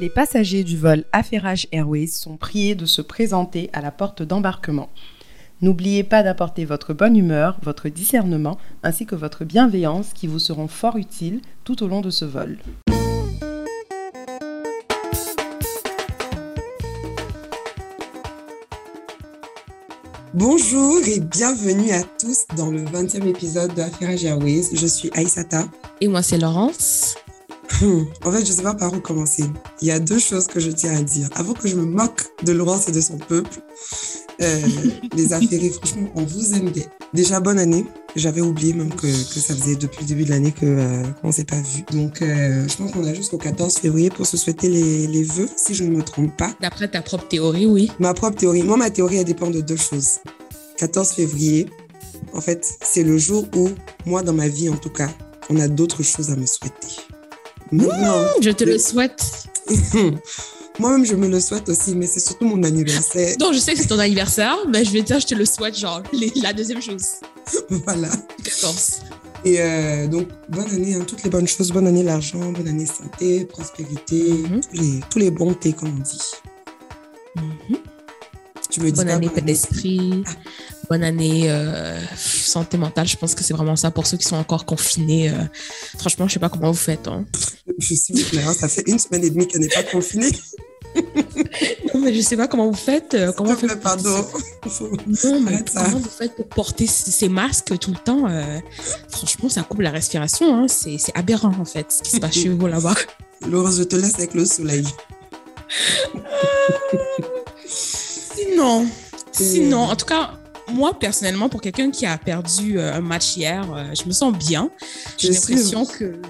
[0.00, 4.88] Les passagers du vol Affairage Airways sont priés de se présenter à la porte d'embarquement.
[5.60, 10.66] N'oubliez pas d'apporter votre bonne humeur, votre discernement ainsi que votre bienveillance qui vous seront
[10.66, 12.56] fort utiles tout au long de ce vol.
[20.32, 24.70] Bonjour et bienvenue à tous dans le 20e épisode de Affairage Airways.
[24.72, 25.66] Je suis Aïsata.
[26.00, 27.16] Et moi, c'est Laurence.
[28.24, 29.44] En fait, je ne sais pas par où commencer.
[29.80, 31.28] Il y a deux choses que je tiens à dire.
[31.34, 33.60] Avant que je me moque de Laurence et de son peuple,
[34.40, 34.60] euh,
[35.16, 36.84] les affaires, franchement, on vous aime bien.
[37.12, 37.84] Déjà, bonne année.
[38.14, 41.28] J'avais oublié même que, que, ça faisait depuis le début de l'année que euh, qu'on
[41.28, 41.82] ne s'est pas vu.
[41.90, 45.48] Donc, euh, je pense qu'on a jusqu'au 14 février pour se souhaiter les, les vœux,
[45.56, 46.50] si je ne me trompe pas.
[46.60, 47.90] D'après ta propre théorie, oui.
[47.98, 48.62] Ma propre théorie.
[48.62, 50.18] Moi, ma théorie, elle dépend de deux choses.
[50.76, 51.66] 14 février,
[52.32, 53.70] en fait, c'est le jour où,
[54.06, 55.08] moi, dans ma vie, en tout cas,
[55.50, 57.02] on a d'autres choses à me souhaiter.
[57.72, 59.48] Maintenant, je te le souhaite.
[60.78, 63.36] Moi-même, je me le souhaite aussi, mais c'est surtout mon anniversaire.
[63.38, 65.44] Donc, je sais que c'est ton anniversaire, mais je vais te dire, je te le
[65.44, 67.04] souhaite, genre, les, la deuxième chose.
[67.86, 68.08] voilà.
[68.42, 69.00] 14.
[69.44, 71.70] Et euh, donc, bonne année, hein, toutes les bonnes choses.
[71.72, 74.60] Bonne année, l'argent, bonne année, santé, prospérité, Mhm.
[74.62, 76.18] tous, les, tous les bons thés, comme on dit.
[77.36, 77.78] Mhm.
[78.70, 80.24] Tu me dis Bonne pas année, paix d'esprit.
[80.90, 83.06] Bonne année, euh, santé mentale.
[83.06, 85.30] Je pense que c'est vraiment ça pour ceux qui sont encore confinés.
[85.30, 85.34] euh.
[85.98, 87.08] franchement, je sais pas comment vous faiaites.
[87.08, 87.24] Hein.
[87.78, 90.30] Je suis claire, ça fait une semaine et demie qu'elle n'est pas confinée.
[91.94, 93.14] Non, mais je sais pas comment vous faites.
[93.14, 94.26] euh, comment faites pardon.
[95.24, 98.58] Non, mais comment vous faites pour porter ces masques tout le temps euh,
[99.08, 100.54] Franchement, ça coupe la respiration.
[100.54, 100.66] Hein.
[100.68, 102.94] C'est c'est aberrant, en fait, ce qui se passe chez vous là-bas.
[103.48, 104.86] Laurence, je te laisse avec le soleil.
[107.66, 108.86] Sinon,
[109.32, 110.32] sinon, en tout cas,
[110.72, 114.32] moi, personnellement, pour quelqu'un qui a perdu euh, un match hier, euh, je me sens
[114.36, 114.70] bien.
[115.18, 116.20] J'ai l'impression que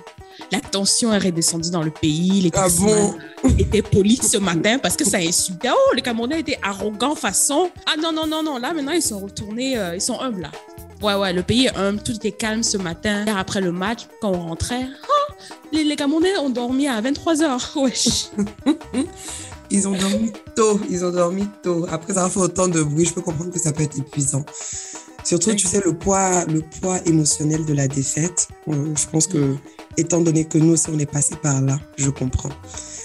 [0.50, 2.40] la tension est redescendue dans le pays.
[2.40, 3.14] Les Ah bon?
[3.58, 5.70] étaient polis ce matin parce que ça insultait.
[5.72, 7.70] Oh, les Camerounais étaient arrogants façon.
[7.86, 8.58] Ah non, non, non, non.
[8.58, 10.50] Là, maintenant, ils sont retournés, euh, ils sont humbles, là.
[11.00, 12.02] Ouais, ouais, le pays est humble.
[12.02, 13.24] Tout était calme ce matin.
[13.24, 15.34] Hier, Après le match, quand on rentrait, ah,
[15.72, 17.78] les, les Camerounais ont dormi à 23h.
[17.83, 18.27] Wesh.
[19.72, 21.86] Ils ont dormi tôt, ils ont dormi tôt.
[21.90, 24.44] Après avoir fait autant de bruit, je peux comprendre que ça peut être épuisant.
[25.24, 28.48] Surtout, tu sais, le poids, le poids émotionnel de la défaite.
[28.68, 29.56] Je pense que,
[29.96, 32.50] étant donné que nous aussi, on est passé par là, je comprends.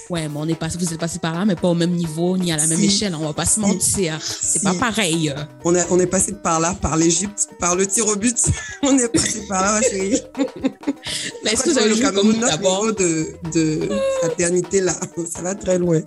[0.09, 2.37] Ouais, mais on est passé, vous êtes passé par là, mais pas au même niveau
[2.37, 3.13] ni à la même échelle.
[3.15, 4.19] On va pas se mentir.
[4.21, 4.63] C'est Si.
[4.65, 5.33] pas pareil.
[5.63, 8.37] On, a, on est passé par là, par l'Égypte, par le tir au but.
[8.83, 10.21] on est passé par là, ma chérie.
[11.43, 13.89] Mais est-ce que vous avez le Cameroun, d'abord niveau de, de
[14.19, 14.93] fraternité, là,
[15.29, 16.01] ça va très loin.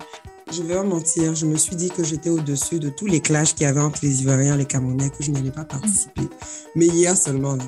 [0.51, 3.53] Je vais pas mentir, je me suis dit que j'étais au-dessus de tous les clashs
[3.55, 6.23] qu'il y avait entre les Ivoiriens et les Camerounais, que je n'allais pas participer.
[6.75, 7.63] Mais hier seulement, là,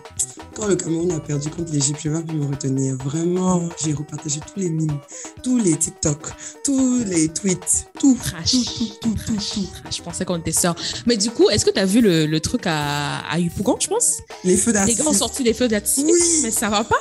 [0.54, 2.98] quand le Cameroun a perdu contre l'Égypte, je n'ai pas pu me retenir.
[2.98, 4.98] Vraiment, j'ai repartagé tous les mimes,
[5.44, 6.28] tous les TikTok,
[6.66, 8.18] tous les tweets, tout.
[8.18, 9.68] Tout, tout, tout, tout, tout.
[9.90, 10.76] Je pensais qu'on était sœurs.
[11.08, 14.18] Mais du coup, est-ce que tu as vu le, le truc à, à je pense?
[14.44, 15.04] Les feux Les d'artifice.
[15.06, 16.40] gars ont sorti des feux d'artifice, Oui.
[16.44, 17.00] mais ça va pas?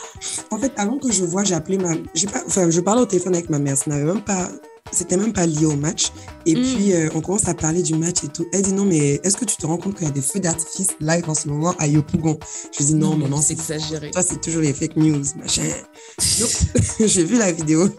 [0.52, 1.96] En fait, avant que je vois, j'ai appelé ma.
[1.96, 3.76] Pas, enfin, je parlais au téléphone avec ma mère.
[3.76, 4.48] Ça n'avait même pas.
[4.90, 6.08] C'était même pas lié au match.
[6.44, 6.62] Et Mm.
[6.62, 8.46] puis, euh, on commence à parler du match et tout.
[8.52, 10.40] Elle dit non, mais est-ce que tu te rends compte qu'il y a des feux
[10.40, 12.38] d'artifice live en ce moment à Yopougon?
[12.78, 14.10] Je dis non, mais maman, c'est exagéré.
[14.10, 15.62] Toi, c'est toujours les fake news, machin.
[16.40, 16.50] Donc,
[17.08, 17.88] j'ai vu la vidéo.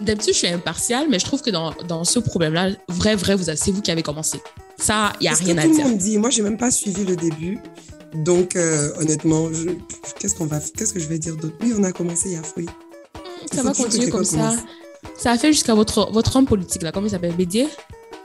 [0.00, 3.42] D'habitude, je suis impartiale, mais je trouve que dans, dans ce problème-là, vrai, vrai, vous
[3.44, 4.40] c'est vous qui avez commencé.
[4.78, 5.84] Ça, il n'y a rien que à tout dire.
[5.84, 6.18] le monde dit.
[6.18, 7.58] Moi, j'ai même pas suivi le début.
[8.14, 9.48] Donc, euh, honnêtement,
[10.20, 11.56] qu'est-ce qu'on va, qu'est-ce que je vais dire d'autre?
[11.62, 12.68] Oui, on a commencé, il y a fouille.
[13.52, 14.54] Ça va continuer comme ça.
[15.16, 17.68] Ça a fait jusqu'à votre, votre homme politique, là, comment il s'appelle Bédier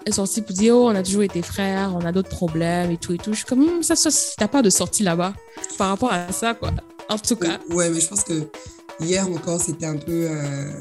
[0.05, 2.97] est sorti pour dire oh on a toujours été frères, on a d'autres problèmes et
[2.97, 3.31] tout et tout.
[3.31, 5.33] Je suis comme Hum, ça, ça t'as pas de sortie là-bas
[5.77, 6.71] par rapport à ça quoi.
[7.09, 8.47] En tout cas, Ouais, mais je pense que
[8.99, 10.27] hier encore, c'était un peu.
[10.29, 10.71] euh,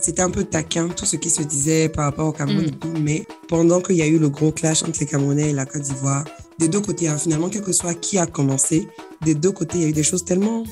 [0.00, 2.68] C'était un peu taquin, tout ce qui se disait par rapport au Cameroun Mm.
[2.68, 2.92] et tout.
[3.00, 5.82] Mais pendant qu'il y a eu le gros clash entre les Camerounais et la Côte
[5.82, 6.24] d'Ivoire,
[6.58, 8.88] des deux côtés, hein, finalement, quel que soit qui a commencé,
[9.22, 10.64] des deux côtés, il y a eu des choses tellement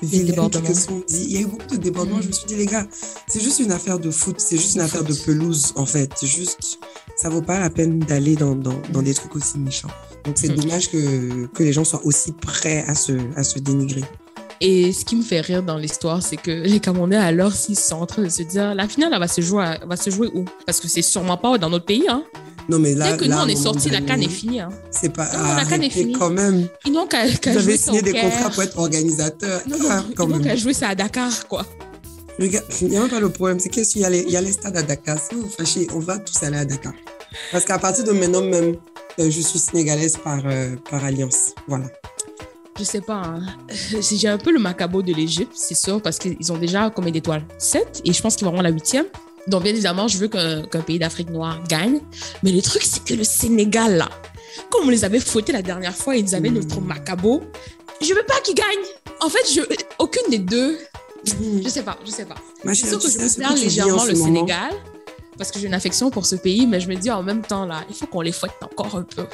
[0.00, 0.68] débordements.
[1.10, 2.20] Il y a eu beaucoup de débordements.
[2.20, 2.86] Je me suis dit, les gars,
[3.26, 6.12] c'est juste une affaire de foot, c'est juste une affaire de pelouse, en fait.
[6.24, 6.78] Juste,
[7.16, 9.90] ça vaut pas la peine d'aller dans, dans, dans des trucs aussi méchants.
[10.24, 10.56] Donc, c'est Mm.
[10.60, 14.04] dommage que, que les gens soient aussi prêts à se, à se dénigrer.
[14.60, 17.96] Et ce qui me fait rire dans l'histoire, c'est que les Camerounais, alors, s'ils sont
[17.96, 20.28] en train de se dire, la finale, elle va se jouer, à- va se jouer
[20.32, 20.44] où?
[20.66, 22.04] Parce que c'est sûrement pas dans notre pays.
[22.08, 22.22] Hein.
[22.68, 24.60] Non, mais là, Dès que là, nous, on est sorti, la canne est finie.
[24.60, 24.68] Hein.
[24.90, 26.12] C'est pas Non, la canne est finie.
[26.12, 26.68] quand même.
[26.86, 29.60] Ils n'ont qu'à Vous jouer signé des contrats pour être organisateur.
[29.68, 31.66] Non, Ah, ils n'ont qu'à jouer ça à Dakar, quoi.
[32.38, 33.58] Regarde, Il n'y a même pas le problème.
[33.60, 35.18] C'est qu'il y, a les- il y a les stades à Dakar.
[35.18, 36.92] Si vous fâchez, on va tous aller à Dakar.
[37.50, 38.76] Parce qu'à partir de maintenant même,
[39.18, 41.54] euh, je suis sénégalaise par, euh, par alliance.
[41.68, 41.86] Voilà.
[42.78, 43.40] je sais pas, hein.
[44.00, 47.44] j'ai un peu le macabo de l'Égypte, c'est sûr, parce qu'ils ont déjà combien d'étoiles?
[47.58, 49.04] 7 et je pense qu'ils vont avoir la huitième.
[49.48, 52.00] Donc, bien évidemment, je veux qu'un pays d'Afrique noire gagne.
[52.42, 54.08] Mais le truc, c'est que le Sénégal, là,
[54.70, 57.42] comme on les avait fouettés la dernière fois, ils avaient notre macabo.
[58.00, 58.66] Je veux pas qu'ils gagnent.
[59.20, 59.60] En fait, je,
[59.98, 60.78] aucune des deux.
[61.24, 62.34] Je sais pas, je sais pas.
[62.66, 64.72] C'est sûr que je préfère légèrement le Sénégal
[65.38, 67.64] parce que j'ai une affection pour ce pays, mais je me dis en même temps,
[67.64, 69.24] là, il faut qu'on les fouette encore un peu.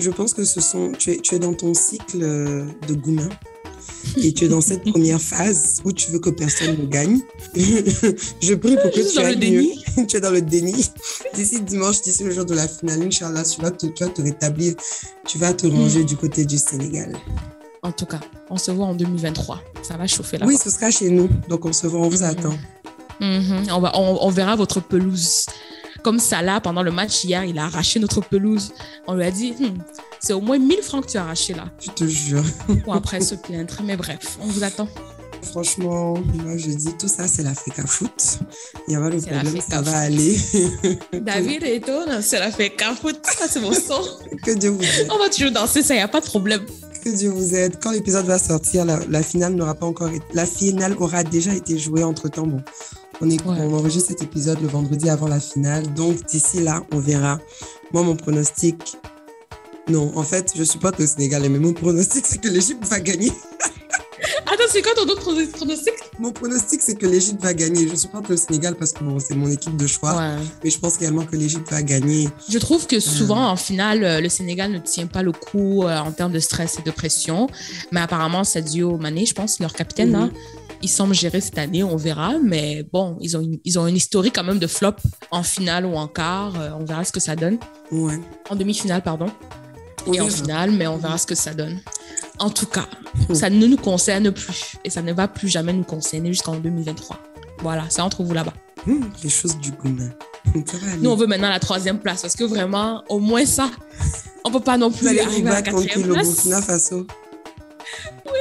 [0.00, 3.28] Je pense que ce sont, tu es, tu es dans ton cycle de Gouna
[4.16, 7.20] et tu es dans cette première phase où tu veux que personne ne gagne.
[7.56, 10.06] je prie pour que tu ailles mieux.
[10.06, 10.90] tu es dans le déni.
[11.34, 14.22] D'ici dimanche, d'ici le jour de la finale, Inch'Allah, tu vas te, tu vas te
[14.22, 14.74] rétablir.
[15.26, 16.06] Tu vas te ranger hmm.
[16.06, 17.16] du côté du Sénégal.
[17.82, 18.20] En tout cas,
[18.50, 19.60] on se voit en 2023.
[19.82, 20.46] Ça va chauffer là.
[20.46, 21.28] Oui, ce sera chez nous.
[21.48, 22.24] Donc, on se voit, on vous hmm.
[22.24, 22.58] attend.
[23.20, 23.64] Hmm.
[23.70, 25.46] On, va, on, verra votre pelouse
[26.02, 28.74] comme Salah, pendant le match hier, il a arraché notre pelouse.
[29.06, 29.54] On lui a dit,
[30.24, 31.66] c'est au moins 1000 francs que tu as arraché là.
[31.78, 32.42] Je te jure.
[32.84, 33.74] Pour après se plaindre.
[33.84, 34.88] Mais bref, on vous attend.
[35.42, 38.38] Franchement, moi je dis tout ça, c'est l'Africa Foot.
[38.88, 40.38] Il n'y a pas de problème, ça va aller.
[41.12, 43.20] David et toi, c'est l'Africa Foot.
[43.22, 44.00] Ça, c'est mon son.
[44.42, 45.08] que Dieu vous aide.
[45.10, 46.64] On va toujours danser, ça, il n'y a pas de problème.
[47.04, 47.76] Que Dieu vous aide.
[47.82, 50.24] Quand l'épisode va sortir, la, finale n'aura pas encore été...
[50.32, 52.46] La finale aura déjà été jouée entre temps.
[52.46, 52.62] Bon,
[53.20, 55.92] on, est, on enregistre cet épisode le vendredi avant la finale.
[55.92, 57.38] Donc d'ici là, on verra.
[57.92, 58.96] Moi, mon pronostic,
[59.88, 63.30] non, en fait, je supporte le Sénégal, mais mon pronostic, c'est que l'Égypte va gagner.
[64.46, 65.20] Attends, c'est quoi ton autre
[65.52, 65.92] pronostic?
[66.18, 67.88] Mon pronostic, c'est que l'Égypte va gagner.
[67.88, 70.36] Je supporte le Sénégal parce que c'est mon équipe de choix.
[70.62, 72.28] Mais je pense également que l'Égypte va gagner.
[72.48, 75.98] Je trouve que souvent, en finale, euh, le Sénégal ne tient pas le coup euh,
[75.98, 77.48] en termes de stress et de pression.
[77.92, 80.32] Mais apparemment, Sadio Mané, je pense, leur capitaine, là, mhm.
[80.82, 82.34] il semble gérer cette année, on verra.
[82.42, 84.96] Mais bon, ils ont, une, ils ont une historique quand même de flop
[85.30, 86.54] en finale ou en quart.
[86.58, 87.58] Euh, on verra ce que ça donne.
[87.90, 88.18] Ouais.
[88.48, 89.26] En demi-finale, pardon
[90.12, 91.80] et en finale, mais on verra ce que ça donne.
[92.38, 92.86] En tout cas,
[93.32, 97.18] ça ne nous concerne plus et ça ne va plus jamais nous concerner jusqu'en 2023.
[97.60, 98.54] Voilà, c'est entre vous là-bas.
[98.86, 99.96] Hmm, les choses du goût.
[101.00, 103.70] Nous, on veut maintenant la troisième place parce que vraiment, au moins ça,
[104.44, 106.46] on peut pas non plus arriver à la quatrième place.
[108.26, 108.38] Oui,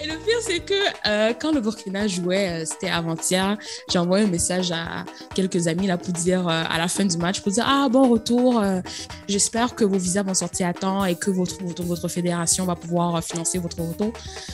[0.00, 0.74] et le pire, c'est que
[1.06, 3.58] euh, quand le Burkina jouait, euh, c'était avant-hier,
[3.90, 5.04] j'ai envoyé un message à
[5.34, 8.08] quelques amis là pour dire euh, à la fin du match, pour dire Ah, bon
[8.08, 8.62] retour,
[9.28, 13.22] j'espère que vos visas vont sortir à temps et que votre, votre, fédération va pouvoir
[13.22, 14.12] financer votre retour.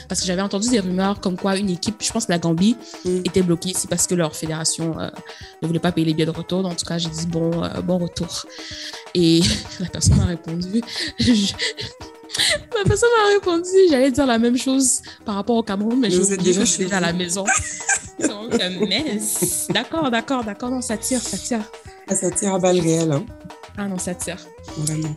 [0.09, 2.75] Parce que j'avais entendu des rumeurs comme quoi une équipe, je pense que la Gambie,
[3.05, 3.19] mm.
[3.19, 4.95] était bloquée ici parce que leur fédération
[5.61, 6.65] ne voulait pas payer les billets de retour.
[6.65, 7.51] en tout cas, j'ai dit Bon,
[7.83, 8.45] bon retour.
[9.13, 9.41] Et
[9.79, 10.81] la personne m'a répondu
[12.75, 16.19] Ma personne m'a répondu, j'allais dire la même chose par rapport au Cameroun, mais, je
[16.19, 17.45] vous ai déjà chez à la maison.
[18.19, 19.19] Donc, mais
[19.69, 21.61] d'accord, d'accord, d'accord, non, ça tire, ça tire.
[22.07, 23.11] Ah, ça tire à balles réelles.
[23.11, 23.25] Hein.
[23.77, 24.37] Ah non, ça tire.
[24.77, 25.15] Vraiment.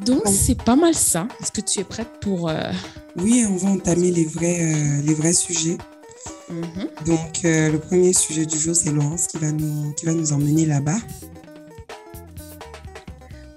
[0.00, 1.28] Donc, c'est pas mal ça.
[1.40, 2.48] Est-ce que tu es prête pour...
[2.48, 2.70] Euh,
[3.16, 5.78] oui, on va entamer les vrais, euh, les vrais sujets.
[6.50, 7.06] Mm-hmm.
[7.06, 10.32] Donc, euh, le premier sujet du jour, c'est Laurence qui va nous, qui va nous
[10.32, 10.98] emmener là-bas.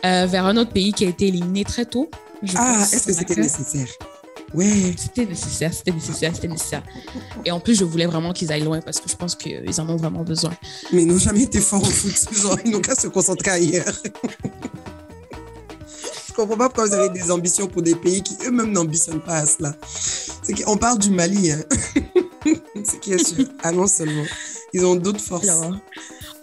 [0.04, 2.10] vers un autre pays qui a été éliminé très tôt,
[2.56, 3.88] ah, est-ce que c'était nécessaire?
[4.54, 4.94] Ouais.
[4.98, 6.84] C'était nécessaire, c'était nécessaire, c'était nécessaire.
[7.45, 9.89] Et en plus, je voulais vraiment qu'ils aillent loin parce que je pense qu'ils en
[9.89, 10.51] ont vraiment besoin.
[10.94, 14.01] Mais ils n'ont jamais été forts au foot, genre, ils n'ont qu'à se concentrer ailleurs.
[16.28, 19.38] je comprends pas pourquoi vous avez des ambitions pour des pays qui eux-mêmes n'ambitionnent pas
[19.38, 19.75] à cela.
[20.44, 21.63] C'est qu'on parle du Mali, hein.
[22.86, 23.45] C'est qui est sûr.
[23.63, 24.24] Ah non seulement.
[24.71, 25.47] Ils ont d'autres forces.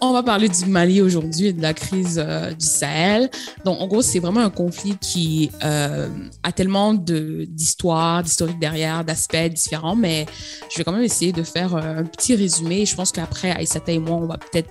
[0.06, 3.30] On va parler du Mali aujourd'hui et de la crise euh, du Sahel.
[3.64, 6.08] Donc, en gros, c'est vraiment un conflit qui euh,
[6.42, 10.26] a tellement d'histoires, d'historiques derrière, d'aspects différents, mais
[10.70, 12.84] je vais quand même essayer de faire euh, un petit résumé.
[12.84, 14.70] Je pense qu'après, Aïssata et moi, on va peut-être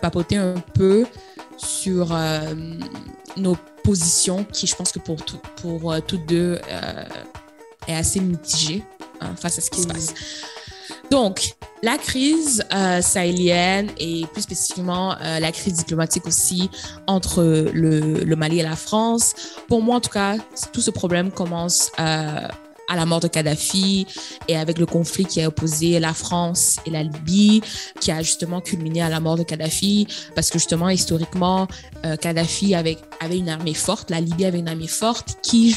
[0.00, 1.04] papoter un peu
[1.58, 2.16] sur
[3.36, 5.16] nos positions qui, je pense que pour,
[5.60, 6.58] pour toutes deux,
[7.86, 8.82] est assez mitigée
[9.20, 10.14] hein, face à ce qui se passe.
[11.14, 11.54] Donc,
[11.84, 16.68] la crise euh, sahélienne et plus spécifiquement euh, la crise diplomatique aussi
[17.06, 19.32] entre le, Mali et la France,
[19.68, 20.38] pour moi en tout cas,
[20.72, 22.48] tout ce problème commence euh,
[22.88, 24.08] à la mort de Kadhafi
[24.48, 27.62] et avec le conflit qui a opposé la France et la Libye,
[28.00, 31.68] qui a justement culminé à la mort de Kadhafi, parce que justement, historiquement,
[32.20, 35.76] Kadhafi avait, avait une armée forte, la Libye avait une armée forte qui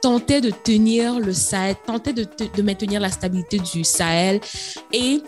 [0.00, 2.26] tentait de tenir le Sahel, tentait de,
[2.62, 4.40] maintenir la stabilité du Sahel.
[4.92, 5.22] Et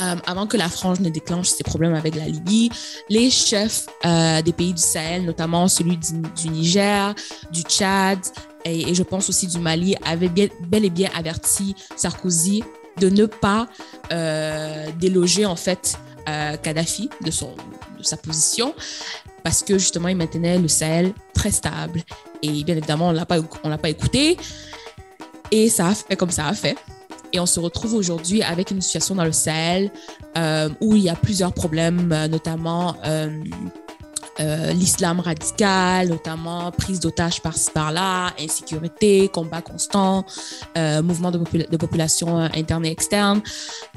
[0.00, 2.70] euh, avant que la France ne déclenche ses problèmes avec la Libye,
[3.08, 7.14] les chefs euh, des pays du Sahel, notamment celui du, Niger,
[7.50, 8.18] du Tchad
[8.64, 12.62] et, je pense aussi du Mali, avaient bien, bel et bien averti Sarkozy
[12.98, 13.66] de ne pas
[14.12, 15.96] euh, déloger en fait
[16.62, 17.54] Kadhafi de, son,
[17.98, 18.74] de sa position
[19.42, 22.02] parce que justement il maintenait le Sahel très stable
[22.42, 23.14] et bien évidemment on
[23.64, 24.36] on l'a pas écouté
[25.50, 26.76] Et ça a fait comme ça a fait.
[27.32, 29.90] Et on se retrouve aujourd'hui avec une situation dans le Sahel
[30.36, 33.28] euh, où il y a plusieurs problèmes, euh, notamment euh,
[34.40, 40.24] euh, l'islam radical, notamment prise d'otages par-ci par-là, insécurité, combat constant,
[40.76, 43.40] euh, mouvement de, popula de, population interne et externe.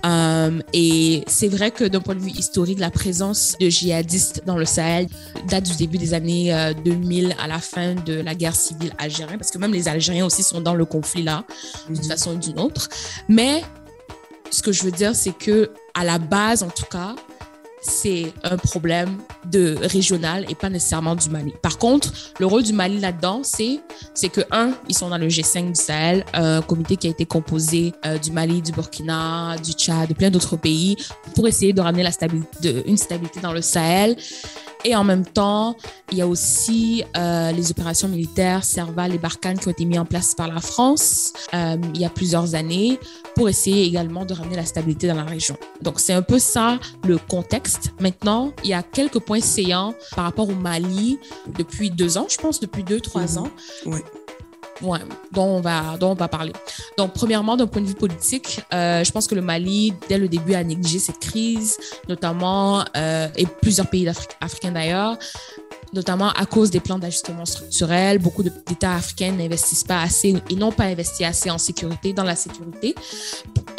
[0.05, 4.57] Euh, et c'est vrai que d'un point de vue historique, la présence de djihadistes dans
[4.57, 5.07] le Sahel
[5.47, 9.51] date du début des années 2000 à la fin de la guerre civile algérienne, parce
[9.51, 11.43] que même les Algériens aussi sont dans le conflit là,
[11.89, 12.07] d'une mmh.
[12.07, 12.89] façon ou d'une autre.
[13.27, 13.63] Mais
[14.51, 17.15] ce que je veux dire, c'est que à la base, en tout cas,
[17.81, 21.53] c'est un problème de régional et pas nécessairement du Mali.
[21.61, 23.79] Par contre, le rôle du Mali là-dedans, c'est
[24.13, 27.25] c'est que un, ils sont dans le G5 du Sahel, un comité qui a été
[27.25, 30.95] composé euh, du Mali, du Burkina, du Tchad, de plein d'autres pays
[31.35, 34.15] pour essayer de ramener la stabilité, une stabilité dans le Sahel
[34.83, 35.75] et en même temps,
[36.11, 39.99] il y a aussi euh, les opérations militaires Serval et Barkhane qui ont été mis
[39.99, 42.99] en place par la France euh, il y a plusieurs années
[43.35, 45.55] pour essayer également de ramener la stabilité dans la région.
[45.81, 47.91] Donc, c'est un peu ça le contexte.
[47.99, 51.17] Maintenant, il y a quelques points saillants par rapport au Mali
[51.57, 53.37] depuis deux ans, je pense, depuis deux, trois mmh.
[53.37, 53.49] ans.
[53.85, 53.99] Oui
[54.81, 56.53] dont, on va, on va parler.
[56.97, 60.27] Donc, premièrement, d'un point de vue politique, euh, je pense que le Mali, dès le
[60.27, 64.07] début, a négligé cette crise, notamment, euh, et plusieurs pays
[64.39, 65.17] africains d'ailleurs,
[65.93, 68.19] notamment à cause des plans d'ajustement structurel.
[68.19, 72.35] Beaucoup d'États africains n'investissent pas assez et n'ont pas investi assez en sécurité, dans la
[72.35, 72.95] sécurité.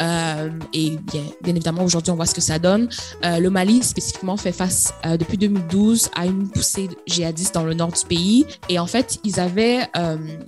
[0.01, 2.89] Euh, et bien, évidemment, aujourd'hui, on voit ce que ça donne.
[3.23, 7.73] Euh, le Mali, spécifiquement, fait face euh, depuis 2012 à une poussée djihadiste dans le
[7.73, 8.45] nord du pays.
[8.69, 9.87] Et en fait, ils avaient,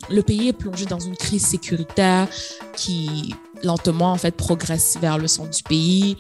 [0.10, 2.28] le pays est plongé dans une crise sécuritaire
[2.76, 6.18] qui lentement en fait progresse vers le centre du pays.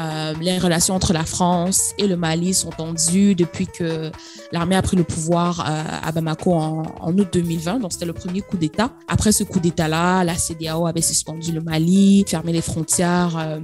[0.00, 4.10] Euh, les relations entre la France et le Mali sont tendues depuis que
[4.50, 7.80] l'armée a pris le pouvoir euh, à Bamako en, août 2020.
[7.80, 8.90] Donc c'était le premier coup d'État.
[9.08, 13.36] Après ce coup d'État-là, la CDAO avait suspendu le Mali, fermé les frontières.
[13.38, 13.60] Euh,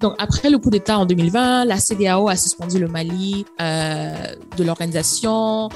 [0.00, 5.68] donc, après le coup d'État en 2020, la CDAO a suspendu le Mali de l'organisation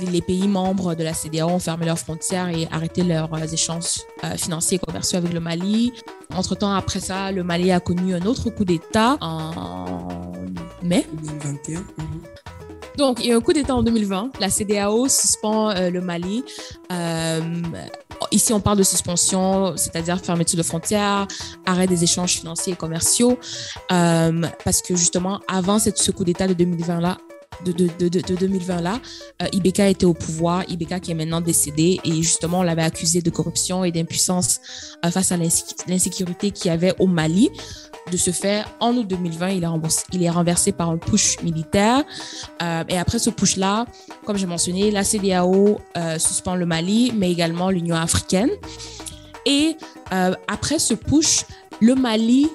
[0.00, 4.02] les pays membres de la CDAO ont fermé leurs frontières et arrêté leurs euh, échanges
[4.24, 5.92] euh, financiers et commerciaux avec le Mali.
[6.34, 10.32] Entre-temps, après ça, le Mali a connu un autre coup d'État en
[10.82, 11.80] mai 2021.
[11.80, 11.84] Mhm.
[12.96, 14.30] Donc, il y a un coup d'État en 2020.
[14.40, 16.44] La CDAO suspend euh, le Mali.
[16.92, 17.40] Euh,
[18.30, 21.26] ici, on parle de suspension, c'est-à-dire fermeture de frontières,
[21.66, 23.38] arrêt des échanges financiers et commerciaux.
[23.90, 27.18] Euh, parce que justement, avant cette, ce coup d'État de 2020-là,
[27.64, 29.00] de, de, de, de 2020 là,
[29.42, 33.22] euh, Ibeka était au pouvoir, Ibeka qui est maintenant décédé et justement on l'avait accusé
[33.22, 34.60] de corruption et d'impuissance
[35.04, 37.50] euh, face à l'insécurité qu'il y avait au Mali.
[38.12, 39.48] De ce fait, en août 2020,
[40.12, 42.04] il est, renversé par un push militaire.
[42.60, 43.86] Euh, et après ce push-là,
[44.26, 45.80] comme j'ai mentionné, la CDAO
[46.18, 48.50] suspend le Mali, mais également l'Union africaine.
[49.46, 49.78] Et
[50.10, 51.46] après ce push,
[51.80, 52.50] le Mali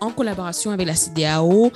[0.00, 1.70] en collaboration avec la CDAO,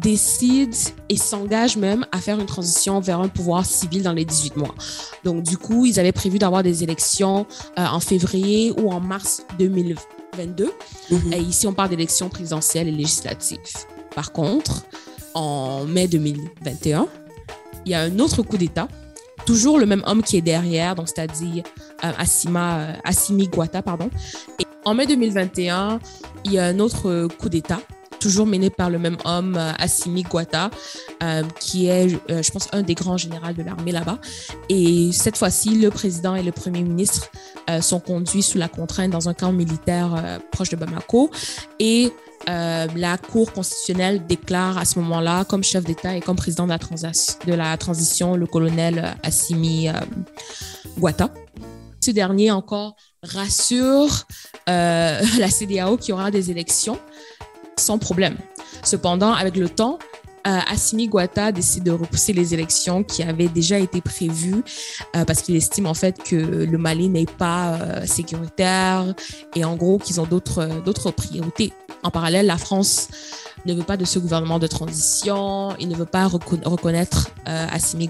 [0.00, 0.74] décide
[1.08, 4.74] et s'engage même à faire une transition vers un pouvoir civil dans les 18 mois.
[5.24, 7.46] Donc, du coup, ils avaient prévu d'avoir des élections
[7.78, 10.72] euh, en février ou en mars 2022.
[11.10, 11.34] Mm-hmm.
[11.34, 13.58] Et ici, on parle d'élections présidentielles et législatives.
[14.14, 14.84] Par contre,
[15.34, 17.06] en mai 2021,
[17.86, 18.88] il y a un autre coup d'État
[19.46, 21.64] toujours le même homme qui est derrière, donc c'est-à-dire
[22.04, 24.10] euh, euh, Assimi Guata, pardon.
[24.58, 25.98] Et en mai 2021,
[26.44, 27.80] il y a un autre coup d'État
[28.20, 30.70] toujours mené par le même homme, euh, Assimi Guata,
[31.22, 34.18] euh, qui est, euh, je pense, un des grands généraux de l'armée là-bas.
[34.68, 37.30] Et cette fois-ci, le président et le premier ministre
[37.68, 41.30] euh, sont conduits sous la contrainte dans un camp militaire euh, proche de Bamako.
[41.78, 42.12] Et
[42.48, 47.52] euh, la Cour constitutionnelle déclare à ce moment-là, comme chef d'État et comme président de
[47.54, 49.88] la, transition, le colonel Assimi
[50.98, 51.30] Guata.
[52.00, 54.26] Ce dernier encore rassure
[54.68, 56.98] euh, la CDAO qu'il y aura des élections
[57.76, 58.36] sans problème.
[58.84, 59.98] Cependant, avec le temps,
[60.46, 64.62] euh, Assimi Guata décide de repousser les élections qui avaient déjà été prévues
[65.16, 69.14] euh, parce qu'il estime en fait que le Mali n'est pas sécuritaire
[69.54, 71.72] et en gros qu'ils ont d'autres priorités.
[72.02, 73.08] En parallèle, la France
[73.66, 77.66] ne veut pas de ce gouvernement de transition, il ne veut pas recon reconnaître euh,
[77.70, 78.08] Assimi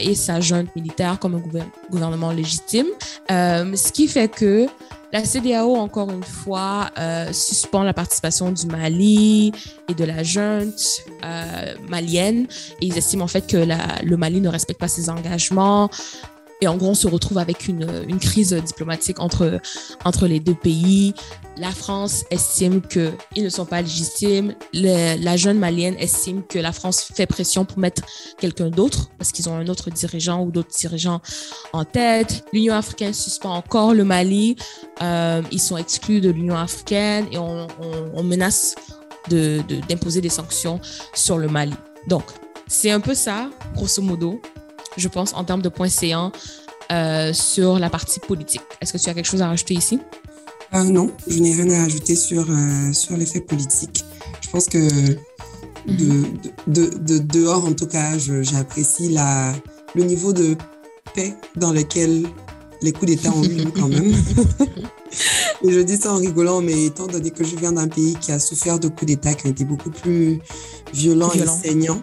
[0.00, 1.42] et sa junte militaire comme un
[1.90, 2.86] gouvernement légitime,
[3.30, 4.68] euh, ce qui fait que
[5.12, 9.52] la CDAO, encore une fois, euh, suspend la participation du Mali
[9.88, 12.46] et de la junte euh, malienne.
[12.80, 15.90] Et ils estiment en fait que la, le Mali ne respecte pas ses engagements
[16.60, 19.60] Et en gros, on se retrouve avec une, crise diplomatique entre,
[20.04, 21.14] entre les deux pays.
[21.56, 24.54] La France estime qu'ils ne sont pas légitimes.
[24.72, 28.02] la jeune malienne estime que la France fait pression pour mettre
[28.38, 31.20] quelqu'un d'autre parce qu'ils ont un autre dirigeant ou d'autres dirigeants
[31.72, 32.44] en tête.
[32.52, 34.56] L'Union africaine suspend encore le Mali.
[35.02, 37.66] Euh, ils sont exclus de l'Union africaine et on,
[38.22, 38.74] menace
[39.28, 40.80] d'imposer de, des sanctions
[41.14, 41.74] sur le Mali.
[42.06, 42.24] Donc,
[42.68, 44.40] c'est un peu ça, grosso modo,
[44.96, 46.32] je pense, en termes de points séants
[46.92, 48.62] euh, sur la partie politique.
[48.80, 50.00] Est-ce que tu as quelque chose à rajouter ici?
[50.74, 54.04] Euh, non, je n'ai rien à ajouter sur, euh, sur l'effet politique.
[54.40, 54.88] Je pense que
[55.86, 56.24] de,
[56.66, 59.16] de, de, dehors, en tout cas, j'apprécie
[59.94, 60.56] le niveau de
[61.14, 62.26] paix dans lequel
[62.82, 64.12] les coups d'État ont eu quand même.
[65.62, 68.32] et je dis ça en rigolant, mais étant donné que je viens d'un pays qui
[68.32, 70.40] a souffert de coups d'État qui ont été beaucoup plus
[70.92, 72.02] violents et saignants,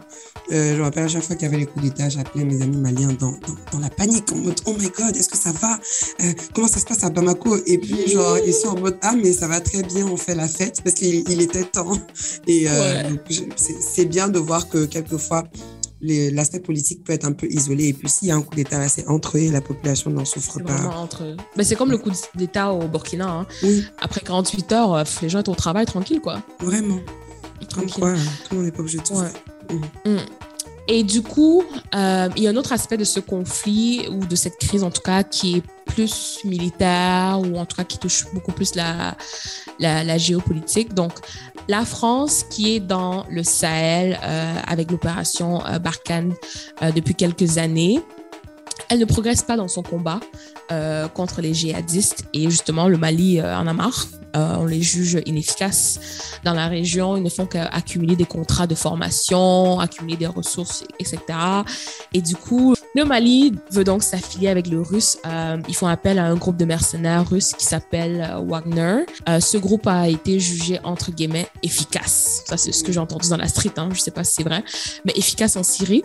[0.51, 2.61] euh, je me rappelle à chaque fois qu'il y avait les coups d'État, j'appelais mes
[2.61, 3.33] amis maliens dans,
[3.71, 5.79] dans, la panique, en mode Oh my god, est-ce que ça va?
[6.21, 7.57] Euh, Comment ça se passe à Bamako?
[7.65, 10.35] Et puis, genre, ils sont en mode Ah, mais ça va très bien, on fait
[10.35, 11.97] la fête parce qu'il était temps.
[12.47, 13.03] Et euh,
[13.55, 15.43] c'est bien de voir que quelquefois,
[16.01, 17.89] l'aspect politique peut être un peu isolé.
[17.89, 20.23] Et puis, s'il y a un coup d'État, c'est entre eux et la population n'en
[20.23, 20.79] souffre pas.
[20.95, 23.29] Entre Mais c'est comme le coup d'État au Burkina.
[23.29, 23.47] Hein.
[23.63, 23.83] Oui.
[23.99, 26.41] Après 48 heures, les gens sont au travail tranquille, quoi.
[26.61, 26.99] Vraiment.
[27.67, 28.03] Tranquille.
[28.03, 29.27] tout le monde n'est pas obligé de ouais.
[29.69, 30.11] Mm.
[30.11, 30.19] Mm.
[30.89, 31.63] Et du coup,
[31.95, 34.89] euh, il y a un autre aspect de ce conflit ou de cette crise en
[34.89, 40.17] tout cas qui est plus militaire ou en tout cas qui touche beaucoup plus la,
[40.17, 40.93] géopolitique.
[40.93, 41.11] Donc,
[41.67, 46.33] la France qui est dans le Sahel euh, avec l'opération euh, Barkhane
[46.95, 48.01] depuis quelques années,
[48.89, 50.19] elle ne progresse pas dans son combat
[51.13, 54.07] contre les djihadistes et justement le Mali en a marre.
[54.37, 55.99] Euh, on les juge inefficaces
[56.43, 57.17] dans la région.
[57.17, 61.19] Ils ne font qu'accumuler des contrats de formation, accumuler des ressources, etc.
[62.13, 65.17] Et du coup, le Mali veut donc s'affilier avec le Russe.
[65.25, 69.05] Euh, ils font appel à un groupe de mercenaires russes qui s'appelle euh, Wagner.
[69.39, 72.43] ce groupe a été jugé entre guillemets efficace.
[72.45, 73.71] Ça, c'est ce que j'ai entendu dans la street.
[73.77, 73.89] Hein.
[73.91, 74.63] Je ne sais pas si c'est vrai,
[75.05, 76.03] mais efficace en Syrie.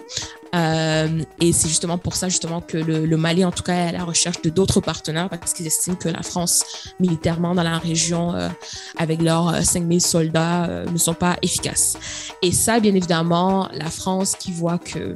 [0.54, 4.04] et c'est justement pour ça justement que le, Mali, en tout cas, est à la
[4.04, 6.64] recherche de d'autres partenaires parce qu'ils estiment que la France,
[7.00, 8.48] militairement dans la région, euh,
[8.96, 11.96] avec leurs 5000 euh, soldats euh, ne sont pas efficaces.
[12.42, 15.14] Et ça, bien évidemment, la France qui voit que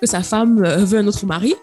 [0.00, 1.54] que sa femme veut un autre mari,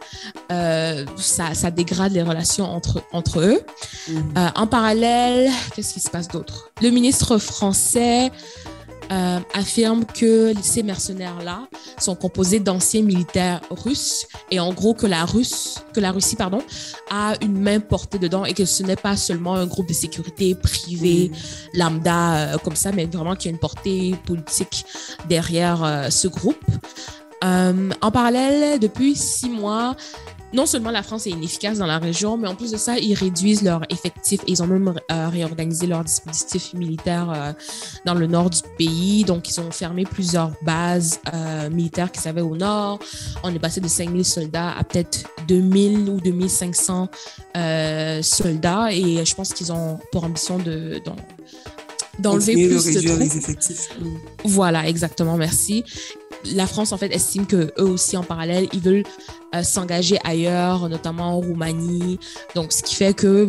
[0.50, 3.60] ça, ça, dégrade les relations entre, entre eux.
[4.08, 4.22] Mmh.
[4.56, 6.72] en parallèle, qu'est-ce qui se passe d'autre?
[6.82, 8.32] Le ministre français
[9.12, 11.68] euh, affirme que ces mercenaires-là
[12.00, 16.62] sont composés d'anciens militaires russes et en gros que la, Russe, que la Russie pardon,
[17.10, 20.54] a une main portée dedans et que ce n'est pas seulement un groupe de sécurité
[20.54, 21.32] privé,
[21.74, 24.86] lambda, euh, comme ça, mais vraiment qu'il y a une portée politique
[25.28, 26.64] derrière euh, ce groupe.
[27.42, 29.96] en parallèle, depuis six mois,
[30.54, 33.14] non seulement la France est inefficace dans la région, mais en plus de ça, ils
[33.14, 37.54] réduisent leurs effectifs et ils ont même euh, réorganisé leur dispositif militaire euh,
[38.06, 39.24] dans le nord du pays.
[39.24, 43.00] Donc, ils ont fermé plusieurs bases euh, militaires qu'ils avaient au nord.
[43.44, 47.10] On est passé de 5000 soldats à peut-être 2000 ou 2500
[48.22, 51.02] soldats et je pense qu'ils ont pour ambition de,
[52.20, 53.90] d'enlever plus de, les effectifs.
[54.44, 55.84] Voilà, exactement, merci
[56.46, 59.04] la France, en fait, estime que eux aussi, en parallèle, ils veulent
[59.56, 62.20] euh, s'engager ailleurs, notamment en Roumanie.
[62.56, 63.48] Donc, ce qui fait que,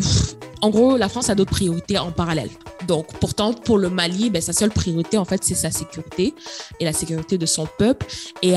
[0.60, 2.50] en gros, la France a d'autres priorités en parallèle.
[2.86, 6.34] Donc, pourtant, pour le Mali, ben, sa seule priorité, en fait, c'est sa sécurité
[6.80, 8.06] et la sécurité de son peuple.
[8.42, 8.54] Et,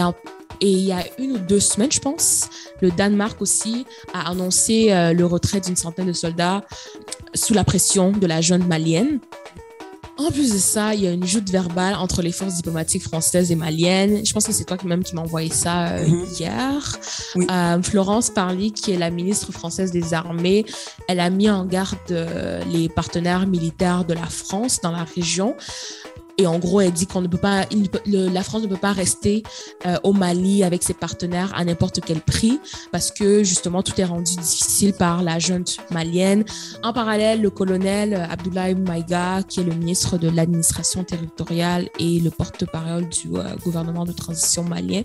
[0.62, 2.48] il y a une ou deux semaines, je pense,
[2.82, 6.64] le Danemark aussi a annoncé euh, le retrait d'une centaine de soldats
[7.34, 9.20] sous la pression de la jeune malienne.
[10.18, 13.52] En plus de ça, il y a une joute verbale entre les forces diplomatiques françaises
[13.52, 14.24] et maliennes.
[14.24, 16.26] Je pense que c'est toi même qui m'as envoyé ça euh, mhm.
[16.40, 17.00] hier.
[17.36, 20.66] Euh, Florence Parly, qui est la ministre française des Armées,
[21.08, 25.56] elle a mis en garde euh, les partenaires militaires de la France dans la région
[26.38, 27.66] et en gros, elle dit qu'on ne peut pas,
[28.06, 29.44] la France ne peut pas rester
[29.86, 32.60] euh, au Mali avec ses partenaires à n'importe quel prix
[32.92, 36.44] parce que justement tout est rendu difficile par la junte malienne.
[36.82, 42.20] En parallèle, le colonel euh, Abdoulaye Maïga, qui est le ministre de l'administration territoriale et
[42.20, 45.04] le porte-parole du euh, gouvernement de transition malien,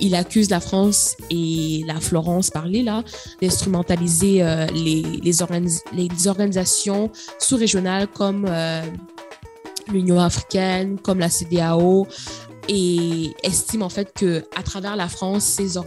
[0.00, 3.02] il accuse la France et la Florence Parly là
[3.40, 5.32] d'instrumentaliser les, les,
[5.92, 8.46] les, organisations sous-régionales comme
[9.92, 12.06] l'Union africaine, comme la CDAO,
[12.68, 15.78] et estime en fait que à travers la France, ces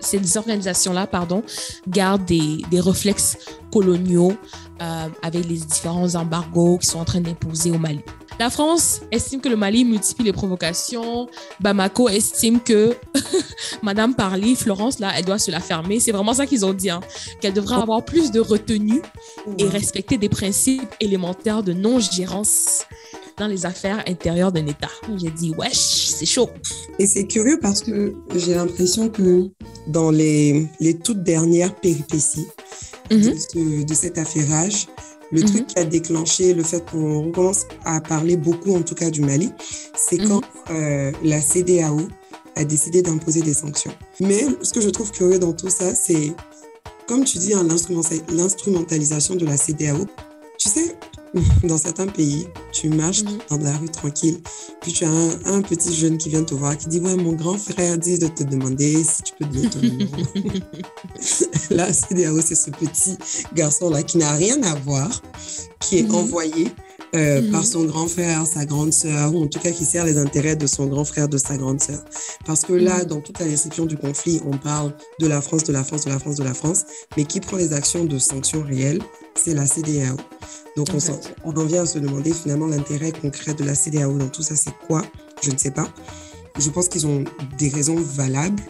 [0.00, 1.44] ces organisations-là, pardon,
[1.86, 3.38] gardent des, des réflexes
[3.72, 4.32] coloniaux
[4.80, 8.00] euh, avec les différents embargos qui sont en train d'imposer au Mali.
[8.42, 11.28] La France estime que le Mali multiplie les provocations.
[11.60, 12.96] Bamako estime que
[13.84, 16.00] Madame Parly, Florence, là, elle doit se la fermer.
[16.00, 17.02] C'est vraiment ça qu'ils ont dit, hein.
[17.40, 19.00] qu'elle devrait avoir plus de retenue
[19.58, 22.82] et respecter des principes élémentaires de non-gérance
[23.38, 24.90] dans les affaires intérieures d'un État.
[25.18, 26.50] J'ai dit, wesh, c'est chaud.
[26.98, 29.50] Et c'est curieux parce que j'ai l'impression que
[29.86, 32.48] dans les, les toutes dernières péripéties
[33.08, 34.88] de, de, cet affairage,
[35.32, 39.10] le truc qui a déclenché le fait qu'on commence à parler beaucoup, en tout cas
[39.10, 39.50] du Mali,
[39.96, 42.00] c'est quand euh, la CDAO
[42.54, 43.92] a décidé d'imposer des sanctions.
[44.20, 46.34] Mais ce que je trouve curieux dans tout ça, c'est,
[47.08, 47.66] comme tu dis, hein,
[48.28, 50.06] l'instrumentalisation de la CDAO.
[50.58, 50.96] Tu sais,
[51.64, 53.38] dans certains pays, tu marches mhm.
[53.50, 54.40] dans la rue tranquille,
[54.80, 57.56] puis tu as un, petit jeune qui vient te voir, qui dit Ouais, mon grand
[57.56, 60.16] frère dit de te demander si tu peux donner ton numéro.
[61.70, 63.16] Là, CDAO, c'est ce petit
[63.54, 65.22] garçon-là qui n'a rien à voir,
[65.80, 66.14] qui est mhm.
[66.14, 66.68] envoyé
[67.14, 67.66] euh, par mhm.
[67.66, 70.66] son grand frère, sa grande sœur, ou en tout cas qui sert les intérêts de
[70.66, 72.02] son grand frère, de sa grande sœur.
[72.46, 75.72] Parce que là, dans toute la description du conflit, on parle de la France, de
[75.72, 76.84] la France, de la France, de la France,
[77.16, 79.02] mais qui prend les actions de sanctions réelles,
[79.34, 80.16] c'est la CDAO.
[80.76, 80.88] Donc
[81.44, 84.56] on, en vient à se demander finalement l'intérêt concret de la CDAO dans tout ça,
[84.56, 85.02] c'est quoi?
[85.42, 85.88] Je ne sais pas.
[86.58, 87.24] Je pense qu'ils ont
[87.58, 88.62] des raisons valables.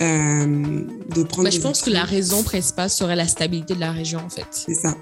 [0.00, 3.92] Euh, de prendre bah, je pense que la raison principale serait la stabilité de la
[3.92, 4.46] région, en fait.
[4.50, 4.96] C'est ça.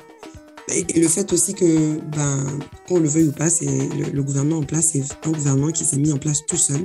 [0.74, 2.44] Et, le fait aussi que, ben,
[2.88, 5.84] qu'on le veuille ou pas, c'est le, le, gouvernement en place, c'est un gouvernement qui
[5.84, 6.84] s'est mis en place tout seul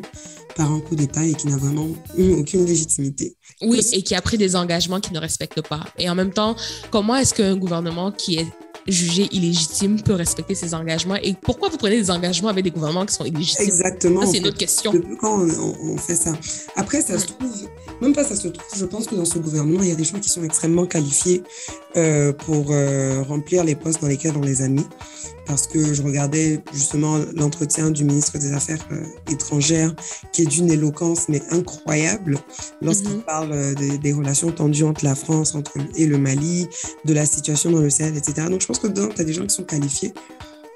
[0.55, 1.87] par un coup d'État et qui n'a vraiment
[2.17, 3.37] eu aucune légitimité.
[3.61, 5.83] Oui, et qui a pris des engagements qu'il ne respecte pas.
[5.97, 6.55] Et en même temps,
[6.91, 8.47] comment est-ce qu'un gouvernement qui est
[8.87, 11.15] jugé illégitime peut respecter ses engagements?
[11.15, 13.65] Et pourquoi vous prenez des engagements avec des gouvernements qui sont illégitimes?
[13.65, 14.25] Exactement.
[14.25, 14.93] c'est une autre question.
[15.19, 16.33] Quand on, fait ça.
[16.75, 17.51] Après, ça se trouve,
[18.01, 20.03] même pas ça se trouve, je pense que dans ce gouvernement, il y a des
[20.03, 21.43] gens qui sont extrêmement qualifiés
[21.95, 24.85] euh, pour euh, remplir les postes dans lesquels on les a mis
[25.45, 29.93] parce que je regardais justement l'entretien du ministre des Affaires euh, étrangères,
[30.31, 32.37] qui est d'une éloquence mais incroyable
[32.81, 33.21] lorsqu'il mhm.
[33.23, 36.67] parle euh, des relations tendues entre la France entre, et le Mali,
[37.05, 38.47] de la situation dans le Sahel, etc.
[38.49, 40.13] Donc je pense que dedans, tu as des gens qui sont qualifiés,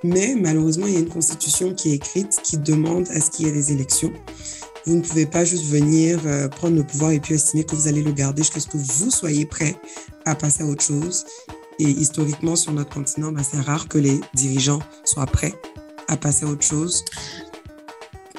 [0.03, 3.47] mais malheureusement, il y a une constitution qui est écrite qui demande à ce qu'il
[3.47, 4.11] y ait des élections.
[4.87, 7.89] Vous ne pouvez pas juste venir euh, prendre le pouvoir et puis estimer que vous
[7.89, 9.75] allez le garder jusqu'à ce que vous soyez prêt
[10.23, 11.25] à passer à autre chose.
[11.77, 15.53] Et historiquement, sur notre continent, bah, c'est rare que les dirigeants soient prêts
[16.07, 17.03] à passer à autre chose.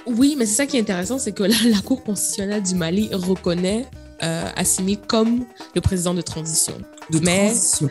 [0.07, 3.11] Oui, mais c'est ça qui est intéressant, c'est que la, la, Cour constitutionnelle du Mali
[3.13, 3.87] reconnaît
[4.23, 6.79] euh, Assimi comme le président de transition.
[7.11, 7.91] De transition.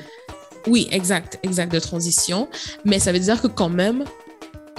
[0.65, 2.47] Oui, exact, exact, de transition.
[2.85, 4.03] Mais ça veut dire que quand même,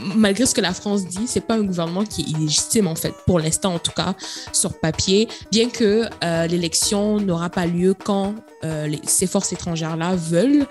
[0.01, 3.15] malgré ce que la France dit, c'est pas un gouvernement qui est illégitime en fait,
[3.27, 4.15] pour l'instant en tout cas,
[4.53, 8.35] sur papier, bien que euh, l'élection n'aura pas lieu quand
[8.65, 10.67] euh, ces forces étrangères-là veulent.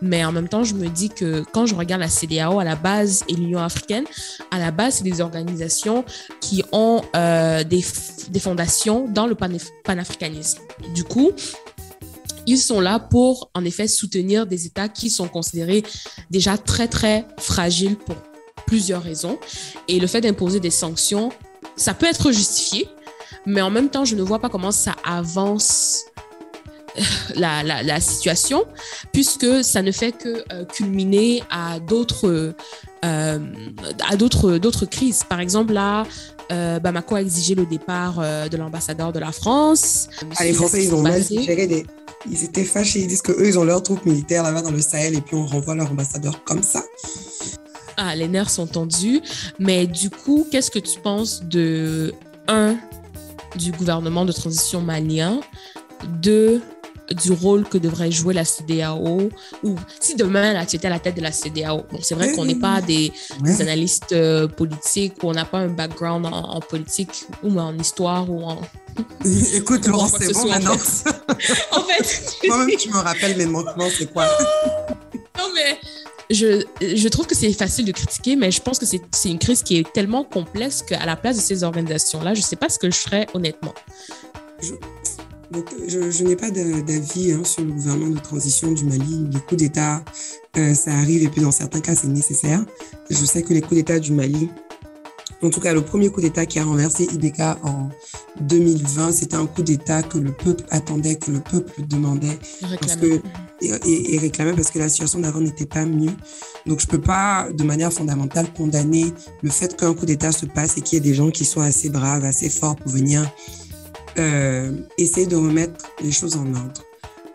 [0.00, 2.76] Mais en même temps, je me dis que quand je regarde la CDAO à la
[2.76, 4.04] base et l'Union africaine,
[4.50, 6.04] à la base, c'est des organisations
[6.40, 7.84] qui ont euh, des,
[8.30, 9.34] des, fondations dans le
[9.84, 10.60] panafricanisme.
[10.94, 11.32] Du coup,
[12.46, 15.82] ils sont là pour, en effet, soutenir des États qui sont considérés
[16.30, 18.16] déjà très, très fragiles pour
[18.72, 19.38] plusieurs raisons.
[19.86, 21.30] Et le fait d'imposer des sanctions,
[21.76, 22.88] ça peut être justifié,
[23.44, 26.06] mais en même temps, je ne vois pas comment ça avance
[26.96, 27.02] euh,
[27.34, 28.64] la, la, situation,
[29.12, 32.54] puisque ça ne fait que euh, culminer à d'autres
[33.04, 33.38] euh,
[34.08, 35.22] à d'autres d'autres crises.
[35.22, 36.06] Par exemple, là,
[36.48, 40.08] Bamako a exigé le départ de l'ambassadeur de la France.
[40.36, 41.86] Ah, les Français, ils ont mal géré des...
[42.30, 45.16] Ils étaient fâchés, ils disent qu'eux, ils ont leurs troupes militaires là-bas dans le Sahel
[45.16, 46.82] et puis on renvoie leur ambassadeur comme ça.
[47.96, 49.20] Ah, les nerfs sont tendus.
[49.58, 52.14] Mais du coup, qu'est-ce que tu penses de,
[52.48, 52.76] un,
[53.56, 55.40] du gouvernement de transition malien,
[56.20, 56.60] deux,
[57.12, 59.28] du rôle que devrait jouer la CDAO
[59.62, 61.84] ou si demain là, tu étais à la tête de la CDAO.
[61.90, 63.12] Bon, c'est vrai qu'on n'est pas des,
[63.60, 68.44] analystes euh, politiques ou on n'a pas un background en, politique ou en histoire ou
[68.44, 68.60] en.
[69.54, 70.76] Écoute, Laurent, c'est bon maintenant.
[71.72, 74.26] En fait, moi-même, tu me rappelles mes manquements, c'est quoi?
[75.38, 75.78] Non, mais
[76.32, 79.78] je, trouve que c'est facile de critiquer, mais je pense que c'est une crise qui
[79.78, 82.90] est tellement complexe qu'à la place de ces organisations-là, je ne sais pas ce que
[82.90, 83.74] je ferais honnêtement.
[84.60, 84.74] Je,
[85.88, 89.28] je, n'ai pas d'avis hein, sur le gouvernement de transition du Mali.
[89.32, 90.02] Les coups d'État,
[90.56, 92.64] euh, ça arrive et puis dans certains cas, c'est nécessaire.
[93.10, 94.48] Je sais que les coups d'État du Mali,
[95.42, 97.88] en tout cas, le premier coup d'État qui a renversé IBK en
[98.40, 102.38] 2020, c'était un coup d'État que le peuple attendait, que le peuple demandait.
[102.80, 103.20] Parce que,
[103.60, 106.12] et, réclamait parce que la situation d'avant n'était pas mieux.
[106.66, 110.46] Donc, je ne peux pas, de manière fondamentale, condamner le fait qu'un coup d'État se
[110.46, 113.28] passe et qu'il y ait des gens qui soient assez braves, assez forts pour venir
[114.18, 116.82] euh, essayer de remettre les choses en ordre.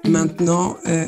[0.06, 0.10] Mm-hmm.
[0.10, 1.06] Maintenant, euh,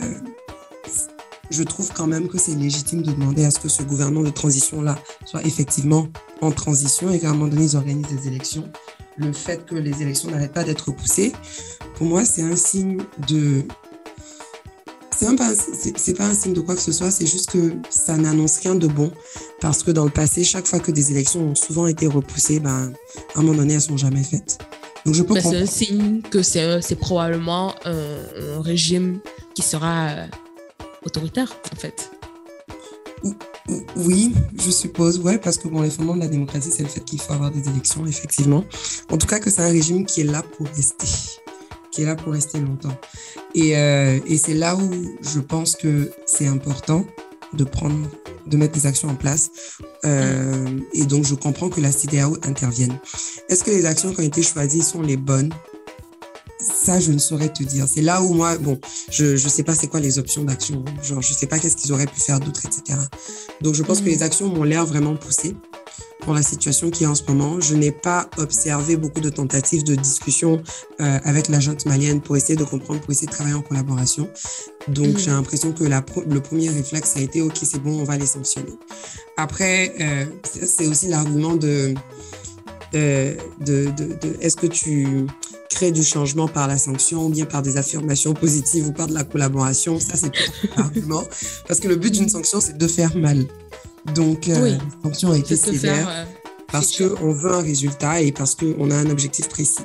[1.49, 4.29] je trouve quand même que c'est légitime de demander à ce que ce gouvernement de
[4.29, 6.07] transition-là soit effectivement
[6.41, 8.69] en transition et qu'à un moment donné, ils organisent des élections.
[9.17, 11.33] Le fait que les élections n'arrêtent pas d'être repoussées,
[11.95, 13.63] pour moi, c'est un signe de...
[15.17, 15.51] C'est pas,
[16.17, 18.87] pas un signe de quoi que ce soit, c'est juste que ça n'annonce rien de
[18.87, 19.11] bon.
[19.59, 22.93] Parce que dans le passé, chaque fois que des élections ont souvent été repoussées, ben,
[23.35, 24.59] à un moment donné, elles ne sont jamais faites.
[25.05, 29.19] Donc je peux C'est un signe que c'est probablement un, régime
[29.55, 30.27] qui sera euh,
[31.05, 32.11] autoritaire, en fait.
[33.95, 37.01] Oui, je suppose, ouais, parce que bon, les fondements de la démocratie, c'est le fait
[37.01, 38.63] qu'il faut avoir des élections, effectivement.
[39.11, 41.07] En tout cas, que c'est un régime qui est là pour rester,
[41.91, 42.97] qui est là pour rester longtemps.
[43.53, 44.89] Et, euh, et c'est là où
[45.21, 47.05] je pense que c'est important
[47.53, 48.07] de prendre,
[48.47, 49.51] de mettre des actions en place.
[50.05, 52.97] Euh, et donc, je comprends que la CDAO intervienne.
[53.49, 55.51] Est-ce que les actions qui ont été choisies sont les bonnes
[56.59, 57.87] ça, je ne saurais te dire.
[57.87, 60.83] C'est là où moi, bon, je ne sais pas c'est quoi les options d'action.
[61.01, 62.99] Genre, je ne sais pas qu'est-ce qu'ils auraient pu faire d'autre, etc.
[63.61, 64.09] Donc, je pense que mm.
[64.09, 65.55] les actions m'ont l'air vraiment poussées
[66.21, 67.61] pour la situation qui est en ce moment.
[67.61, 70.61] Je n'ai pas observé beaucoup de tentatives de discussion
[70.99, 74.29] euh, avec la junte malienne pour essayer de comprendre, pour essayer de travailler en collaboration.
[74.89, 75.19] Donc, mm.
[75.19, 78.25] j'ai l'impression que la, le premier réflexe a été, OK, c'est bon, on va les
[78.25, 78.73] sanctionner.
[79.37, 81.93] Après, euh, c'est aussi l'argument de,
[82.95, 85.25] euh, de, de, de est-ce que tu
[85.69, 89.13] créer du changement par la sanction ou bien par des affirmations positives ou par de
[89.13, 89.99] la collaboration.
[89.99, 90.31] Ça, c'est
[90.75, 91.23] pas argument.
[91.67, 93.45] Parce que le but d'une sanction, c'est de faire mal.
[94.15, 96.25] Donc, euh, la sanction a été sévère euh,
[96.71, 99.83] parce qu'on veut un résultat et parce qu'on a un objectif précis.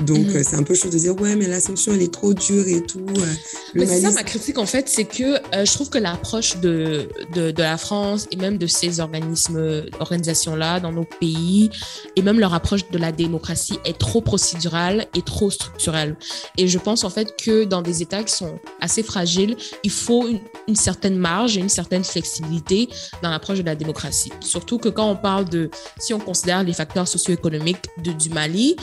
[0.00, 2.32] Donc, euh, c'est un peu chaud de dire, ouais, mais la sanction, elle est trop
[2.34, 3.04] dure et tout.
[3.16, 3.26] Euh,
[3.74, 7.08] mais c'est ça ma critique, en fait, c'est que euh, je trouve que l'approche de,
[7.34, 11.70] de, de, la France et même de ces organismes, organisations-là dans nos pays,
[12.16, 16.16] et même leur approche de la démocratie est trop procédurale et trop structurelle.
[16.56, 20.26] Et je pense, en fait, que dans des États qui sont assez fragiles, il faut
[20.28, 22.88] une, une certaine marge et une certaine flexibilité
[23.22, 24.32] dans l'approche de la démocratie.
[24.40, 28.76] Surtout que quand on parle de, si on considère les facteurs socio-économiques du Mali,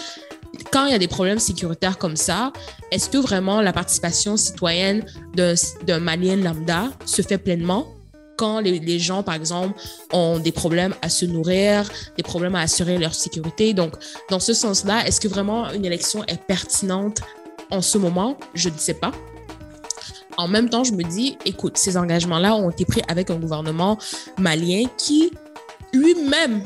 [0.72, 2.52] quand il y a des problèmes sécuritaires comme ça,
[2.92, 7.88] est-ce que vraiment la participation citoyenne d'un Malien lambda se fait pleinement
[8.38, 9.80] quand les, gens, par exemple,
[10.14, 13.74] ont des problèmes à se nourrir, des problèmes à assurer leur sécurité?
[13.74, 13.94] Donc,
[14.30, 17.22] dans ce sens-là, est-ce que vraiment une élection est pertinente
[17.72, 18.38] en ce moment?
[18.54, 19.12] Je ne sais pas.
[20.38, 23.98] En même temps, je me dis, écoute, ces engagements-là ont été pris avec un gouvernement
[24.38, 25.32] malien qui
[25.94, 26.62] lui-même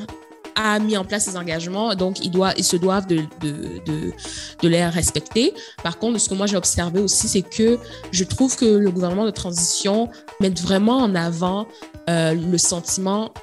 [0.55, 3.25] a mis en place ces engagements, donc ils, doivent, ils se doivent de,
[4.63, 5.53] les respecter.
[5.83, 7.77] Par contre, ce que moi j'ai observé aussi, c'est que
[8.11, 10.09] je trouve que le gouvernement de transition
[10.39, 11.67] met vraiment en avant
[12.09, 13.33] euh, le sentiment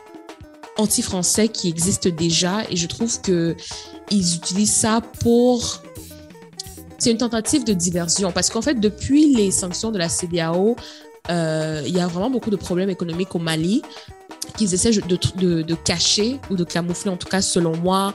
[0.77, 2.63] anti-français qui existe déjà.
[2.71, 3.57] Et je trouve que
[4.11, 5.83] ils utilisent ça pour
[6.99, 8.33] c'est une tentative de diversion.
[8.33, 10.77] Parce qu'en fait depuis les sanctions de la CDAO
[11.31, 13.83] euh, il y a vraiment beaucoup de problèmes économiques au Mali
[14.57, 18.15] qu'ils essaient de, de, cacher ou de camoufler, en tout cas selon moi.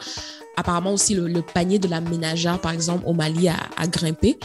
[0.55, 4.37] Apparemment aussi le, panier de la ménagère, par exemple, au Mali a, a, grimpé.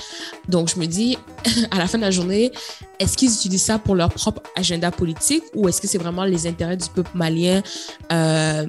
[0.48, 1.18] Donc je me dis,
[1.70, 2.50] à la fin de la journée,
[2.98, 6.46] est-ce qu'ils utilisent ça pour leur propre agenda politique ou est-ce que c'est vraiment les
[6.46, 7.62] intérêts du peuple malien
[8.10, 8.66] euh,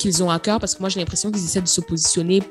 [0.00, 0.58] qu'ils ont à cœur?
[0.58, 2.42] Parce que moi, j'ai l'impression qu'ils essaient de se positionner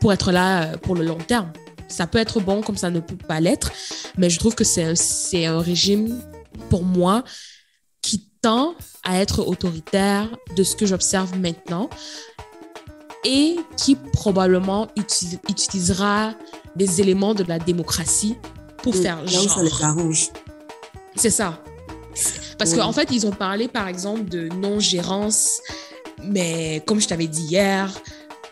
[0.00, 1.52] pour être là euh, pour le long terme.
[1.86, 3.70] Ça peut être bon comme ça ne peut pas l'être,
[4.16, 6.20] mais je trouve que c'est un régime,
[6.68, 7.24] pour moi,
[8.00, 11.88] qui tend à être autoritaire de ce que j'observe maintenant
[13.24, 14.88] et qui probablement
[15.48, 16.34] utilisera
[16.76, 18.36] des éléments de la démocratie
[18.82, 19.50] pour faire genre.
[19.50, 20.30] ça les arrange.
[21.16, 21.62] C'est ça.
[22.58, 25.60] Parce qu'en fait, ils ont parlé, par exemple, de non-gérance,
[26.22, 27.90] mais comme je t'avais dit hier,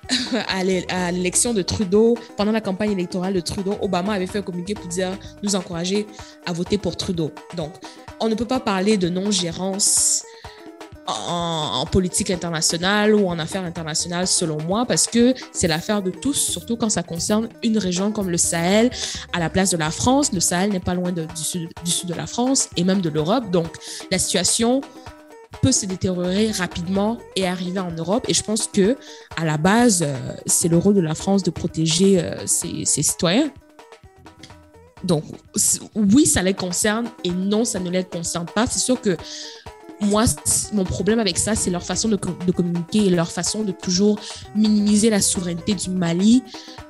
[0.49, 4.75] à l'élection de Trudeau, pendant la campagne électorale de Trudeau, Obama avait fait un communiqué
[4.75, 5.11] pour dire
[5.43, 6.07] nous encourager
[6.47, 7.31] à voter pour Trudeau.
[7.57, 7.73] Donc,
[8.21, 10.25] on ne peut pas parler de non-gérance
[11.09, 16.35] en, politique internationale ou en affaires internationales, selon moi, parce que c'est l'affaire de tous,
[16.35, 18.91] surtout quand ça concerne une région comme le Sahel,
[19.33, 20.33] à la place de la France.
[20.33, 21.71] Le Sahel n'est pas loin du, sud,
[22.05, 23.51] de la France et même de l'Europe.
[23.51, 23.69] Donc,
[24.11, 24.83] la situation
[25.63, 28.27] peut se détériorer rapidement et arriver en Europe.
[28.29, 28.97] Et je pense que
[29.37, 30.15] à la base, euh,
[30.47, 33.51] c'est le rôle de la France de protéger euh, ses, citoyens.
[35.05, 35.25] Donc,
[35.95, 38.67] oui, ça les concerne et non, ça ne les concerne pas.
[38.67, 39.17] C'est sûr que
[40.01, 40.25] moi,
[40.73, 44.19] mon problème avec ça, c'est leur façon de, communiquer et leur façon de toujours
[44.55, 46.43] minimiser la souveraineté du Mali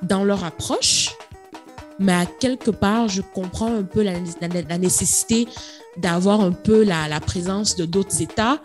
[0.03, 1.09] dans leur approche.
[1.99, 5.47] Mais à quelque part, je comprends un peu la, nécessité
[5.97, 8.61] d'avoir un peu la, présence de d'autres États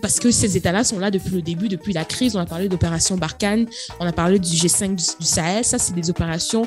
[0.00, 2.34] parce que ces États-là sont là depuis le début, depuis la crise.
[2.34, 3.66] On a parlé d'opération Barkhane,
[4.00, 5.64] on a parlé du G5 du, Sahel.
[5.64, 6.66] Ça, c'est des opérations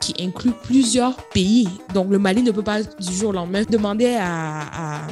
[0.00, 1.68] qui incluent plusieurs pays.
[1.94, 5.06] Donc, le Mali ne peut pas du jour au lendemain demander à,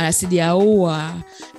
[0.00, 1.12] la CDAO, à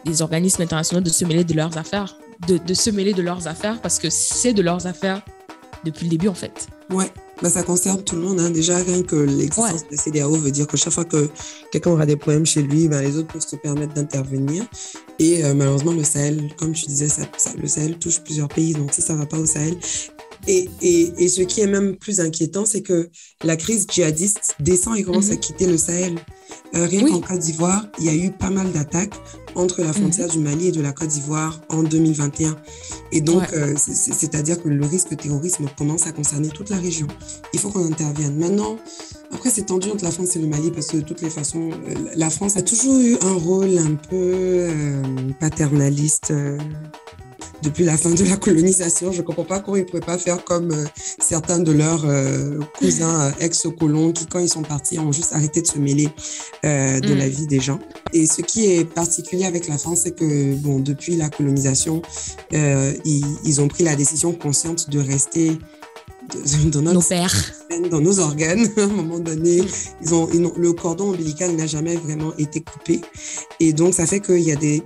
[0.05, 2.17] des organismes internationaux de se mêler de leurs affaires,
[2.47, 5.21] de, de se mêler de leurs affaires parce que c'est de leurs affaires
[5.83, 6.67] depuis le début, en fait.
[6.89, 7.11] Ouais.
[7.41, 8.39] Bah, ça concerne tout le monde.
[8.39, 8.51] Hein.
[8.51, 11.29] Déjà, rien que l'existence de la CDAO veut dire que chaque fois que
[11.71, 14.63] quelqu'un aura des problèmes chez lui, bah, les autres peuvent se permettre d'intervenir.
[15.19, 17.23] Et euh, malheureusement, le Sahel, comme tu disais, ça,
[17.61, 18.73] le Sahel touche plusieurs pays.
[18.73, 19.77] Donc, si ça ne va pas au Sahel,
[20.47, 23.09] et, et, et, ce qui est même plus inquiétant, c'est que
[23.43, 25.39] la crise djihadiste descend et commence à mhm.
[25.39, 26.15] quitter le Sahel.
[26.75, 29.13] Euh, rien qu'en Côte d'Ivoire, il y a eu pas mal d'attaques
[29.55, 30.33] entre la frontière mhm.
[30.33, 32.55] du Mali et de la Côte d'Ivoire en 2021.
[33.11, 37.07] Et donc, euh, c'est-à-dire que le risque terrorisme commence à concerner toute la région.
[37.53, 38.35] Il faut qu'on intervienne.
[38.37, 38.77] Maintenant,
[39.31, 41.69] après, c'est tendu entre la France et le Mali parce que de toutes les façons,
[41.71, 44.67] euh, la France a toujours eu un rôle un peu
[45.39, 46.33] paternaliste
[47.63, 49.11] depuis la fin de la colonisation.
[49.11, 50.85] Je ne comprends pas comment ils ne pouvaient pas faire comme euh,
[51.19, 55.61] certains de leurs euh, cousins euh, ex-colons qui, quand ils sont partis, ont juste arrêté
[55.61, 56.09] de se mêler
[56.63, 57.29] de la mm.
[57.29, 57.79] vie des gens.
[58.11, 62.01] Et ce qui est particulier avec la France, c'est que, bon, depuis la colonisation,
[62.51, 65.57] ils, ils, ont pris la décision consciente de rester
[66.65, 67.33] dans nos pères.
[67.89, 68.69] dans nos organes.
[68.77, 69.61] à un moment donné,
[70.01, 73.01] ils ont, ils ont, le cordon ombilical n'a jamais vraiment été coupé.
[73.59, 74.83] Et donc, ça fait qu'il y a des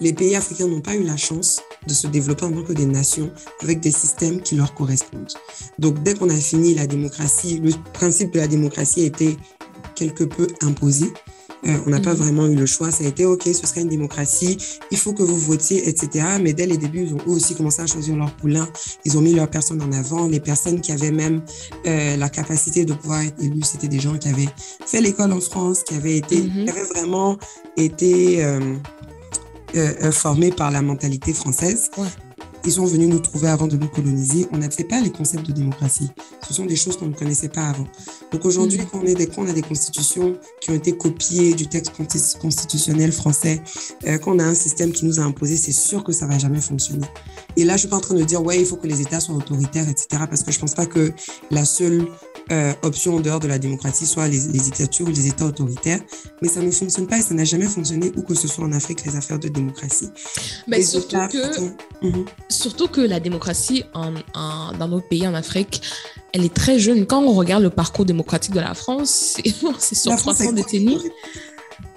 [0.00, 2.86] les pays africains n'ont pas eu la chance de se développer en tant que des
[2.86, 3.30] nations
[3.62, 5.32] avec des systèmes qui leur correspondent.
[5.78, 9.36] Donc, dès qu'on a fini la démocratie, le principe de la démocratie a été
[9.94, 11.12] quelque peu imposé.
[11.66, 12.18] Euh, on n'a pas mhm.
[12.18, 12.90] vraiment eu le choix.
[12.90, 14.58] Ça a été OK, ce serait une démocratie,
[14.90, 16.24] il faut que vous votiez, etc.
[16.40, 18.68] Mais dès les débuts, ils ont eux aussi commencé à choisir leur poulain.
[19.04, 20.28] Ils ont mis leurs personnes en avant.
[20.28, 21.42] Les personnes qui avaient même
[21.86, 24.48] euh, la capacité de pouvoir être élus, c'était des gens qui avaient
[24.84, 26.64] fait l'école en France, qui avaient été, mhm.
[26.64, 27.36] qui avaient vraiment
[27.76, 28.76] été euh,
[29.74, 31.90] euh, formés par la mentalité française.
[32.66, 34.48] Ils sont venus nous trouver avant de nous coloniser.
[34.50, 36.10] On n'avait pas les concepts de démocratie.
[36.46, 37.86] Ce sont des choses qu'on ne connaissait pas avant.
[38.32, 38.86] Donc aujourd'hui, mm.
[38.90, 41.92] quand, on des, on a des constitutions qui ont été copiées du texte
[42.40, 43.62] constitutionnel français,
[44.08, 46.60] euh, qu'on a un système qui nous a imposé, c'est sûr que ça va jamais
[46.60, 47.06] fonctionner.
[47.56, 49.20] Et là, je suis pas en train de dire, ouais, il faut que les États
[49.20, 50.24] soient autoritaires, etc.
[50.28, 51.12] Parce que je pense pas que
[51.50, 52.06] la seule
[52.52, 56.00] euh, option en dehors de la démocratie soit les, dictatures ou les États autoritaires.
[56.42, 58.72] Mais ça ne fonctionne pas et ça n'a jamais fonctionné où que ce soit en
[58.72, 60.08] Afrique, les affaires de démocratie.
[60.66, 62.24] Mais surtout que, mhm.
[62.48, 64.12] surtout que la démocratie en,
[64.78, 65.82] dans nos pays en Afrique,
[66.32, 67.06] elle est très jeune.
[67.06, 69.38] Quand on regarde le parcours démocratique de la France,
[69.78, 71.00] c'est sur 300 décennies.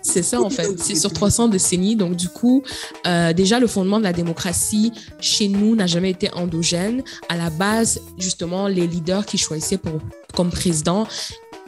[0.02, 0.80] C'est ça, en fait.
[0.80, 1.96] C'est sur 300 décennies.
[1.96, 2.64] Donc, du coup,
[3.06, 7.04] euh, déjà, le fondement de la démocratie chez nous n'a jamais été endogène.
[7.28, 10.00] À la base, justement, les leaders qui choisissaient pour,
[10.36, 11.08] comme président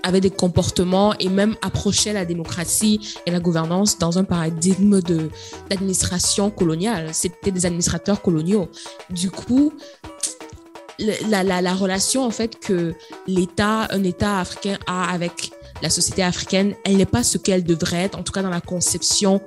[0.04, 5.00] avaient des comportements et même approchaient la démocratie et la gouvernance dans un paradigme
[5.70, 7.10] d'administration coloniale.
[7.14, 8.70] C'était des administrateurs coloniaux.
[9.12, 9.74] Du coup,
[11.00, 12.94] la relation en fait que
[13.28, 18.04] l'État, un État africain a avec la société africaine, elle n'est pas ce qu'elle devrait
[18.04, 19.42] être, en tout cas dans la conception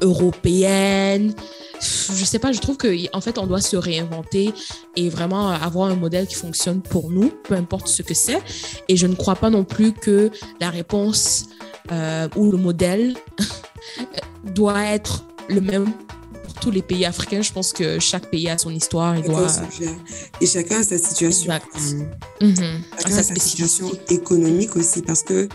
[0.00, 1.34] européenne.
[1.80, 4.52] Je sais pas, je trouve que en fait on doit se réinventer
[4.96, 8.40] et vraiment avoir un modèle qui fonctionne pour nous, peu importe ce que c'est.
[8.88, 10.30] Et je ne crois pas non plus que
[10.60, 11.46] la réponse
[11.90, 13.16] euh, ou le modèle
[14.54, 15.92] doit être le même
[16.60, 17.42] tous les pays africains.
[17.42, 19.16] Je pense que chaque pays a son histoire.
[19.16, 19.46] Et, doit...
[20.40, 21.52] et chacun a sa situation.
[21.52, 22.82] Euh, mhm.
[22.98, 25.02] Chacun a sa situation économique aussi.
[25.02, 25.48] Parce que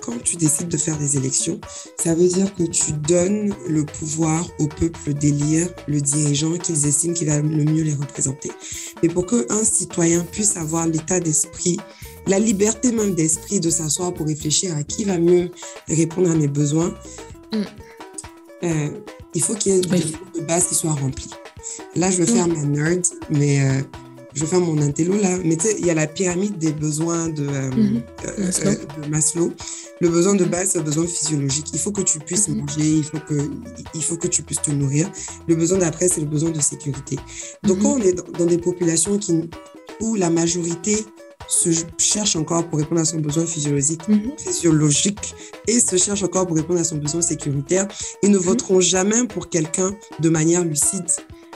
[0.00, 1.60] quand tu décides de faire des élections,
[1.98, 7.14] ça veut dire que tu donnes le pouvoir au peuple d'élire le dirigeant qu'ils estiment
[7.14, 8.50] qui va le mieux les représenter.
[9.02, 11.78] Mais pour qu'un citoyen puisse avoir l'état d'esprit,
[12.26, 15.50] la liberté même d'esprit de s'asseoir pour réfléchir à qui va mieux
[15.88, 16.94] répondre à mes besoins,
[17.52, 17.62] mm.
[18.64, 18.88] euh,
[19.34, 19.82] il faut qu'il y ait
[20.38, 21.30] une base qui soit remplie.
[21.94, 23.80] Là, je vais faire ma nerd, mais euh,
[24.34, 25.38] je vais faire mon intello là.
[25.44, 28.02] Mais tu sais, il y a la pyramide des besoins de, euh, mhm.
[28.26, 29.52] euh, Maslow.
[30.00, 31.66] Le besoin de base, c'est le besoin physiologique.
[31.72, 32.60] Il faut que tu puisses mhm.
[32.60, 33.50] manger, il faut que,
[33.94, 35.10] il faut que tu puisses te nourrir.
[35.46, 37.16] Le besoin d'après, c'est le besoin de sécurité.
[37.64, 39.50] Donc, quand on est dans, des populations qui,
[40.00, 41.04] où la majorité
[41.50, 44.32] se cherche encore pour répondre à son besoin physiologique, mhm.
[44.38, 45.34] physiologique
[45.66, 47.88] et se cherche encore pour répondre à son besoin sécuritaire.
[48.22, 48.44] Ils ne mhm.
[48.44, 51.04] voteront jamais pour quelqu'un de manière lucide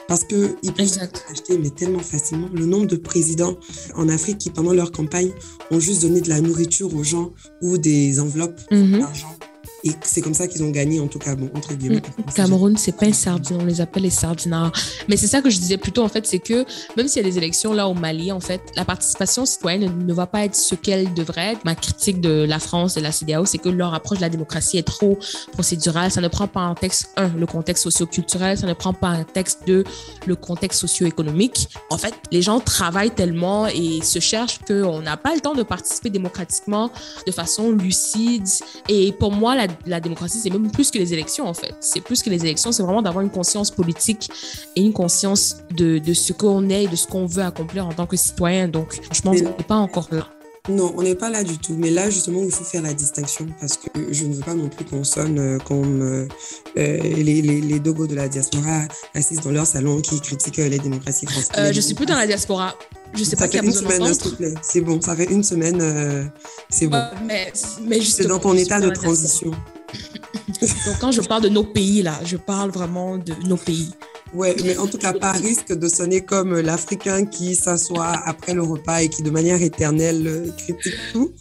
[0.09, 0.99] parce qu'ils peuvent
[1.31, 2.49] acheter mais tellement facilement.
[2.53, 3.57] Le nombre de présidents
[3.95, 5.31] en Afrique qui, pendant leur campagne,
[5.71, 8.99] ont juste donné de la nourriture aux gens ou des enveloppes mhm.
[8.99, 9.35] d'argent
[9.85, 11.97] Et c'est comme ça qu'ils ont gagné, en tout cas, bon, entre guillemets.
[12.01, 12.33] Mm.
[12.35, 14.73] Cameroun, c'est pas un sardine, on les appelle les sardinards.
[15.09, 16.65] Mais c'est ça que je disais plutôt, en fait, c'est que
[16.97, 20.15] même s'il y a des élections là au Mali, en fait, la participation citoyenne ne,
[20.15, 21.65] va pas être ce qu'elle devrait être.
[21.67, 24.79] Ma critique de la France de la CDAO, c'est que leur approche de la démocratie
[24.79, 25.19] est trop
[25.53, 26.11] procédurale.
[26.11, 29.25] Ça ne prend pas en texte, un, le contexte socio-culturel, ça ne prend pas en
[29.25, 29.85] texte, deux,
[30.27, 31.69] le contexte socio-économique.
[31.91, 35.63] En fait, les gens travaillent tellement et se cherchent qu'on n'a pas le temps de
[35.63, 36.91] participer démocratiquement
[37.27, 38.47] de façon lucide.
[38.89, 41.75] Et pour moi, la la démocratie, c'est même plus que les élections, en fait.
[41.81, 44.31] C'est plus que les élections, c'est vraiment d'avoir une conscience politique
[44.77, 47.93] et une conscience de, de ce qu'on est et de ce qu'on veut accomplir en
[47.93, 48.69] tant que citoyen.
[48.69, 50.29] Donc, franchement, on n'est pas encore là.
[50.71, 51.75] Non, on n'est pas là du tout.
[51.77, 54.71] Mais là, justement, il faut faire la distinction parce que je ne veux pas non
[54.71, 56.27] plus qu'on sonne euh, comme euh,
[56.79, 58.81] euh, les, les, les, dogos de la diaspora
[59.15, 61.75] assis dans leur salon qui critiquent les démocraties françaises.
[61.75, 62.75] je suis plus dans la diaspora.
[63.13, 64.55] Je sais pas qui a besoin s'il te plaît.
[64.63, 66.31] C'est bon, ça fait une semaine,
[66.69, 67.03] c'est bon.
[67.27, 67.53] mais,
[67.83, 69.51] mais c'est dans ton état de transition.
[70.61, 73.91] Donc, quand je parle de nos pays, là, je parle vraiment de nos pays.
[74.35, 78.63] Ouais, mais en tout cas, pas risque de sonner comme l'Africain qui s'assoit après le
[78.63, 81.33] repas et qui, de manière éternelle, euh, critique tout.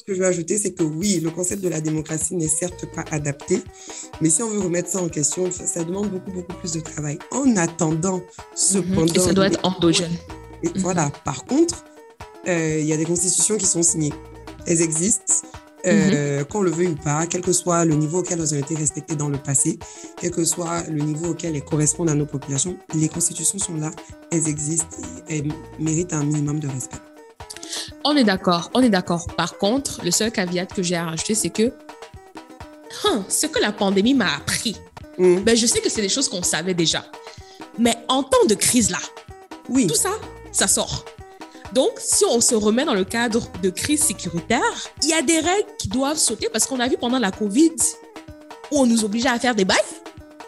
[0.00, 2.86] Ce que je veux ajouter, c'est que oui, le concept de la démocratie n'est certes
[2.92, 3.62] pas adapté,
[4.20, 7.18] mais si on veut remettre ça en question, ça, demande beaucoup, beaucoup plus de travail.
[7.30, 8.20] En attendant,
[8.56, 9.02] cependant.
[9.02, 9.08] Mhm.
[9.14, 10.16] Et ça doit être endogène.
[10.62, 11.10] Et Voilà.
[11.24, 11.84] Par contre,
[12.46, 14.12] euh, il y a des constitutions qui sont signées.
[14.66, 15.34] Elles existent.
[15.86, 16.44] Euh, mhm.
[16.46, 19.14] qu'on le veuille ou pas, quel que soit le niveau auquel elles ont été respectées
[19.14, 19.78] dans le passé,
[20.20, 23.92] quel que soit le niveau auquel elles correspondent à nos populations, les constitutions sont là,
[24.32, 24.96] elles existent
[25.28, 26.98] et elles méritent un minimum de respect.
[28.04, 29.28] On est d'accord, on est d'accord.
[29.36, 31.72] Par contre, le seul caveat que j'ai à rajouter, c'est que
[33.04, 34.76] hein, ce que la pandémie m'a appris,
[35.16, 35.42] mhm.
[35.42, 37.04] ben, je sais que c'est des choses qu'on savait déjà.
[37.78, 38.98] Mais en temps de crise là,
[39.68, 39.86] oui.
[39.86, 40.10] tout ça,
[40.52, 41.04] ça sort.
[41.72, 44.60] Donc, si on se remet dans le cadre de crise sécuritaire,
[45.02, 47.74] il y a des règles qui doivent sauter parce qu'on a vu pendant la COVID
[48.70, 49.76] où on nous obligeait à faire des bails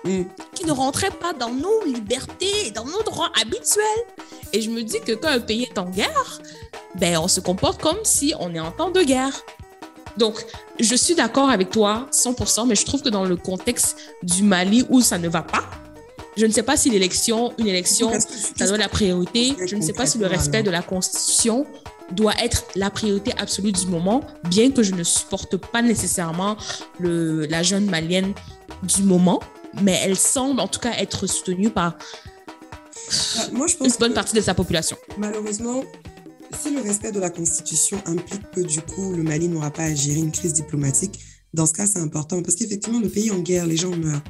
[0.05, 0.23] mm.
[0.55, 3.85] qui ne rentraient pas dans nos libertés et dans nos droits habituels.
[4.53, 6.41] Et je me dis que quand un pays est en guerre,
[6.97, 9.45] ben, on se comporte comme si on est en temps de guerre.
[10.17, 10.45] Donc,
[10.79, 14.85] je suis d'accord avec toi 100%, mais je trouve que dans le contexte du Mali
[14.89, 15.65] où ça ne va pas,
[16.37, 19.55] je ne sais pas si l'élection, une élection, ça doit être la priorité.
[19.67, 21.67] Je ne sais pas si le respect de la Constitution
[22.13, 26.57] doit être la priorité absolue du moment, bien que je ne supporte pas nécessairement
[26.99, 28.33] le, la jeune malienne
[28.83, 29.41] du moment,
[29.83, 31.97] mais elle semble en tout cas être soutenue par
[33.53, 34.97] Moi, je pense une bonne partie de sa population.
[35.19, 35.85] Malheureusement,
[36.59, 39.95] si le respect de la Constitution implique que du coup le Mali n'aura pas à
[39.95, 41.21] gérer une crise diplomatique,
[41.53, 44.23] dans ce cas, c'est important parce qu'effectivement, le pays est en guerre, les gens meurent.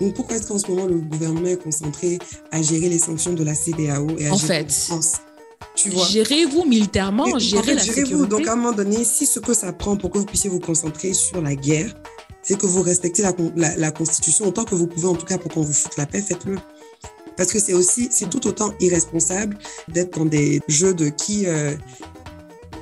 [0.00, 2.18] Donc, pourquoi est-ce qu'en ce moment, le gouvernement est concentré
[2.50, 5.12] à gérer les sanctions de la CDAO et à en gérer fait, France?
[5.74, 6.06] Tu vois?
[6.06, 8.28] Gérez-vous militairement, gérez la gérez sécurité?
[8.28, 10.60] Donc, à un moment donné, si ce que ça prend pour que vous puissiez vous
[10.60, 11.94] concentrer sur la guerre,
[12.42, 13.32] c'est que vous respectez la,
[13.76, 16.20] la, Constitution autant que vous pouvez, en tout cas, pour qu'on vous foute la paix,
[16.20, 16.56] faites-le.
[17.36, 19.56] Parce que c'est aussi, c'est tout autant irresponsable
[19.88, 21.74] d'être dans des jeux de qui, euh,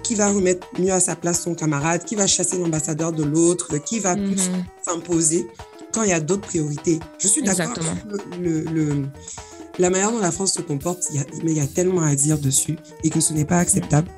[0.07, 3.77] qui va remettre mieux à sa place son camarade, qui va chasser l'ambassadeur de l'autre,
[3.79, 4.65] qui va plus mhm.
[4.81, 5.49] s'imposer
[5.93, 7.01] quand il y a d'autres priorités.
[7.19, 7.75] Je suis d'accord
[8.41, 9.05] le, le,
[9.81, 12.03] la manière dont la France se comporte, il y a, mais il y a tellement
[12.03, 14.09] à dire dessus et que ce n'est pas acceptable.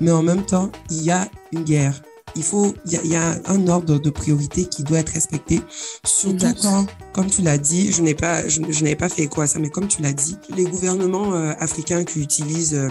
[0.00, 2.00] Mais en même temps, il y a une guerre.
[2.36, 5.60] Il faut, il y a, un ordre de priorité qui doit être respecté.
[6.04, 9.58] Surtout quand, comme tu l'as dit, je n'ai pas, je, n'avais pas fait quoi ça,
[9.58, 12.88] mais comme tu l'as dit, les gouvernements euh, africains qui utilisent euh,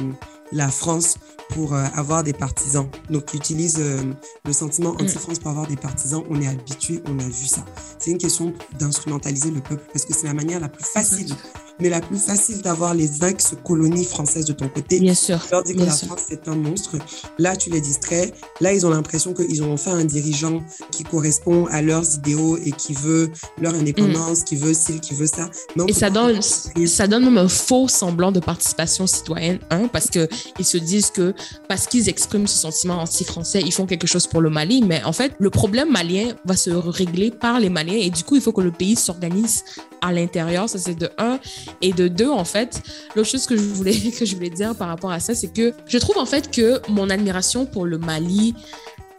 [0.51, 1.17] la France
[1.49, 2.87] pour euh, avoir des partisans.
[3.09, 4.01] Donc, ils utilisent euh,
[4.45, 5.01] le sentiment mm.
[5.01, 6.23] anti-France pour avoir des partisans.
[6.29, 7.63] On est habitué, on a vu ça.
[7.99, 11.33] C'est une question d'instrumentaliser le peuple parce que c'est la manière la plus facile
[11.81, 14.99] mais la plus facile d'avoir les ex-colonies françaises de ton côté.
[14.99, 15.39] Bien sûr.
[15.43, 16.97] Tu leur dis que la France, c'est un monstre.
[17.39, 18.31] Là, tu les distrais.
[18.59, 20.61] Là, ils ont l'impression qu'ils ont enfin un dirigeant
[20.91, 24.43] qui correspond à leurs idéaux et qui veut leur indépendance, mm.
[24.43, 25.49] qui veut ci, qui veut ça.
[25.87, 30.65] et ça donne, ça donne même un faux semblant de participation citoyenne, hein, parce qu'ils
[30.65, 31.33] se disent que
[31.67, 34.83] parce qu'ils expriment ce sentiment anti-français, ils font quelque chose pour le Mali.
[34.85, 38.35] Mais en fait, le problème malien va se régler par les Maliens et du coup,
[38.35, 39.63] il faut que le pays s'organise
[40.01, 40.69] à l'intérieur.
[40.69, 41.39] Ça, c'est de un.
[41.81, 42.81] Et de deux, en fait,
[43.15, 45.73] l'autre chose que je voulais, que je voulais dire par rapport à ça, c'est que
[45.87, 48.53] je trouve en fait que mon admiration pour le Mali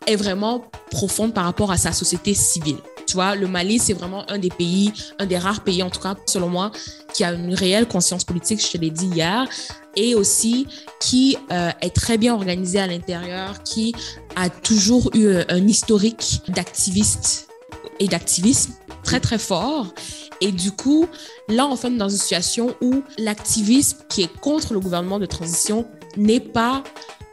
[0.07, 2.79] est vraiment profonde par rapport à sa société civile.
[3.07, 6.01] Tu vois, le Mali, c'est vraiment un des pays, un des rares pays, en tout
[6.01, 6.71] cas, selon moi,
[7.13, 9.47] qui a une réelle conscience politique, je te l'ai dit hier,
[9.97, 10.67] et aussi
[11.01, 13.95] qui euh, est très bien organisé à l'intérieur, qui
[14.37, 17.49] a toujours eu un historique d'activiste
[18.01, 18.73] et d'activisme
[19.03, 19.89] très, très fort.
[20.43, 21.07] Et du coup,
[21.49, 25.87] là, on fait dans une situation où l'activisme qui est contre le gouvernement de transition
[26.17, 26.83] n'est pas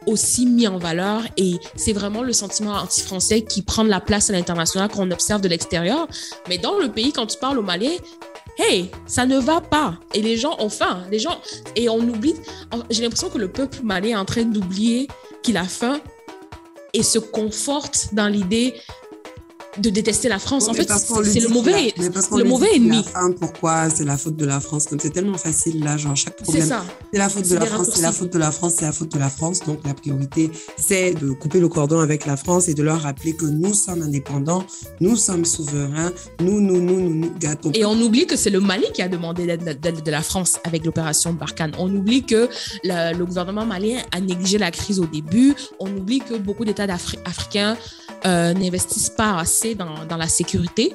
[0.06, 4.32] aussi mis en valeur et c'est vraiment le sentiment anti-français qui prend la place à
[4.32, 6.06] l'international qu'on observe de l'extérieur.
[6.48, 7.96] Mais dans le pays, quand tu parles aux Maliens,
[8.58, 9.98] hey, ça ne va pas.
[10.14, 11.02] Et les gens ont faim.
[11.10, 11.40] Les gens,
[11.74, 12.36] et on oublie,
[12.90, 15.08] j'ai l'impression que le peuple malien est en train d'oublier
[15.42, 16.00] qu'il a faim
[16.92, 18.74] et se conforte dans l'idée
[19.78, 20.68] de détester la France.
[20.68, 23.04] en fait, c'est le mauvais, le mauvais ennemi.
[23.38, 24.86] pourquoi c'est la faute de la France?
[24.86, 26.68] Comme c'est tellement facile là, genre chaque problème.
[27.12, 29.12] C'est la faute de la France, c'est la faute de la France, c'est la faute
[29.12, 29.60] de la France.
[29.60, 33.34] Donc la priorité, c'est de couper le cordon avec la France et de leur rappeler
[33.34, 34.64] que nous sommes indépendants,
[35.00, 37.70] nous sommes souverains, nous, nous, nous, nous, nous gâtons.
[37.74, 40.84] Et on oublie que c'est le Mali qui a demandé l'aide de la France avec
[40.84, 41.72] l'opération Barkhane.
[41.78, 42.48] On oublie que
[42.84, 45.54] le, gouvernement malien a négligé la crise au début.
[45.78, 46.86] On oublie que beaucoup d'États
[47.24, 47.76] africains
[48.26, 50.94] euh, n'investissent pas assez dans, dans, la sécurité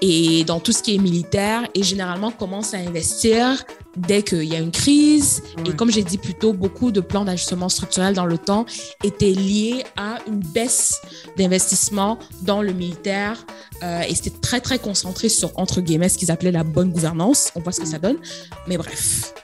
[0.00, 3.64] et dans tout ce qui est militaire et généralement commencent à investir
[3.96, 5.42] dès qu'il y a une crise.
[5.66, 8.66] Et comme j'ai dit plus tôt, beaucoup de plans d'ajustement structurel dans le temps
[9.02, 11.00] étaient liés à une baisse
[11.36, 13.44] d'investissement dans le militaire
[13.82, 17.50] euh, et c'était très, très concentré sur, entre guillemets, ce qu'ils appelaient la bonne gouvernance.
[17.54, 18.16] On voit ce que ça donne.
[18.66, 19.34] Mais bref.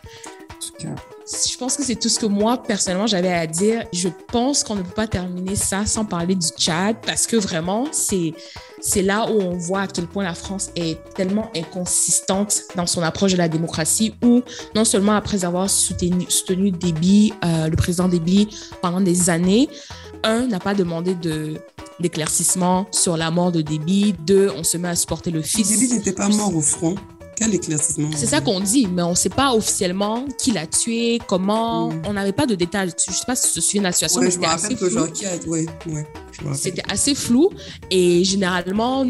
[0.51, 3.85] En tout cas, je pense que c'est tout ce que moi, personnellement, j'avais à dire.
[3.93, 7.87] Je pense qu'on ne peut pas terminer ça sans parler du Tchad parce que vraiment,
[7.93, 8.35] c'est,
[8.81, 13.03] c'est là où on voit à quel point la France est tellement inconsistante dans son
[13.03, 14.43] approche de la démocratie où
[14.75, 18.49] non seulement après avoir soutenu, soutenu Déby, euh, le président Déby
[18.83, 19.69] pendant des années,
[20.25, 21.55] un, n'a pas demandé de
[22.01, 24.15] d'éclaircissement sur la mort de Déby.
[24.27, 25.69] Deux, on se met à supporter le fils.
[25.69, 26.95] Déby n'était pas mort au front.
[28.17, 31.89] C'est ça qu'on dit, mais on ne sait pas officiellement qui l'a tué, comment.
[31.89, 32.03] Mm.
[32.07, 33.93] On n'avait pas de détails Je ne sais pas si tu te souviens de la
[33.93, 34.21] situation.
[34.21, 34.89] Ouais, je me rappelle que
[36.55, 37.51] C'était assez flou
[37.91, 39.07] et généralement,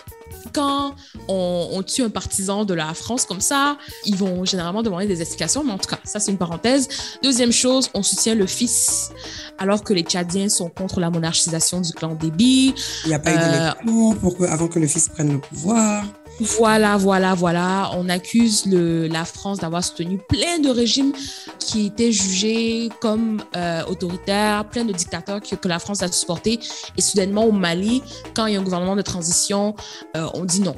[0.52, 0.94] quand
[1.28, 5.20] on, on, tue un partisan de la France comme ça, ils vont généralement demander des
[5.20, 6.88] explications, mais en tout cas, ça c'est une parenthèse.
[7.22, 9.10] Deuxième chose, on soutient le fils
[9.58, 12.74] alors que les Tchadiens sont contre la monarchisation du clan Déby.
[13.04, 16.04] Il n'y a pas eu d'élection euh, avant que le fils prenne le pouvoir.
[16.40, 17.90] Voilà, voilà, voilà.
[17.96, 21.12] On accuse la France d'avoir soutenu plein de régimes
[21.58, 26.58] qui étaient jugés comme euh, autoritaires, plein de dictateurs que, que, la France a supportés.
[26.96, 28.02] Et soudainement, au Mali,
[28.34, 29.74] quand il y a un gouvernement de transition,
[30.16, 30.74] euh, on dit non.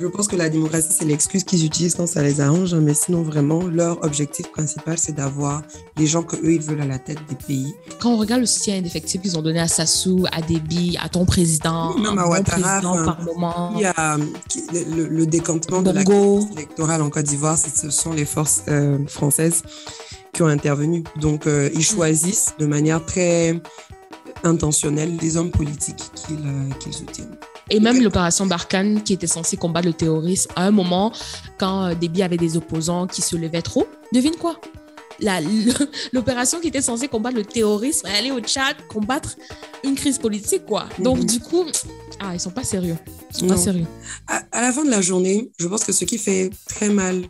[0.00, 2.94] Je pense que la démocratie, c'est l'excuse qu'ils utilisent quand ça les arrange, hein, mais
[2.94, 5.62] sinon, vraiment, leur objectif principal, c'est d'avoir
[5.96, 7.72] les gens qu'eux, ils veulent à la tête des pays.
[8.00, 11.24] Quand on regarde le soutien indéfectible qu'ils ont donné à Sassou, à Déby, à ton
[11.24, 13.72] président, même à Ouattara, par moment.
[13.76, 14.16] Il y a
[14.72, 18.98] le, le décantement de la crise électorale en Côte d'Ivoire, ce sont les forces euh,
[19.06, 19.62] françaises
[20.32, 21.04] qui ont intervenu.
[21.20, 23.60] Donc, euh, ils choisissent de manière très
[24.42, 27.36] intentionnelle les hommes politiques qu'ils euh, soutiennent.
[27.70, 31.12] Et même l'opération Barkhane, qui était censée combattre le terrorisme, à un moment,
[31.58, 34.60] quand euh, Déby avait des opposants qui se levaient trop, devine quoi?
[36.12, 39.36] L'opération qui était censée combattre le terrorisme, aller au Tchad, combattre
[39.84, 40.86] une crise politique, quoi.
[40.98, 41.26] Donc, mhm.
[41.26, 41.64] du coup,
[42.20, 42.96] ah, ils sont pas sérieux.
[43.30, 43.86] Ils sont pas sérieux.
[44.26, 47.22] À, à, la fin de la journée, je pense que ce qui fait très mal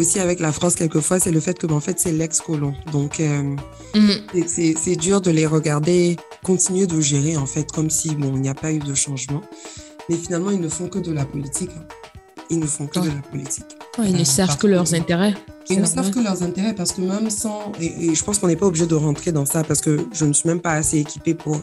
[0.00, 2.74] aussi avec la France, quelquefois, c'est le fait que, en fait, c'est l'ex-colon.
[2.92, 3.54] Donc, euh,
[3.94, 4.46] mhm.
[4.46, 8.48] c'est dur de les regarder continuer de gérer, en fait, comme si, bon, il n'y
[8.48, 9.42] a pas eu de changement.
[10.08, 11.70] Mais finalement, ils ne font que de la politique.
[12.50, 13.64] Ils ne font que de la politique.
[13.98, 15.34] ils ne servent que leurs intérêts.
[15.68, 17.72] Ils ne servent que leurs intérêts parce que même sans...
[17.80, 20.32] Et, je pense qu'on n'est pas obligé de rentrer dans ça parce que je ne
[20.32, 21.62] suis même pas assez équipée pour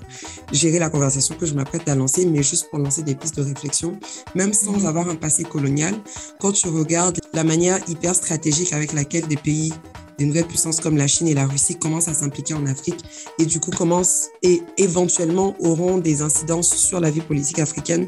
[0.54, 3.44] gérer la conversation que je m'apprête à lancer, mais juste pour lancer des pistes de
[3.44, 4.00] réflexion.
[4.34, 4.86] Même sans mhm.
[4.86, 5.94] avoir un passé colonial,
[6.40, 9.74] quand tu regardes la manière hyper stratégique avec laquelle des pays
[10.18, 13.04] des nouvelles puissances comme la Chine et la Russie commencent à s'impliquer en Afrique
[13.40, 18.08] et du coup commencent et éventuellement auront des incidences sur la vie politique africaine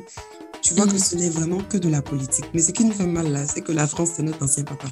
[0.61, 2.45] tu vois que ce n'est vraiment que de la politique.
[2.53, 4.87] Mais ce qui nous fait mal là, c'est que la France, c'est notre ancien papa.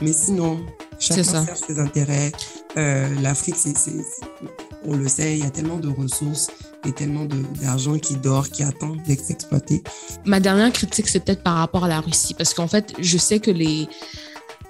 [0.00, 0.60] Mais sinon,
[0.98, 2.32] chacun sert ses intérêts.
[2.76, 3.56] Euh, L'Afrique,
[4.84, 6.48] on le sait, il y a tellement de ressources
[6.86, 7.26] et tellement
[7.60, 9.82] d'argent qui dort, qui attend d'être exploité.
[10.24, 12.34] Ma dernière critique, c'est peut-être par rapport à la Russie.
[12.34, 13.88] Parce qu'en fait, je sais que les...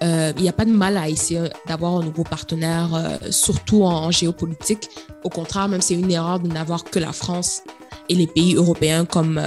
[0.05, 3.83] Euh, il n'y a pas de mal à essayer d'avoir un nouveau partenaire, euh, surtout
[3.83, 4.89] en, géopolitique.
[5.25, 7.63] Au contraire, même c'est une erreur de n'avoir que la France
[8.09, 9.43] et les pays européens comme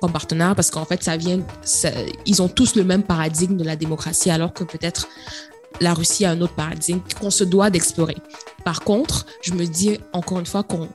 [0.00, 1.40] comme partenaire parce qu'en fait, ça vient,
[2.26, 5.08] ils ont tous le même paradigme de la démocratie alors que peut-être
[5.80, 8.16] la Russie a un autre paradigme qu'on se doit d'explorer.
[8.64, 10.88] Par contre, je me dis encore une fois qu'on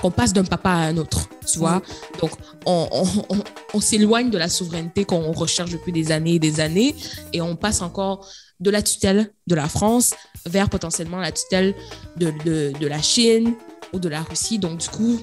[0.00, 1.80] qu'on passe d'un papa à un autre, tu vois.
[2.20, 2.30] Donc,
[2.66, 3.42] on, on,
[3.72, 6.94] on, s'éloigne de la souveraineté qu'on recherche depuis des années et des années
[7.32, 8.28] et on passe encore
[8.60, 11.74] de la tutelle de la France vers potentiellement la tutelle
[12.18, 13.54] de, de, de la Chine
[13.92, 14.58] ou de la Russie.
[14.58, 15.18] Donc, du coup,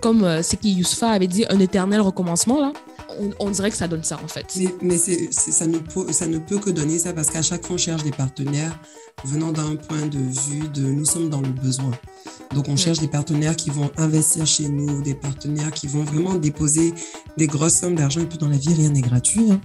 [0.00, 2.72] comme euh, ce qui Youssfa avait dit, un éternel recommencement, là.
[3.20, 4.46] on, on dirait que ça donne ça, en fait.
[4.82, 7.78] Mais, ça, ne peut, ça ne peut que donner ça parce qu'à chaque fois, on
[7.78, 8.78] cherche des partenaires
[9.24, 11.90] venant d'un point de vue de nous sommes dans le besoin.
[12.54, 16.34] Donc, on cherche des partenaires qui vont investir chez nous, des partenaires qui vont vraiment
[16.34, 16.94] déposer
[17.36, 18.20] des grosses sommes d'argent.
[18.20, 19.50] Et puis, dans la vie, rien n'est gratuit.
[19.50, 19.60] hein.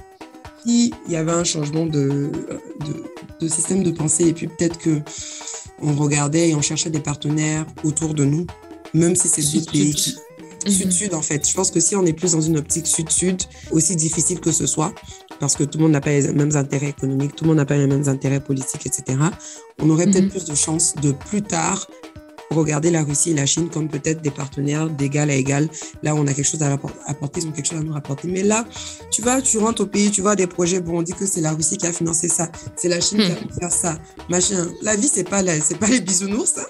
[0.66, 3.04] Si il y avait un changement de, de,
[3.42, 5.02] de système de pensée et puis peut-être que
[5.82, 8.48] on regardait et on cherchait des partenaires autour de nous,
[8.94, 9.72] même si c'est Sud-sud.
[9.72, 10.16] pays qui,
[10.66, 10.72] Mhm.
[10.72, 11.46] Sud-Sud, en fait.
[11.48, 13.42] Je pense que si on est plus dans une optique Sud-Sud,
[13.72, 14.94] aussi difficile que ce soit,
[15.42, 17.66] parce que tout le monde n'a pas les mêmes intérêts économiques, tout le monde n'a
[17.66, 19.18] pas les mêmes intérêts politiques, etc.,
[19.82, 20.30] on aurait peut-être Mhm.
[20.30, 21.88] plus de chances de plus tard
[22.56, 25.68] regarder la Russie et la Chine comme peut-être des partenaires d'égal à égal.
[26.04, 26.72] Là, on a quelque chose à
[27.08, 28.28] apporter, ils ont quelque chose à nous rapporter.
[28.28, 28.66] Mais là,
[29.12, 31.42] tu vas, tu rentres au pays, tu vois des projets, bon, on dit que c'est
[31.42, 33.60] la Russie qui a financé ça, c'est la Chine qui a Hmm.
[33.60, 33.98] faire ça,
[34.30, 34.68] machin.
[34.82, 36.66] La vie, c'est pas, la- pas les bisounours, hein.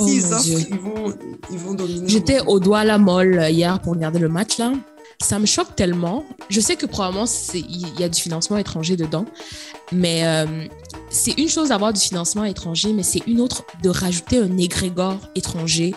[0.00, 0.58] Oh S'ils offrent, Dieu.
[0.70, 1.14] ils vont,
[1.50, 2.08] ils vont dominer.
[2.08, 4.72] J'étais au doigt à la molle hier pour regarder le match là.
[5.20, 6.24] Ça me choque tellement.
[6.48, 9.24] Je sais que probablement il y a du financement étranger dedans,
[9.92, 10.64] mais euh,
[11.10, 15.18] c'est une chose d'avoir du financement étranger, mais c'est une autre de rajouter un égrégore
[15.34, 15.94] étranger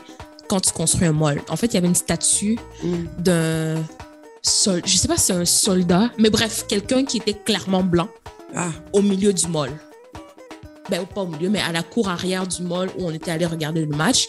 [0.49, 1.41] quand tu construis un mall.
[1.49, 2.95] En fait, il y avait une statue Mm.
[3.24, 3.76] d'un
[4.41, 8.09] sol, je sais pas si c'est un soldat, mais bref, quelqu'un qui était clairement blanc
[8.55, 9.69] Ah, au milieu du mall.
[10.89, 13.45] Ben, pas au milieu, mais à la cour arrière du mall où on était allé
[13.45, 14.28] regarder le match.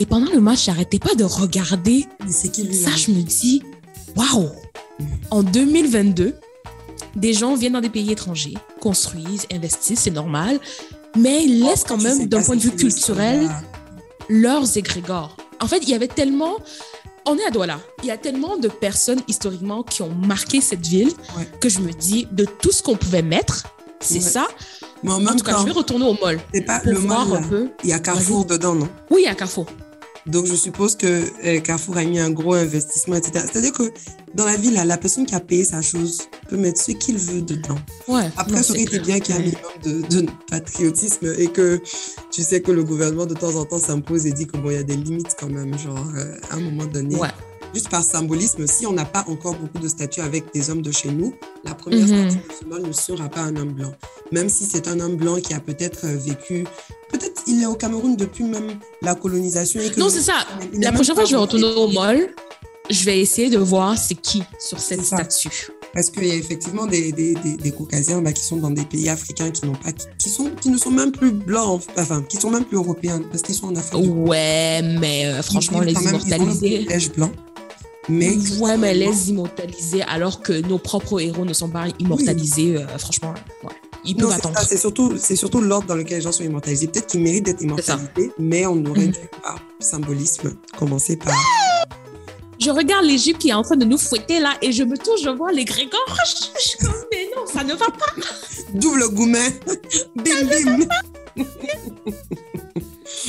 [0.00, 2.88] Et pendant le match, j'arrêtais pas de regarder mais c'est qui lui ça.
[2.90, 3.62] là Je me dis,
[4.16, 4.48] waouh!
[5.30, 6.34] En 2022,
[7.16, 10.60] des gens viennent dans des pays étrangers, construisent, investissent, c'est normal,
[11.16, 13.48] mais ils laissent quand Oh, même, d'un point de vue culturel,
[14.28, 15.36] leurs égrégores.
[15.60, 16.56] En fait, il y avait tellement.
[17.26, 17.80] On est à Douala.
[18.02, 21.46] Il y a tellement de personnes historiquement qui ont marqué cette ville Ouais.
[21.60, 23.64] que je me dis, de tout ce qu'on pouvait mettre,
[24.00, 24.20] c'est Ouais.
[24.20, 24.48] ça.
[25.02, 26.92] Mais en En même tout cas, temps, je vais retourner au mall c'est pas pour
[26.92, 27.68] le voir mall, un peu.
[27.84, 28.88] Il y a Carrefour dedans, non?
[29.10, 29.66] Oui, à Carrefour.
[30.26, 33.44] Donc, je suppose que euh, Carrefour a mis un gros investissement, etc.
[33.50, 33.90] C'est-à-dire que
[34.34, 37.16] dans la vie, là, la personne qui a payé sa chose peut mettre ce qu'il
[37.18, 37.78] veut dedans.
[38.06, 38.28] Ouais.
[38.36, 39.02] Après, non, ça aurait c'est été clair.
[39.02, 41.80] bien qu'il y ait un minimum de, de patriotisme et que
[42.30, 44.74] tu sais que le gouvernement, de temps en temps, s'impose et dit que bon, il
[44.74, 47.16] y a des limites quand même, genre, euh, à un moment donné.
[47.16, 47.28] Ouais.
[47.72, 50.90] Juste par symbolisme, si on n'a pas encore beaucoup de statues avec des hommes de
[50.90, 52.30] chez nous, la première Mhm.
[52.30, 53.92] statue nationale ne sera pas un homme blanc.
[54.32, 56.64] Même si c'est un homme blanc qui a peut-être euh, vécu,
[57.50, 59.80] il est au Cameroun depuis même la colonisation.
[59.80, 60.46] Et que Non, c'est ça.
[60.74, 62.34] La prochaine fois que je vais retourner au mall,
[62.88, 65.70] je vais essayer de voir c'est qui sur cette statue.
[65.92, 68.84] Parce qu'il y a effectivement des, des, des, des Caucasiens bah, qui sont dans des
[68.84, 72.22] pays africains qui n'ont pas, qui, qui sont, qui ne sont même plus blancs, enfin,
[72.28, 74.08] qui sont même plus européens, parce qu'ils sont en Afrique.
[74.08, 76.68] Ouais, mais euh, franchement, Ils les ils immortaliser.
[76.76, 77.32] privilège blanc.
[78.08, 82.86] Mais Ouais, mais les immortaliser alors que nos propres héros ne sont pas immortalisés, euh,
[82.98, 83.34] franchement,
[83.64, 83.70] ouais.
[84.04, 84.58] Ils non, peuvent c'est attendre.
[84.58, 86.86] ça, c'est surtout, c'est surtout l'ordre dans lequel les gens sont immortalisés.
[86.88, 89.12] Peut-être qu'ils méritent d'être immortalisés, mais on aurait Mhm.
[89.12, 91.34] dû, par symbolisme, commencer par.
[92.58, 95.22] Je regarde l'Égypte qui est en train de nous fouetter là et je me touche,
[95.24, 95.98] je vois les Grégor.
[96.26, 98.12] Je je suis comme, mais non, ça ne va pas.
[98.74, 99.58] Double goumet
[100.16, 100.86] Bim, bim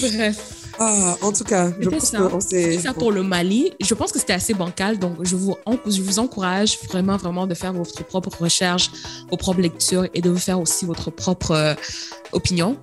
[0.01, 0.60] Bref.
[0.79, 2.17] Ah, En tout cas, je pense ça.
[2.39, 2.79] s'est.
[2.79, 3.71] ça pour le Mali.
[3.81, 7.45] Je pense que c'était assez bancal, donc je vous, en- je vous encourage vraiment, vraiment
[7.47, 8.89] de faire votre propre recherche,
[9.29, 11.73] vos propres lectures et de vous faire aussi votre propre euh,
[12.31, 12.77] opinion.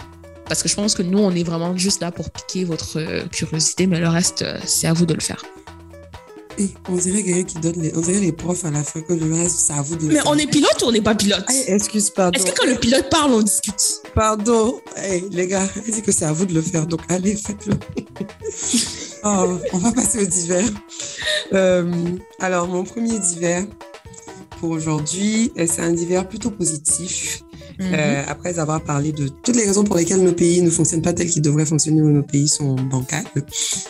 [0.47, 3.26] Parce que je pense que nous, on est vraiment juste là pour piquer votre euh,
[3.26, 5.43] curiosité, mais le reste, euh, c'est à vous de le faire.
[6.88, 7.92] On dirait quelqu'un qui donne les.
[7.96, 10.09] On dirait les profs à la fin que le reste, c'est à vous de le
[10.09, 10.26] Mais faire.
[10.26, 11.44] on est pilote ou on n'est pas pilote?
[11.66, 12.38] Excuse, pardon.
[12.38, 14.02] Est-ce que quand le pilote parle, on discute?
[14.14, 17.36] Pardon, Hey, les gars, elle dit que c'est à vous de le faire, donc allez,
[17.36, 17.74] faites-le.
[19.24, 20.68] Oh, on va passer au divers.
[21.52, 21.92] Euh,
[22.38, 23.64] alors, mon premier divers
[24.61, 27.42] pour aujourd'hui, euh, c'est un divers plutôt positif.
[27.78, 27.86] Mhm.
[27.92, 31.12] Euh, après avoir parlé de toutes les raisons pour lesquelles nos pays ne fonctionnent pas
[31.12, 33.24] tels qu'ils devraient fonctionner ou nos pays sont bancals,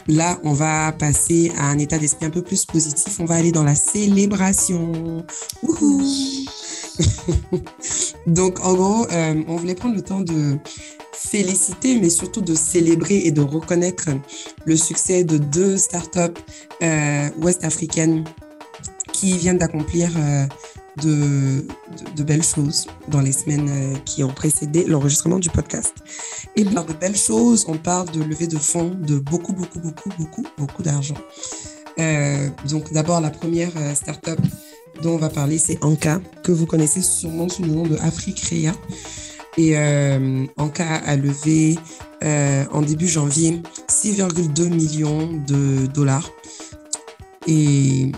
[0.07, 3.19] là, on va passer à un état d'esprit un peu plus positif.
[3.21, 5.25] On va aller dans la célébration.
[5.63, 6.03] Wouhou!
[8.27, 10.59] Donc, en gros, euh, on voulait prendre le temps de
[11.13, 14.09] féliciter, mais surtout de célébrer et de reconnaître
[14.65, 16.41] le succès de deux startups
[16.83, 18.25] euh, ouest-africaines
[19.13, 20.45] qui viennent d'accomplir euh,
[21.03, 21.67] de,
[22.17, 25.95] de, belles choses dans les semaines euh, qui ont précédé l'enregistrement du podcast.
[26.57, 26.75] Et Mhm.
[26.75, 30.45] par de belles choses, on parle de levée de fonds de beaucoup, beaucoup, beaucoup, beaucoup,
[30.57, 31.17] beaucoup d'argent.
[31.99, 34.41] Euh, donc, d'abord, la première euh, startup
[35.03, 38.73] dont on va parler, c'est Anka, que vous connaissez sûrement sous le nom de Africrea.
[39.57, 39.77] Et
[40.57, 41.77] Anka a levé
[42.23, 46.31] en début janvier 6,2 millions de dollars.
[47.49, 48.13] Et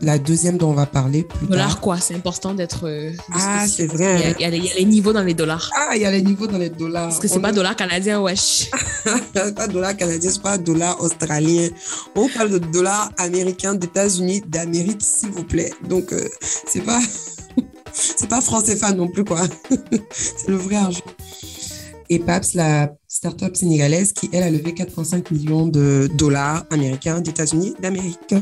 [0.00, 1.80] la deuxième dont on va parler plus Dollars tard.
[1.80, 2.86] quoi, c'est important d'être.
[2.86, 5.70] euh, Ah, c'est vrai, Il y, a, il y a les- niveaux dans les dollars.
[5.76, 7.08] Ah, il y a les niveaux dans les dollars.
[7.08, 8.70] Parce que c'est On pas dollars canadiens, wesh.
[9.54, 11.68] pas dollar canadien, c'est pas dollar australien.
[12.14, 15.72] On parle de dollars américains d'États-Unis d'Amérique, s'il vous plaît.
[15.88, 16.28] Donc, euh,
[16.66, 17.00] c'est pas,
[17.92, 19.40] c'est pas franc CFA non plus, quoi.
[20.10, 21.00] c'est le vrai argent.
[22.08, 27.74] Et PAPS, la start-up sénégalaise qui, elle, a levé 4,5 millions de dollars américains d'États-Unis
[27.80, 28.32] d'Amérique.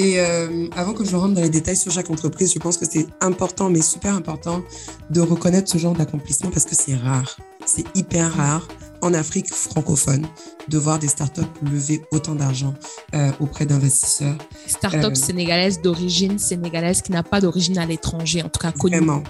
[0.00, 2.86] Et euh, avant que je rentre dans les détails sur chaque entreprise, je pense que
[2.90, 4.62] c'est important, mais super important,
[5.10, 7.36] de reconnaître ce genre d'accomplissement parce que c'est rare.
[7.66, 8.66] C'est hyper rare
[9.02, 10.26] en Afrique francophone
[10.68, 12.74] de voir des startups lever autant d'argent
[13.14, 14.36] euh, auprès d'investisseurs.
[14.66, 18.96] Start-up Euh, sénégalaise d'origine sénégalaise qui n'a pas d'origine à l'étranger, en tout cas connue.
[18.96, 19.22] Vraiment.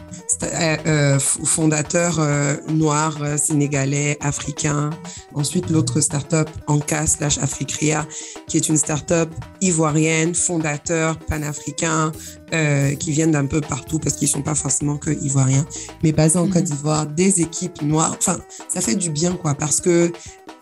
[0.42, 4.90] Euh, euh, fondateur euh, noir, sénégalais, africain.
[5.34, 8.06] Ensuite, l'autre startup, Anka slash Africria,
[8.46, 9.28] qui est une startup
[9.60, 12.12] ivoirienne, fondateur panafricain,
[12.52, 15.64] euh, qui viennent d'un peu partout parce qu'ils sont pas forcément que ivoiriens,
[16.02, 16.52] mais basés en Mhm.
[16.52, 18.16] Côte d'Ivoire, des équipes noires.
[18.18, 20.12] Enfin, ça fait du bien, quoi, parce que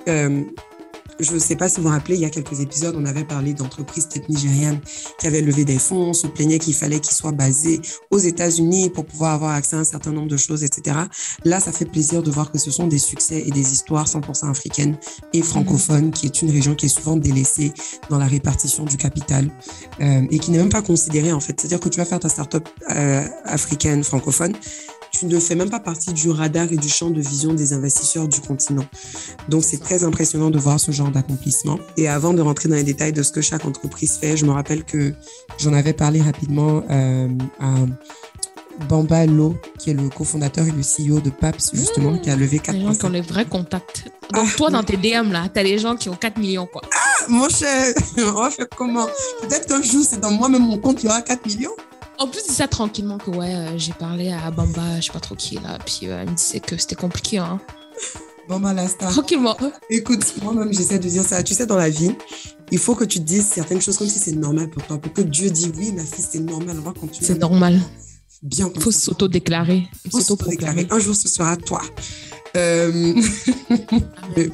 [0.08, 0.44] euh,
[1.20, 3.24] je ne sais pas si vous vous rappelez, il y a quelques épisodes, on avait
[3.24, 4.80] parlé d'entreprises peut-être nigérianes
[5.18, 7.80] qui avaient levé des fonds, se plaignaient qu'il fallait qu'ils soient basés
[8.10, 10.96] aux États-Unis pour pouvoir avoir accès à un certain nombre de choses, etc.
[11.44, 14.48] Là, ça fait plaisir de voir que ce sont des succès et des histoires 100%
[14.48, 14.96] africaines
[15.32, 17.72] et francophones, qui est une région qui est souvent délaissée
[18.10, 19.50] dans la répartition du capital
[20.00, 21.60] euh, et qui n'est même pas considérée en fait.
[21.60, 24.54] C'est-à-dire que tu vas faire ta start-up euh, africaine francophone,
[25.10, 28.28] tu ne fais même pas partie du radar et du champ de vision des investisseurs
[28.28, 28.84] du continent.
[29.48, 31.78] Donc, c'est très impressionnant de voir ce genre d'accomplissement.
[31.96, 34.52] Et avant de rentrer dans les détails de ce que chaque entreprise fait, je me
[34.52, 35.14] rappelle que
[35.58, 37.28] j'en avais parlé rapidement euh,
[37.60, 37.74] à
[38.88, 42.60] Bamba Lo, qui est le cofondateur et le CEO de PAPS, justement, qui a levé
[42.72, 44.04] Les gens qui ont 4 les vrais contacts.
[44.32, 46.82] Donc, Ah, toi, dans tes DM, là, t'as les gens qui ont 4 millions, quoi.
[47.28, 49.06] Mon cher, on va faire comment?
[49.42, 51.74] Peut-être qu'un jour, c'est dans moi-même mon compte, il y aura 4 millions?
[52.18, 55.20] En plus, dis ça tranquillement que, ouais, euh, j'ai parlé à Bamba, je sais pas
[55.20, 57.60] trop qui, là, puis euh, elle me disait que c'était compliqué, hein.
[58.48, 59.12] Bamba la star.
[59.12, 59.56] Tranquillement.
[59.90, 61.42] Écoute, moi-même, j'essaie de dire ça.
[61.42, 62.12] Tu sais, dans la vie,
[62.72, 64.98] il faut que tu te dises certaines choses comme si c'est normal pour toi.
[64.98, 66.76] Pour que Dieu dise oui, ma fille, c'est normal.
[66.78, 67.26] On va continuer.
[67.26, 67.78] C'est normal.
[68.42, 69.86] Bien comme Faut s'auto-déclarer.
[70.10, 70.86] Faut s'auto-déclarer.
[70.90, 71.82] Un jour, ce sera toi.
[72.56, 73.14] Euh,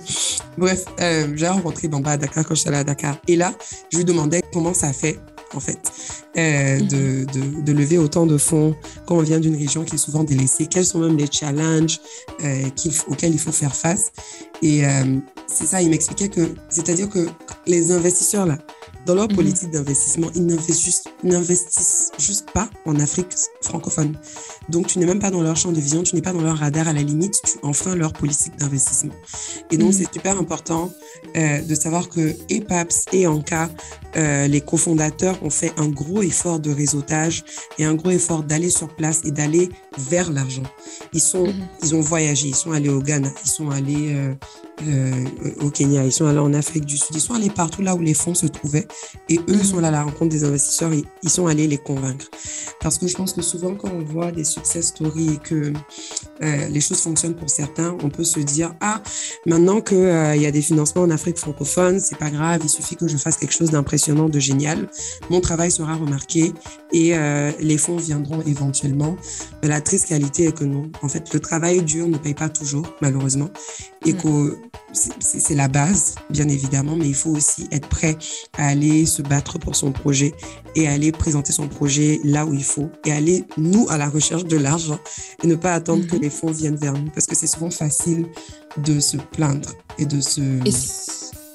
[0.59, 3.19] Bref, euh, j'ai rencontré Bamba à Dakar quand j'étais allée à Dakar.
[3.29, 3.55] Et là,
[3.93, 5.21] je lui demandais comment ça fait,
[5.55, 5.79] en fait,
[6.37, 8.75] euh, de, lever autant de fonds
[9.07, 10.67] quand on vient d'une région qui est souvent délaissée.
[10.67, 12.01] Quels sont même les challenges
[12.43, 12.69] euh,
[13.09, 14.13] auxquels il faut faire face.
[14.63, 17.27] Et euh, c'est ça, il m'expliquait que, c'est-à-dire que
[17.67, 18.59] les investisseurs, là,
[19.07, 19.37] dans leur Mhm.
[19.37, 24.17] politique d'investissement, ils n'investissent juste, pas en Afrique francophone.
[24.69, 26.57] Donc, tu n'es même pas dans leur champ de vision, tu n'es pas dans leur
[26.59, 26.89] radar.
[26.89, 29.13] À la limite, tu enfreins leur politique d'investissement.
[29.71, 29.93] Et donc, Mhm.
[29.99, 30.93] c'est super important
[31.37, 33.69] euh, de savoir que EPAPS et Anka,
[34.17, 37.45] euh, les cofondateurs, ont fait un gros effort de réseautage
[37.79, 40.63] et un gros effort d'aller sur place et d'aller vers l'argent.
[41.13, 41.55] Ils, sont, Mhm.
[41.83, 44.35] ils ont voyagé, ils sont allés au Ghana, ils sont allés euh,
[44.87, 45.25] euh,
[45.61, 48.01] au Kenya, ils sont allés en Afrique du Sud, ils sont allés partout là où
[48.01, 48.87] les fonds se trouvaient
[49.29, 49.65] et eux Mhm.
[49.65, 52.27] sont allés à la rencontre des investisseurs et ils sont allés les convaincre.
[52.81, 55.73] Parce que je pense que souvent, quand on voit des success stories et que
[56.43, 59.03] euh, les choses fonctionnent pour certains, on peut se dire Ah,
[59.47, 59.99] maintenant qu'il
[60.35, 63.17] il y a des financements en Afrique francophone, c'est pas grave, il suffit que je
[63.17, 64.89] fasse quelque chose d'impressionnant, de génial.
[65.31, 66.53] Mon travail sera remarqué
[66.93, 69.17] et euh, les fonds viendront éventuellement.
[69.63, 70.91] Mais la triste réalité est que non.
[71.03, 73.51] En fait, le travail dur ne paye pas toujours, malheureusement.
[74.07, 74.17] Et Mm.
[74.19, 74.59] que
[74.93, 78.17] c'est- la base, bien évidemment, mais il faut aussi être prêt
[78.59, 80.35] à aller se battre pour son projet
[80.77, 84.45] et aller présenter son projet là où il faut et aller, nous, à la recherche
[84.45, 84.99] de l'argent
[85.43, 86.23] et ne pas attendre que Mhm.
[86.23, 88.27] les fonds viennent vers nous parce que c'est souvent facile
[88.79, 90.41] de se plaindre et de se...
[90.67, 90.73] Et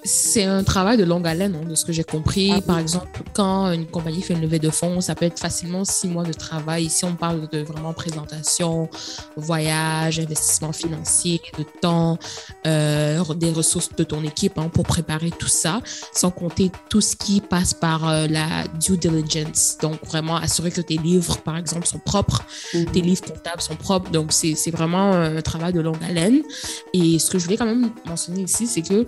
[0.04, 2.52] c'est un travail de longue haleine, hein, de ce que j'ai compris.
[2.52, 2.62] Ah oui.
[2.62, 6.08] Par exemple, quand une compagnie fait une levée de fonds, ça peut être facilement six
[6.08, 6.86] mois de travail.
[6.86, 8.90] Ici, on parle de vraiment présentation,
[9.36, 12.18] voyage, investissement financier, de temps,
[12.66, 15.82] euh, des ressources de ton équipe hein, pour préparer tout ça,
[16.14, 19.78] sans compter tout ce qui passe par euh, la due diligence.
[19.82, 22.44] Donc, vraiment assurer que tes livres, par exemple, sont propres,
[22.74, 22.86] Mhm.
[22.86, 24.12] tes livres comptables sont propres.
[24.12, 26.42] Donc, c'est vraiment un travail de longue haleine.
[26.94, 29.08] Et ce que je voulais quand même mentionner ici, c'est que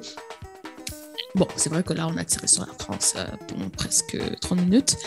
[1.35, 4.59] Bon, c'est vrai que là, on a tiré sur la France euh, pendant presque 30
[4.61, 4.97] minutes,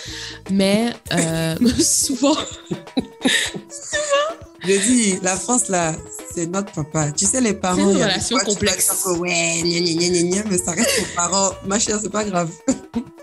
[0.50, 2.36] mais euh, souvent,
[4.66, 5.94] J'ai dit, la France, là,
[6.34, 7.12] c'est notre papa.
[7.12, 7.76] Tu sais, les parents...
[7.76, 9.06] C'est une relation complexe.
[9.18, 11.52] ouais, gna, gna, gna, mais ça reste tes parents.
[11.66, 12.50] Ma chère, c'est pas grave.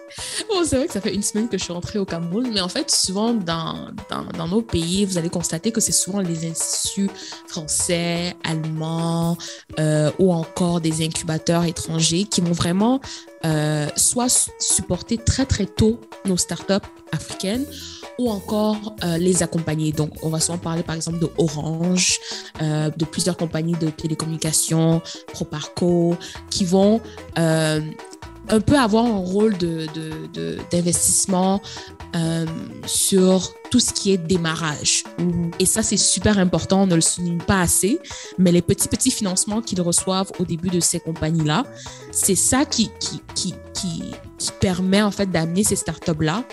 [0.49, 2.61] Bon, c'est vrai que ça fait une semaine que je suis rentrée au Cameroun, mais
[2.61, 7.09] en fait, souvent dans, dans, nos pays, vous allez constater que c'est souvent les instituts
[7.47, 9.37] français, allemands
[9.79, 12.99] euh, ou encore des incubateurs étrangers qui vont vraiment
[13.45, 17.65] euh, soit supporter très très tôt nos startups africaines
[18.19, 19.91] ou encore euh, les accompagner.
[19.91, 22.19] Donc, on va souvent parler par exemple de Orange,
[22.59, 25.01] de plusieurs compagnies de télécommunications,
[25.33, 26.15] Proparco,
[26.49, 27.01] qui vont
[28.49, 29.57] un peu avoir un rôle
[30.71, 31.61] d'investissement
[32.13, 32.51] de, de,
[32.85, 35.03] sur tout ce qui est démarrage.
[35.17, 35.51] Mhm.
[35.59, 37.99] Et ça, c'est super important, on ne le souligne pas assez,
[38.37, 41.65] mais les petits, petits financements qu'ils reçoivent au début de ces compagnies-là,
[42.11, 44.03] c'est ça qui, qui, qui, qui,
[44.37, 46.43] qui permet en fait d'amener ces startups-là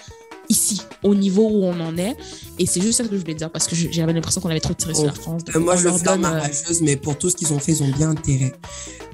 [0.49, 2.17] ici, au niveau où on en est.
[2.59, 4.75] Et c'est juste ça que je voulais dire parce que j'avais l'impression qu'on avait trop
[4.75, 5.43] tiré sur la France.
[5.55, 6.49] Euh, moi, je le ma euh,
[6.83, 8.53] mais pour tout ce qu'ils ont fait, ils ont bien intérêt.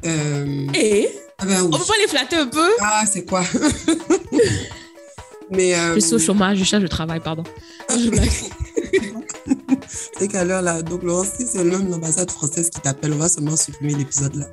[0.05, 1.09] Euh, Et
[1.45, 1.71] ah ben oui.
[1.73, 2.71] on peut pas les flatter un peu?
[2.81, 3.43] Ah, c'est quoi?
[5.51, 7.45] Mais euh, Je suis au chômage, je cherche le travail, pardon.
[7.91, 8.31] Je blague.
[10.19, 13.19] c'est qu'à l'heure là, donc Laurence, si c'est l'homme de l'ambassade française qui t'appelle, on
[13.19, 14.47] va seulement supprimer l'épisode là.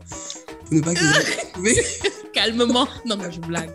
[0.66, 0.92] Pour ne pas.
[2.34, 2.88] Calmement.
[3.06, 3.72] Non, mais je blague.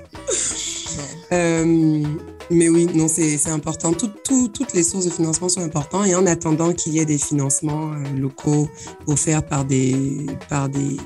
[1.32, 2.04] Euh,
[2.50, 3.92] mais oui, non, c'est c'est important.
[3.92, 6.06] Tout, tout- toutes les sources de financement sont importantes.
[6.06, 8.68] Et en attendant qu'il y ait des financements euh, locaux
[9.06, 10.96] offerts par des, par des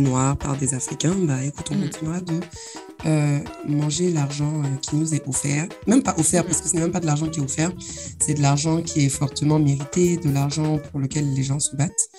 [0.00, 1.80] Noirs, par des Africains, bah écoute, on Mm.
[1.82, 2.40] continuera de
[3.06, 5.66] euh, manger l'argent euh, qui nous est offert.
[5.86, 7.72] Même pas offert, parce que ce n'est même pas de l'argent qui est offert.
[8.18, 12.10] C'est de l'argent qui est fortement mérité, de l'argent pour lequel les gens se battent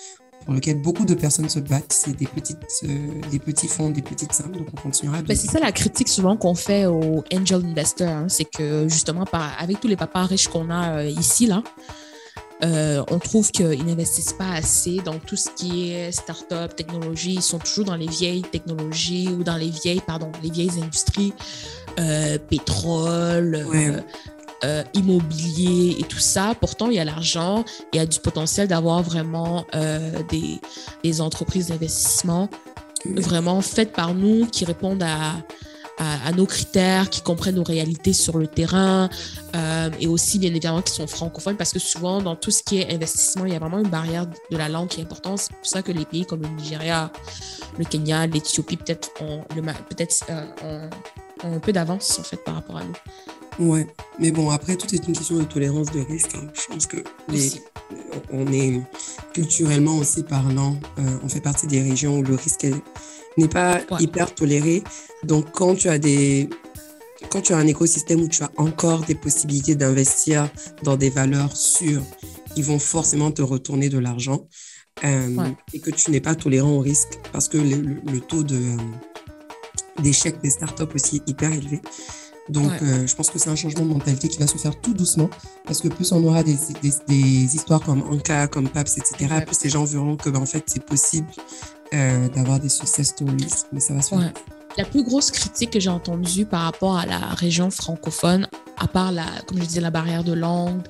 [0.44, 1.92] pour lequel beaucoup de personnes se battent.
[1.92, 4.52] C'est des, petites, euh, des petits fonds, des petites sommes.
[4.52, 5.22] Donc, on continuera.
[5.22, 9.24] Ben, c'est ça la critique souvent qu'on fait aux angel investors, hein, c'est que justement
[9.24, 11.62] par, avec tous les papas riches qu'on a euh, ici là,
[12.64, 17.34] euh, on trouve qu'ils n'investissent pas assez dans tout ce qui est start-up, technologie.
[17.34, 21.32] Ils sont toujours dans les vieilles technologies ou dans les vieilles, pardon, les vieilles industries,
[21.98, 23.96] euh, pétrole, Ouais.
[24.64, 26.54] euh, immobilier et tout ça.
[26.60, 29.66] Pourtant, il y a l'argent, il y a du potentiel d'avoir vraiment
[30.30, 30.60] des,
[31.02, 32.48] des entreprises d'investissement
[33.04, 35.34] vraiment faites par nous, qui répondent à,
[36.02, 39.08] à, à nos critères, qui comprennent nos réalités sur le terrain
[39.54, 42.80] euh, et aussi, bien évidemment, qui sont francophones parce que souvent, dans tout ce qui
[42.80, 45.38] est investissement, il y a vraiment une barrière de la langue qui est importante.
[45.38, 47.10] C'est pour ça que les pays comme le Nigeria,
[47.78, 49.42] le Kenya, l'Éthiopie, peut-être ont,
[49.88, 50.90] peut-être, euh, ont-
[51.48, 52.94] ont un peu d'avance en fait par rapport à nous.
[53.58, 53.86] Ouais,
[54.18, 56.34] mais bon, après, tout est une question de tolérance de risque.
[56.36, 56.46] hein.
[56.54, 56.96] Je pense que
[57.28, 57.52] les,
[58.32, 58.80] on est
[59.34, 62.82] culturellement aussi parlant, euh, on fait partie des régions où le risque est-
[63.36, 64.02] n'est pas Ouais.
[64.02, 64.82] hyper toléré.
[65.24, 66.48] Donc, quand tu as des
[67.30, 70.50] quand tu as un écosystème où tu as encore des possibilités d'investir
[70.82, 72.02] dans des valeurs sûres
[72.52, 74.48] qui vont forcément te retourner de l'argent
[75.04, 75.54] euh, Ouais.
[75.72, 78.56] et que tu n'es pas tolérant au risque parce que le, le- le taux de,
[78.56, 81.80] euh, d'échec des startups aussi est hyper élevé.
[82.48, 82.78] Donc, Ouais.
[82.82, 85.30] euh, je pense que c'est un changement de mentalité qui va se faire tout doucement
[85.64, 89.62] parce que plus on aura des, des, des histoires comme Anka, comme Paps, etc., plus
[89.62, 91.28] les gens verront que, ben, en fait, c'est possible
[91.92, 94.18] euh, d'avoir des success stories, mais ça va se faire.
[94.18, 94.32] Ouais.
[94.78, 99.12] La plus grosse critique que j'ai entendue par rapport à la région francophone, à part
[99.12, 100.80] la, comme je disais, la barrière de langue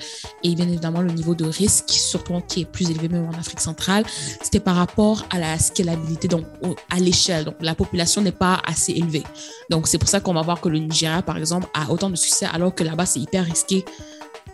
[0.45, 3.61] et bien évidemment le niveau de risque, surtout qui est plus élevé même en Afrique
[3.61, 4.05] centrale,
[4.41, 6.45] c'était par rapport à la scalabilité, donc
[6.91, 7.45] à l'échelle.
[7.45, 9.25] Donc la population n'est pas assez élevée.
[9.69, 12.17] Donc c'est pour ça qu'on va voir que le Nigeria, par exemple, a autant de
[12.17, 13.85] succès alors que là-bas c'est hyper risqué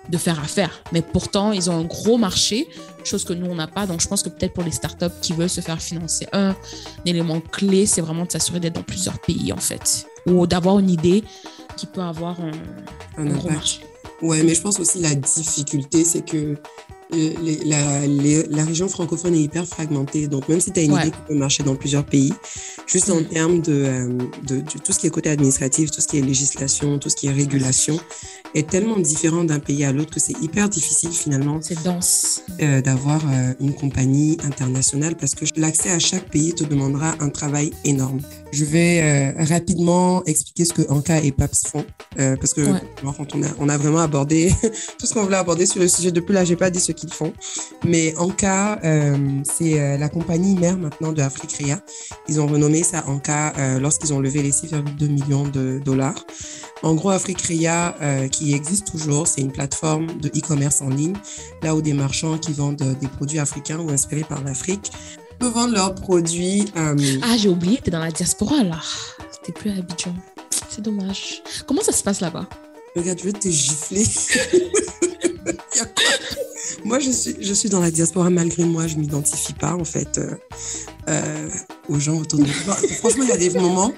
[0.09, 0.71] de faire affaire.
[0.93, 2.69] Mais pourtant, ils ont un gros marché,
[3.05, 3.87] chose que nous, on n'a pas.
[3.87, 6.55] Donc, je pense que peut-être pour les startups qui veulent se faire financer, un
[7.05, 10.07] élément clé, c'est vraiment de s'assurer d'être dans plusieurs pays, en fait.
[10.27, 11.25] Ou d'avoir une idée
[11.77, 12.53] qui peut avoir un,
[13.17, 13.55] Un un gros impact.
[13.55, 13.81] marché.
[14.21, 16.57] Ouais, mais je pense aussi la difficulté, c'est que
[17.15, 20.27] euh, les- la, les- la région francophone est hyper fragmentée.
[20.29, 21.01] Donc, même si tu as une Ouais.
[21.03, 22.35] idée qui peut marcher dans plusieurs pays,
[22.87, 23.25] juste en Mm.
[23.29, 26.21] termes de, euh, de, de tout ce qui est côté administratif, tout ce qui est
[26.21, 27.99] législation, tout ce qui est régulation,
[28.55, 32.43] est tellement différent d'un pays à l'autre que c'est hyper difficile finalement C'est dense.
[32.63, 37.29] euh, d'avoir euh, une compagnie internationale parce que l'accès à chaque pays te demandera un
[37.29, 38.21] travail énorme.
[38.53, 39.01] Je vais
[39.39, 41.85] euh, rapidement expliquer ce que Anka et Paps font
[42.19, 42.81] euh, parce que Ouais.
[43.03, 44.53] quand on, a, on a vraiment abordé
[44.99, 46.11] tout ce qu'on voulait aborder sur le sujet.
[46.13, 47.33] Depuis là, j'ai pas dit ce qu'ils font.
[47.85, 51.81] Mais Anka, euh, c'est euh, la compagnie mère maintenant de Africrea.
[52.29, 56.25] Ils ont renommé ça Anka euh, lorsqu'ils ont levé les 6,2 millions de dollars.
[56.83, 61.17] En gros, Africrea, euh, qui existe toujours, c'est une plateforme de e-commerce en ligne,
[61.63, 64.93] là où des marchands qui vendent euh, des produits africains ou inspirés par l'Afrique
[65.39, 66.67] peuvent vendre leurs produits.
[66.77, 68.79] euh, Ah, j'ai oublié, t'es dans la diaspora, là.
[69.43, 70.15] T'es plus à Abidjan.
[70.69, 71.43] C'est dommage.
[71.67, 72.47] Comment ça se passe là-bas?
[72.97, 74.05] Regarde, je vais te gifler.
[75.77, 76.05] Y a quoi?
[76.85, 80.21] Moi, je suis, je suis dans la diaspora malgré moi, je m'identifie pas en fait.
[81.09, 81.49] Euh,
[81.89, 82.75] aux gens autour de moi.
[82.99, 83.93] Franchement, il y a des moments,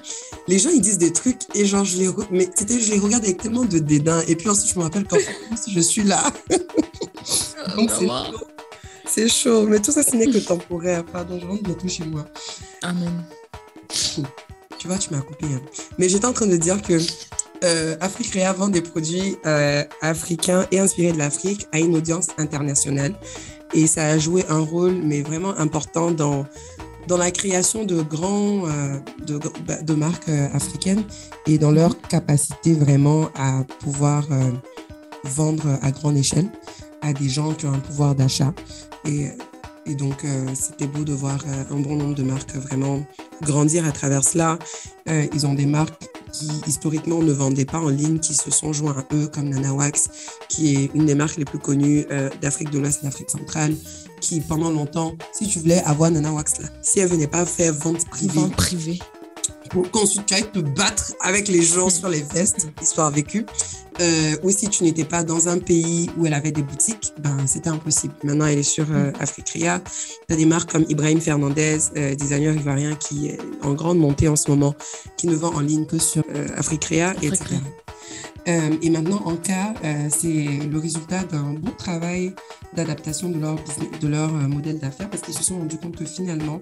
[0.47, 3.25] les gens, ils disent des trucs et genre, je les, mais c'était, je les regarde
[3.25, 4.21] avec tellement de dédain.
[4.29, 5.17] Et puis ensuite, je me rappelle quand
[5.67, 6.23] je suis là.
[7.75, 8.47] Donc, c'est chaud.
[9.05, 9.67] C'est chaud.
[9.67, 11.03] Mais tout ça, ce n'est que temporaire.
[11.05, 12.25] Pardon, je rentre bientôt chez moi.
[12.81, 13.25] Amen.
[13.89, 15.47] Tu vois, tu m'as coupé.
[15.47, 15.61] Hein.
[15.97, 16.97] Mais j'étais en train de dire que
[17.63, 23.13] euh, Africrea vend des produits euh, africains et inspirés de l'Afrique à une audience internationale.
[23.73, 26.45] Et ça a joué un rôle, mais vraiment important dans,
[27.07, 31.03] dans la création de grands, euh, de, bah, de, marques euh, africaines
[31.47, 34.51] et dans leur capacité vraiment à pouvoir euh,
[35.23, 36.49] vendre à grande échelle
[37.01, 38.53] à des gens qui ont un pouvoir d'achat.
[39.05, 39.27] Et,
[39.87, 40.23] et donc,
[40.53, 41.39] c'était beau de voir
[41.71, 43.03] un bon nombre de marques vraiment
[43.41, 44.59] grandir à travers cela.
[45.07, 48.95] ils ont des marques qui historiquement ne vendaient pas en ligne, qui se sont joints
[48.95, 50.09] à eux, comme Nanawax,
[50.47, 52.05] qui est une des marques les plus connues
[52.39, 53.73] d'Afrique de l'Ouest et d'Afrique centrale,
[54.21, 57.73] qui, pendant longtemps, si tu voulais avoir Nana Wax là, si elle venait pas faire
[57.73, 58.99] vente privée, vente privée.
[59.69, 63.45] pour qu'ensuite tu ailles te battre avec les gens sur les vestes, histoire vécue,
[63.99, 67.45] euh, ou si tu n'étais pas dans un pays où elle avait des boutiques, ben,
[67.45, 68.13] c'était impossible.
[68.23, 69.81] Maintenant, elle est sur euh, Africria.
[70.27, 74.27] Tu as des marques comme Ibrahim Fernandez, euh, designer ivoirien qui est en grande montée
[74.27, 74.73] en ce moment,
[75.17, 77.55] qui ne vend en ligne que sur euh, Africria, etc.
[78.47, 82.33] Euh, et maintenant, en cas, euh, c'est le résultat d'un bon travail
[82.75, 83.57] d'adaptation de leur,
[83.99, 86.61] de leur euh, modèle d'affaires parce qu'ils se sont rendus compte que finalement,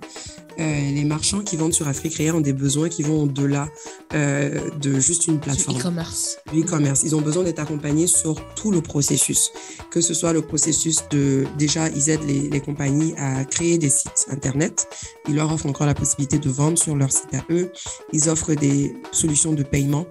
[0.57, 3.69] les marchands qui vendent sur Africrea ont des besoins qui vont au-delà
[4.11, 5.79] de juste une plateforme.
[5.79, 6.39] e-commerce.
[6.53, 7.03] E-commerce.
[7.03, 9.51] Ils ont besoin d'être accompagnés sur tout le processus,
[9.89, 13.87] que ce soit le processus de, déjà, ils aident les, les compagnies à créer des
[13.87, 14.89] sites Internet.
[15.29, 17.71] Ils leur offrent encore la possibilité de vendre sur leur site à eux.
[18.11, 20.07] Ils offrent des solutions de paiement,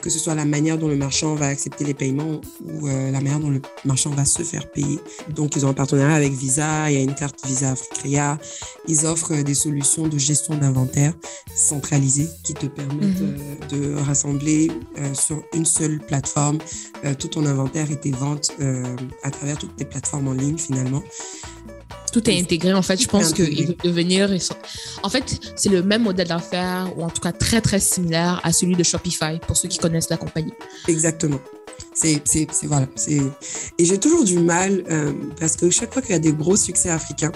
[0.00, 3.20] que ce soit la manière dont le marchand va accepter les paiements ou euh, la
[3.20, 4.98] manière dont le marchand va se faire payer.
[5.34, 8.38] Donc, ils ont un partenariat avec Visa, il y a une carte Visa Africrea.
[8.88, 11.12] Ils offrent des solutions de gestion d'inventaire
[11.54, 13.36] centralisées qui te permettent Mhm.
[13.38, 16.58] euh, de rassembler euh, sur une seule plateforme
[17.18, 18.52] tout ton inventaire et tes ventes
[19.24, 21.02] à travers toutes tes plateformes en ligne finalement.
[22.12, 22.72] Tout est intégré.
[22.74, 24.42] En fait, je pense qu'ils veulent devenir.
[24.42, 24.54] sont-
[25.02, 28.52] En fait, c'est le même modèle d'affaires, ou en tout cas très, très similaire à
[28.52, 30.52] celui de Shopify, pour ceux qui connaissent la compagnie.
[30.88, 31.40] Exactement.
[31.94, 32.86] C'est, c'est, c'est voilà.
[32.96, 33.20] C'est...
[33.78, 36.56] Et j'ai toujours du mal euh, parce que chaque fois qu'il y a des gros
[36.56, 37.32] succès africains,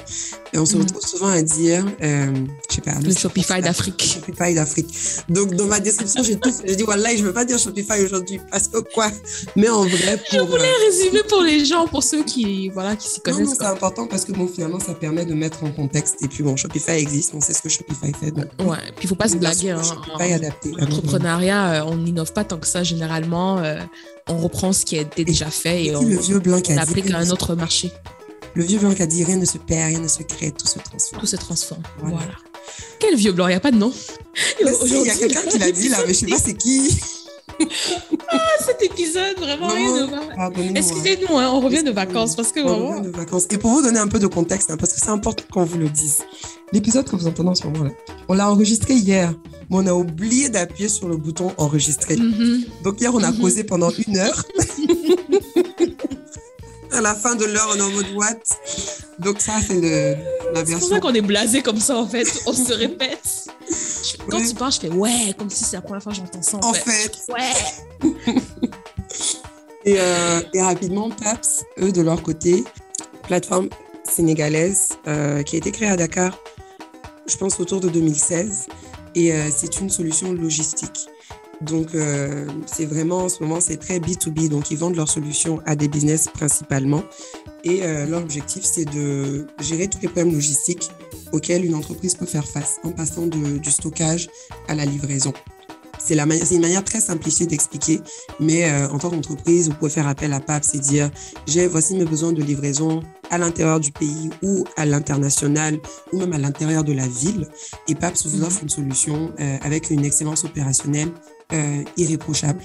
[0.52, 0.82] et on se Mhm.
[0.82, 2.32] retrouve souvent à dire, euh,
[2.70, 4.02] je sais pas, Le Shopify d'Afrique.
[4.02, 4.94] Shopify d'Afrique.
[5.28, 6.52] Donc dans ma description, j'ai tout.
[6.64, 9.10] J'ai dit voilà, je veux pas dire Shopify aujourd'hui parce que quoi?
[9.56, 10.54] Mais en vrai, pour.
[10.54, 13.56] euh, Résumé pour les gens, pour ceux qui, voilà, qui s'y non, non, connaissent.
[13.58, 16.16] c'est important parce que bon, finalement, ça permet de mettre en contexte.
[16.22, 18.30] Et puis bon, Shopify existe, on sait ce que Shopify fait.
[18.30, 19.70] Donc, Ouais, puis il faut pas se blaguer.
[19.72, 19.82] Hein.
[19.82, 20.34] Shopify.
[20.80, 23.58] En entrepreneuriat, euh, on n'innove pas tant que ça généralement.
[23.58, 23.80] euh,
[24.28, 26.72] on reprend ce qui a été déjà fait et Et on, le vieux blanc qui
[26.72, 27.92] on a dit, applique à un autre marché.
[28.54, 30.66] le vieux blanc qui a dit rien ne se perd, rien ne se crée, tout
[30.66, 31.20] se transforme.
[31.20, 31.82] Tout se transforme.
[31.98, 32.16] Voilà.
[32.16, 32.32] Voilà.
[32.98, 33.92] Quel vieux blanc, il n'y a pas de nom.
[33.92, 36.98] Si, il y a quelqu'un qui l'a dit là, mais je sais pas c'est qui.
[38.66, 39.70] cet épisode, vraiment.
[40.74, 42.90] Excusez-nous, hein, on revient de vacances parce que On vraiment.
[42.98, 43.46] revient de vacances.
[43.50, 45.78] Et pour vous donner un peu de contexte, hein, parce que c'est important qu'on vous
[45.78, 46.18] le dise,
[46.72, 47.90] l'épisode que vous entendez en ce moment-là,
[48.28, 49.32] on l'a enregistré hier,
[49.70, 52.16] mais on a oublié d'appuyer sur le bouton enregistrer.
[52.16, 52.64] Mhm.
[52.84, 54.44] Donc hier, on a causé pendant une heure.
[56.92, 58.34] à la fin de l'heure, on est en mode what?
[59.18, 60.88] Donc ça, c'est la C'est pour version.
[60.88, 62.26] ça qu'on est blasé comme ça en fait.
[62.46, 63.46] On se répète.
[64.30, 64.46] Quand Ouais.
[64.48, 66.70] tu parles, je fais ouais, comme si c'est la première fois que j'entends ça en,
[66.70, 66.90] En fait.
[66.90, 67.32] fait.
[67.32, 68.12] Ouais.
[69.84, 72.64] Et, euh, et rapidement, PAPS, eux, de leur côté,
[73.28, 73.68] plateforme
[74.02, 76.36] sénégalaise euh, qui a été créée à Dakar,
[77.26, 78.66] je pense autour de 2016.
[79.14, 81.08] Et euh, c'est une solution logistique.
[81.62, 84.48] Donc, euh, c'est vraiment, en ce moment, c'est très B2B.
[84.48, 87.02] Donc, ils vendent leurs solutions à des business principalement.
[87.64, 90.90] Et euh, leur objectif, c'est de gérer tous les problèmes logistiques
[91.32, 94.28] auxquels une entreprise peut faire face en passant du stockage
[94.68, 95.32] à la livraison.
[96.06, 98.00] C'est mani- c'est une manière très simplifiée d'expliquer,
[98.38, 101.10] mais euh, en tant qu'entreprise, vous pouvez faire appel à PAPS et dire
[101.48, 105.80] j'ai voici mes besoins de livraison à l'intérieur du pays ou à l'international
[106.12, 107.48] ou même à l'intérieur de la ville.
[107.88, 108.44] Et PAPS vous Mhm.
[108.44, 111.08] offre une solution euh, avec une excellence opérationnelle
[111.52, 112.60] euh, irréprochable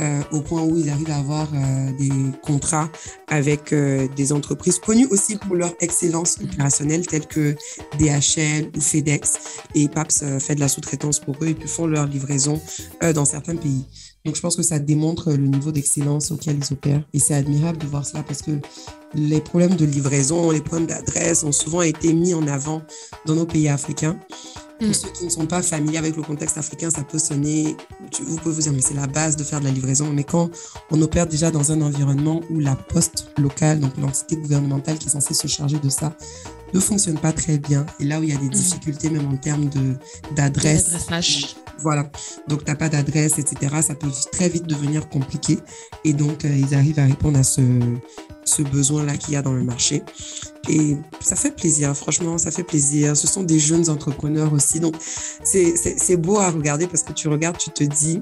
[0.00, 2.10] euh, au point où ils arrivent à avoir euh, des
[2.42, 2.90] contrats
[3.28, 7.56] avec euh, des entreprises connues aussi pour leur excellence opérationnelle telles que
[7.98, 9.32] DHL ou FedEx.
[9.74, 12.60] Et PAPS euh, fait de la sous-traitance pour eux et puis font leur livraison
[13.02, 13.84] euh, dans certains pays.
[14.24, 17.02] Donc je pense que ça démontre le niveau d'excellence auquel ils opèrent.
[17.14, 18.52] Et c'est admirable de voir cela parce que
[19.14, 22.82] les problèmes de livraison, les problèmes d'adresse ont souvent été mis en avant
[23.26, 24.18] dans nos pays africains.
[24.78, 24.92] Pour Mm.
[24.94, 27.76] ceux qui ne sont pas familiers avec le contexte africain, ça peut sonner
[28.20, 30.10] vous pouvez vous dire, mais c'est la base de faire de la livraison.
[30.12, 30.50] Mais quand
[30.90, 35.10] on opère déjà dans un environnement où la poste locale, donc l'entité gouvernementale qui est
[35.10, 36.16] censée se charger de ça,
[36.74, 38.50] ne fonctionne pas très bien, et là où il y a des Mhm.
[38.50, 39.68] difficultés même en termes
[40.36, 40.90] d'adresse,
[41.80, 42.10] voilà.
[42.48, 43.76] Donc, tu n'as pas d'adresse, etc.
[43.82, 45.58] Ça peut très vite devenir compliqué.
[46.04, 47.60] Et donc, euh, ils arrivent à répondre à ce,
[48.48, 50.02] ce besoin-là qu'il y a dans le marché.
[50.68, 53.16] Et ça fait plaisir, franchement, ça fait plaisir.
[53.16, 54.80] Ce sont des jeunes entrepreneurs aussi.
[54.80, 54.94] Donc,
[55.44, 58.20] c'est- beau à regarder parce que tu regardes, tu te dis,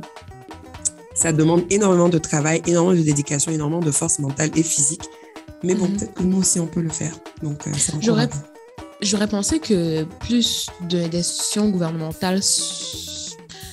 [1.15, 5.03] ça demande énormément de travail, énormément de dédication, énormément de force mentale et physique.
[5.63, 5.97] Mais bon, Mhm.
[5.97, 7.15] peut-être que nous aussi, on peut le faire.
[7.43, 8.29] Donc, euh, J'aurais-
[9.03, 12.43] J'aurais pensé que plus de- d'institutions gouvernementales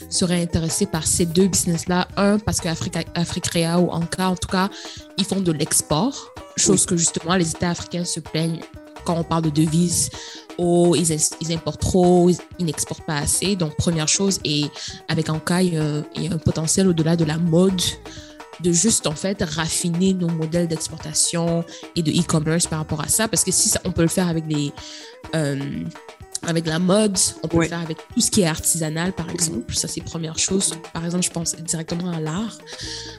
[0.09, 2.07] seraient intéressées par ces deux business-là.
[2.17, 4.69] Un, parce qu'Afrique Africrea ou Anka, en tout cas,
[5.17, 8.61] ils font de l'export, chose que justement les États africains se plaignent
[9.05, 10.09] quand on parle de devises.
[10.57, 13.55] Oh, ils, importent trop, ils, n'exportent pas assez.
[13.55, 14.65] Donc, première chose, et
[15.07, 17.81] avec Anka, il y a, il y a un potentiel au-delà de la mode
[18.59, 21.63] de juste en fait raffiner nos modèles d'exportation
[21.95, 24.27] et de e-commerce par rapport à ça parce que si ça, on peut le faire
[24.27, 24.71] avec les
[25.35, 25.83] euh,
[26.45, 27.65] avec la mode, on peut Ouais.
[27.65, 29.73] le faire avec tout ce qui est artisanal, par exemple.
[29.75, 30.73] Ça, c'est première chose.
[30.93, 32.57] Par exemple, je pense directement à l'art.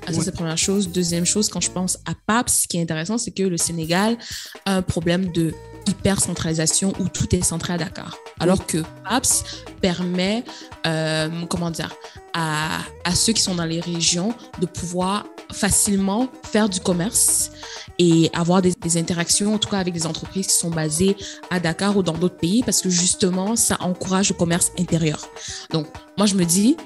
[0.06, 0.24] Ah, Ça, Ouais.
[0.24, 0.88] c'est première chose.
[0.90, 4.18] Deuxième chose, quand je pense à PAPS, ce qui est intéressant, c'est que le Sénégal
[4.66, 5.54] a un problème de
[5.86, 8.16] hyper-centralisation où tout est centré à Dakar.
[8.40, 9.44] Alors que PAPS
[9.80, 10.44] permet,
[10.86, 11.92] euh, comment dire,
[12.34, 17.50] à, à ceux qui sont dans les régions de pouvoir facilement faire du commerce
[17.98, 21.16] et avoir des, des interactions, en tout cas avec des entreprises qui sont basées
[21.50, 25.28] à Dakar ou dans d'autres pays, parce que justement, ça encourage le commerce intérieur.
[25.70, 25.86] Donc,
[26.18, 26.76] moi, je me dis,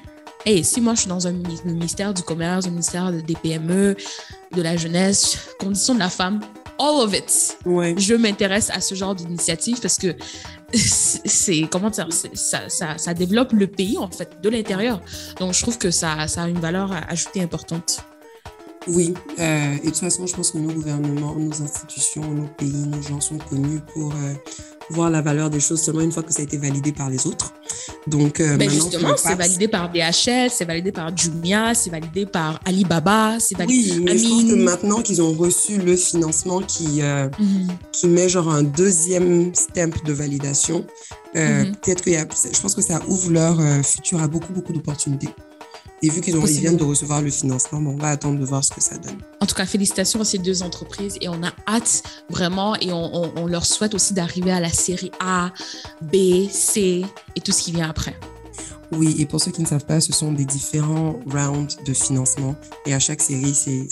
[0.45, 3.97] hey, si moi, je suis dans un mini- ministère du commerce, un ministère des PME,
[4.55, 6.41] de la jeunesse, conditions de la femme,
[6.79, 7.95] all of it, Ouais.
[7.99, 10.15] je m'intéresse à ce genre d'initiative parce que
[10.75, 15.01] c'est comment dire ça, ça, ça développe le pays en fait de l'intérieur
[15.41, 18.01] donc je trouve que ça, ça a une valeur ajoutée importante
[18.89, 22.72] Oui, euh, et de toute façon, je pense que nos gouvernements, nos institutions, nos pays,
[22.86, 24.32] nos gens sont connus pour euh,
[24.91, 27.26] voir la valeur des choses seulement une fois que ça a été validé par les
[27.26, 27.53] autres.
[28.07, 32.59] Donc, euh, que justement c'est validé par DHL c'est validé par Jumia c'est validé par
[32.64, 37.03] Alibaba c'est validé Oui, mais je pense que maintenant qu'ils ont reçu le financement qui,
[37.03, 37.68] euh, Mhm.
[37.93, 40.86] qui met genre un deuxième stamp de validation,
[41.36, 41.72] euh, Mhm.
[41.82, 45.28] peut-être a, je pense que ça ouvre leur futur à beaucoup, beaucoup d'opportunités.
[46.03, 46.61] Et vu qu'ils ont, ils Possible.
[46.61, 49.18] viennent de recevoir le financement, bon, on va attendre de voir ce que ça donne.
[49.40, 53.16] En tout cas, félicitations à ces deux entreprises et on a hâte vraiment et on,
[53.16, 55.51] on- on leur souhaite aussi d'arriver à la série A,
[56.01, 58.14] B, C et tout ce qui vient après.
[58.92, 62.55] Oui, et pour ceux qui ne savent pas, ce sont des différents rounds de financement.
[62.86, 63.86] Et à chaque série, c'est,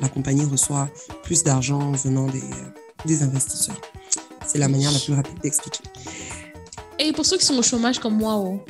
[0.00, 0.88] la compagnie reçoit
[1.22, 3.80] plus d'argent venant des, euh, des investisseurs.
[4.46, 5.80] C'est la manière la plus rapide d'expliquer.
[6.98, 8.60] Et pour ceux qui sont au chômage comme moi, oh,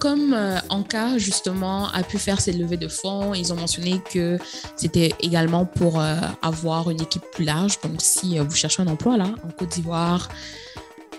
[0.00, 4.38] comme euh, Anka justement a pu faire ses levées de fonds, ils ont mentionné que
[4.76, 7.80] c'était également pour euh, avoir une équipe plus large.
[7.82, 10.28] Donc si euh, vous cherchez un emploi là en Côte d'Ivoire,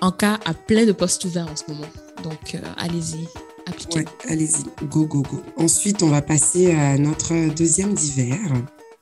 [0.01, 1.87] Anka a plein de postes ouverts en ce moment.
[2.23, 3.25] Donc euh, allez-y,
[3.65, 3.99] appliquez.
[3.99, 5.41] Ouais, allez-y, go, go, go.
[5.57, 8.37] Ensuite, on va passer à notre deuxième d'hiver.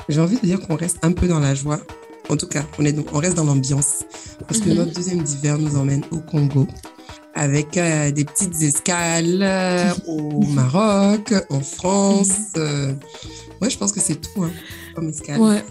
[0.10, 1.80] J'ai envie de dire qu'on reste un peu dans la joie.
[2.30, 4.03] En tout cas, on, est, on reste dans l'ambiance.
[4.47, 4.76] Parce que Mhm.
[4.76, 6.68] notre deuxième d'hiver nous emmène au Congo.
[7.38, 12.29] Avec euh, des petites escales euh, au Maroc, en France.
[12.57, 12.93] euh.
[13.61, 14.51] Ouais, je pense que c'est tout, hein,
[14.95, 15.39] comme escale.
[15.39, 15.63] Ouais,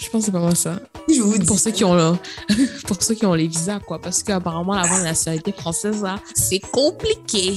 [0.00, 0.80] je pense que c'est pas moi ça.
[1.08, 2.16] Si je vous dis, Pour ceux qui ont le-
[2.86, 6.04] pour ceux qui ont les visas quoi, parce qu'apparemment avoir la nationalité française
[6.34, 7.54] c'est compliqué.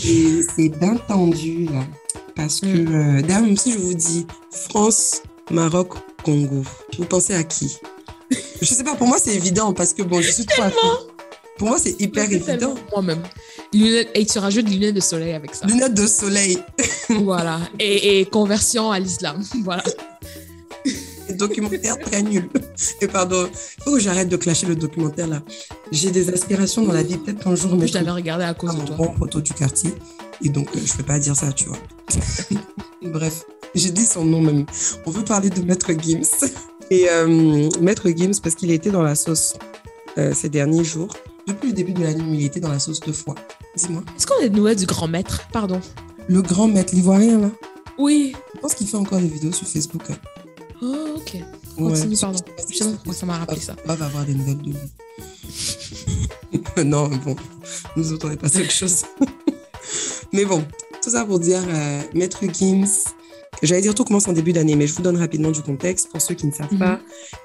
[0.56, 1.84] c'est- bien tendu, là.
[2.36, 2.94] Parce que, Mm.
[3.18, 5.94] euh, d'ailleurs, même si je vous dis France, Maroc,
[6.24, 6.64] Congo,
[7.00, 7.78] vous pensez à qui?
[8.62, 10.64] Je sais pas, pour moi, c'est évident parce que, bon, je suis trop.
[11.58, 12.76] Pour moi, c'est hyper évident.
[12.92, 13.22] Moi-même.
[13.74, 15.66] Et tu rajoutes des lunettes de soleil avec ça.
[15.66, 16.60] Lunettes de soleil
[17.10, 17.60] voilà.
[17.80, 19.42] Et, et conversion à l'islam.
[19.64, 19.84] Voilà.
[21.30, 22.50] et documentaire très nul.
[23.02, 25.42] Et pardon, il faut que j'arrête de clasher le documentaire, là.
[25.92, 27.18] J'ai des aspirations dans la vie.
[27.18, 28.96] Peut-être qu'un jour, mais Je l'avais regardé à cause à de mon toi.
[28.98, 29.94] bon poteau du quartier.
[30.44, 31.78] Et donc, euh, je ne peux pas dire ça, tu vois.
[33.02, 34.66] Bref, j'ai dit son nom même.
[35.06, 36.48] On veut parler de Maître Gims.
[36.92, 39.54] Et euh, Maître Gims, parce qu'il a été dans la sauce
[40.18, 41.16] euh, ces derniers jours.
[41.48, 43.36] Depuis le début de l'année, il était dans la sauce deux fois.
[43.76, 44.04] Dis-moi.
[44.18, 45.42] Est-ce qu'on a des nouvelles du grand maître?
[45.52, 45.80] Pardon.
[46.28, 47.52] Le grand Maître l'ivoirien, là.
[48.00, 48.36] Oui.
[48.56, 50.02] Je pense qu'il fait encore des vidéos sur Facebook.
[50.10, 50.16] hein.
[50.82, 51.34] Oh, ok.
[51.36, 51.44] Ouais.
[51.78, 52.40] Continue, pardon.
[52.70, 53.76] Je sais pas pourquoi ça m'a rappelé ça.
[53.88, 54.76] On va avoir des nouvelles de lui.
[56.84, 57.36] non, bon,
[57.96, 59.04] nous autres, on à autre chose.
[60.34, 60.66] mais bon,
[61.04, 62.86] tout ça pour dire, euh, Maître Gims,
[63.62, 66.22] j'allais dire tout commence en début d'année, mais je vous donne rapidement du contexte pour
[66.22, 66.80] ceux qui ne savent Mhm.
[66.80, 67.00] pas.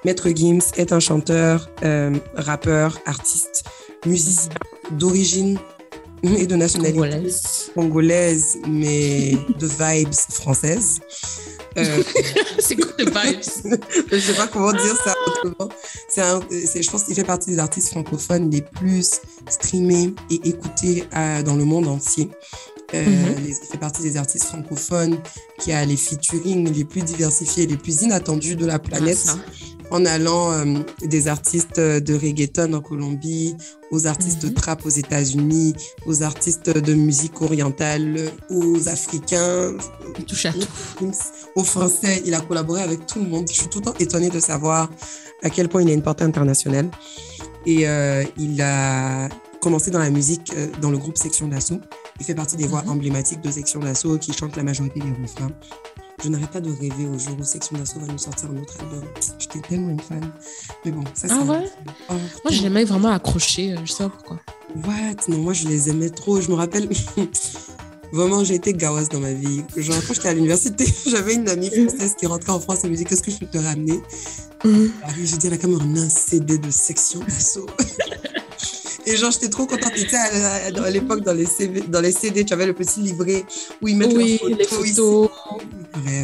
[0.05, 3.63] Maître Gims est un chanteur, euh, rappeur, artiste,
[4.05, 4.51] musicien
[4.91, 5.57] d'origine
[6.23, 7.71] et de nationalité Congolaise.
[7.73, 10.99] congolaise, mais de vibes françaises.
[11.77, 12.03] Euh,
[12.59, 13.79] c'est quoi de vibes?
[14.11, 15.69] Je sais pas comment dire ça autrement.
[16.17, 21.41] Un, je pense qu'il fait partie des artistes francophones les plus streamés et écoutés euh,
[21.43, 22.29] dans le monde entier.
[22.93, 23.45] Euh, mhm.
[23.47, 25.17] il fait partie des artistes francophones
[25.59, 29.25] qui a les featuring les plus diversifiés, les plus inattendus de la planète.
[29.27, 29.37] Ah,
[29.91, 33.55] en allant euh, des artistes de reggaeton en Colombie,
[33.91, 34.53] aux artistes de mhm.
[34.53, 35.73] trap aux États-Unis,
[36.05, 39.73] aux artistes de musique orientale, aux Africains,
[40.17, 41.11] il touche à tout.
[41.55, 42.23] aux Français.
[42.25, 43.47] Il a collaboré avec tout le monde.
[43.49, 44.89] Je suis tout le temps étonnée de savoir
[45.43, 46.89] à quel point il a une portée internationale.
[47.65, 49.29] Et euh, il a
[49.61, 51.79] commencé dans la musique euh, dans le groupe Section d'Assaut.
[52.21, 52.91] Il fait partie des voix mhm.
[52.91, 55.49] emblématiques de Section d'Assaut qui chantent la majorité des refrains.
[56.23, 58.75] Je n'arrête pas de rêver au jour où Section d'Assaut va nous sortir un autre
[58.79, 59.03] album.
[59.39, 60.31] J'étais tellement une fan.
[60.85, 61.33] Mais bon, ça c'est.
[61.33, 61.65] Ah ouais?
[62.11, 63.73] oh, Moi, je l'aimais vraiment accroché.
[63.73, 64.39] Euh, je sais pas pourquoi.
[64.85, 65.29] What?
[65.29, 66.39] Non, moi, je les aimais trop.
[66.39, 66.89] Je me rappelle.
[68.13, 69.63] Vraiment, j'ai été gawas dans ma vie.
[69.75, 72.95] Genre, quand j'étais à l'université, j'avais une amie française qui rentrait en France et me
[72.95, 73.99] dit Qu'est-ce que je peux te ramener?
[74.63, 74.85] Mmh.
[75.23, 77.65] J'ai dit à la caméra un CD de section d'assaut.
[79.11, 79.91] Et genre, j'étais trop contente.
[79.93, 81.45] Tu sais, à, l'époque, dans, les
[81.89, 83.43] dans les CD, tu avais le petit livret
[83.81, 85.29] où ils mettent oui, les photos,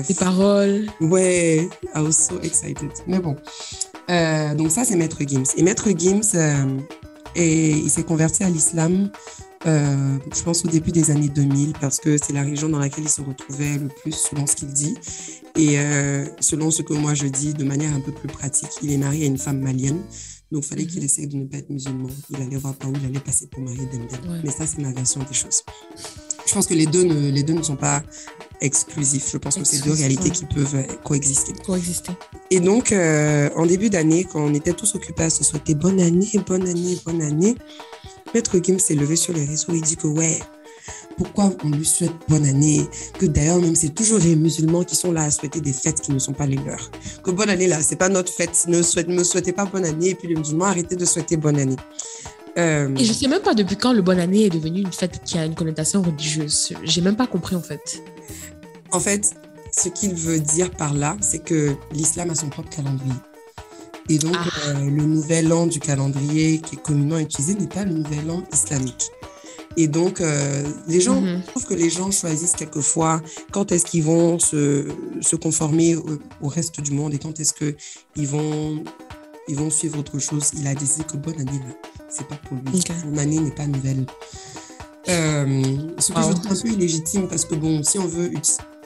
[0.07, 0.85] les paroles.
[1.01, 2.91] Ouais, I was so excited.
[3.05, 3.35] Mais bon.
[4.09, 5.43] Euh, donc ça, c'est Maître Gims.
[5.57, 6.79] Et Maître Gims, euh,
[7.35, 9.09] et il s'est converti à l'islam,
[9.65, 13.03] euh, je pense au début des années 2000, parce que c'est la région dans laquelle
[13.03, 14.95] il se retrouvait le plus, selon ce qu'il dit.
[15.59, 15.77] Et
[16.39, 19.23] selon ce que moi je dis, de manière un peu plus pratique, il est marié
[19.23, 20.03] à une femme malienne.
[20.51, 21.05] Donc, il fallait qu'il mhm.
[21.05, 22.09] essaye de ne pas être musulman.
[22.29, 24.41] Il allait voir par où il allait passer pour marier Dembélé.
[24.43, 25.63] Mais ça, c'est ma version des choses.
[26.45, 28.01] Je pense que les deux ne, les deux ne sont pas
[28.61, 29.29] exclusifs.
[29.31, 31.53] Je pense que c'est deux réalités qui peuvent euh, coexister.
[31.65, 32.13] Coexister.
[32.49, 35.99] Et donc, euh, en début d'année, quand on était tous occupés à se souhaiter bonne
[35.99, 37.55] année, bonne année, bonne année,
[38.33, 40.39] Maître Kim s'est levé sur les réseaux et dit que ouais,
[41.17, 42.87] pourquoi on lui souhaite bonne année,
[43.19, 46.11] que d'ailleurs même c'est toujours les musulmans qui sont là à souhaiter des fêtes qui
[46.11, 46.91] ne sont pas les leurs.
[47.23, 50.09] Que bonne année là, c'est pas notre fête, ne souhaite, me souhaitez pas bonne année
[50.09, 51.75] et puis les musulmans arrêtez de souhaiter bonne année.
[52.57, 55.21] Euh, et je sais même pas depuis quand le bonne année est devenu une fête
[55.23, 56.73] qui a une connotation religieuse.
[56.83, 58.01] J'ai même pas compris en fait.
[58.91, 59.35] En fait,
[59.71, 63.13] ce qu'il veut dire par là, c'est que l'islam a son propre calendrier.
[64.09, 64.69] Et donc, ah.
[64.69, 68.43] euh, le nouvel an du calendrier qui est communément utilisé n'est pas le nouvel an
[68.53, 69.11] islamique.
[69.75, 73.21] Et donc, euh, les gens, mm je trouve que les gens choisissent quelquefois
[73.51, 74.87] quand est-ce qu'ils vont se,
[75.21, 78.83] se conformer au, reste du monde et quand est-ce qu'ils vont,
[79.47, 80.51] ils vont suivre autre chose.
[80.57, 81.61] Il a décidé que bonne année,
[82.09, 82.81] c'est pas pour lui.
[82.81, 84.05] Son année n'est pas nouvelle.
[85.09, 85.63] Euh,
[85.99, 88.31] ce que je trouve un peu illégitime parce que, bon, si on veut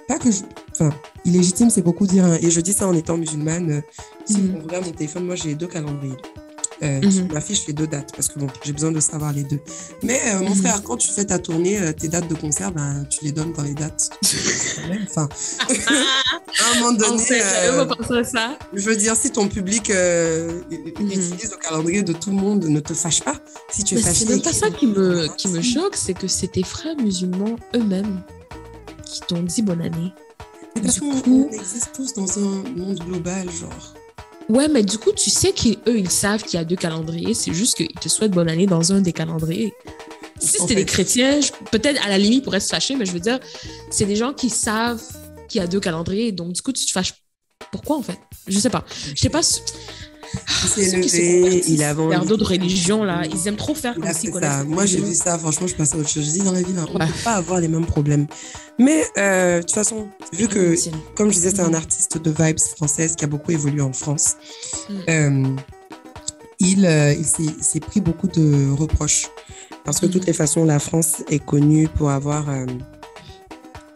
[0.08, 0.42] pas que je...
[0.72, 0.90] Enfin,
[1.26, 3.72] illégitime, c'est beaucoup dire, hein, et je dis ça en étant musulmane.
[3.72, 3.82] Euh,
[4.26, 6.18] si mm on regarde mon téléphone, moi j'ai deux calendriers.
[6.84, 7.00] Euh,
[7.32, 9.60] ma fiche les deux dates parce que bon, j'ai besoin de savoir les deux.
[10.02, 10.56] Mais euh, mon mhm.
[10.56, 13.54] frère, quand tu fais ta tournée, euh, tes dates de concert, ben, tu les donnes
[13.54, 14.10] dans les dates.
[15.04, 15.30] enfin,
[15.70, 17.20] à un moment donné,
[18.24, 18.58] ça.
[18.74, 20.64] je veux dire, si ton public mhm.
[20.98, 23.36] utilise le calendrier de tout le monde, ne te fâche pas.
[23.72, 24.26] Si tu es fâché.
[24.26, 28.24] C'est pas ça qui me, qui me choque, c'est que c'est tes frères musulmans eux-mêmes
[29.06, 30.14] qui t'ont dit bonne année.
[30.76, 33.94] Mais parce qu'on existe tous dans un monde global, genre.
[34.52, 37.34] Ouais, mais du coup, tu sais qu'eux, ils savent qu'il y a deux calendriers.
[37.34, 39.74] C'est juste qu'ils te souhaitent bonne année dans un des calendriers.
[40.40, 41.40] Si c'était des chrétiens,
[41.72, 43.40] peut-être à la limite, ils pourraient se fâcher, mais je veux dire,
[43.90, 45.02] c'est des gens qui savent
[45.48, 46.34] qu'il y a deux calendriers.
[46.34, 47.14] Donc, du coup, tu te fâches.
[47.72, 48.20] Pourquoi, en fait?
[48.46, 48.84] Je sais pas.
[49.16, 49.40] Je sais pas.
[50.64, 52.28] Il s'est levé, il a vendu.
[52.28, 54.64] d'autres religions, là, ils aiment trop faire comme ça.
[54.64, 56.26] Moi, j'ai vu ça, franchement, je passe à autre chose.
[56.26, 58.28] Je dis dans la vie, on ne peut pas avoir les mêmes problèmes.
[58.80, 60.76] Mais euh, de toute façon, vu que,
[61.16, 64.36] comme je disais, c'est un artiste de vibes française qui a beaucoup évolué en France,
[64.90, 64.94] mm.
[65.10, 65.56] euh,
[66.60, 67.26] il, euh, il
[67.64, 69.28] s'est pris beaucoup de reproches.
[69.84, 70.28] Parce que de toutes mm.
[70.28, 72.46] les façons, la France est connue pour avoir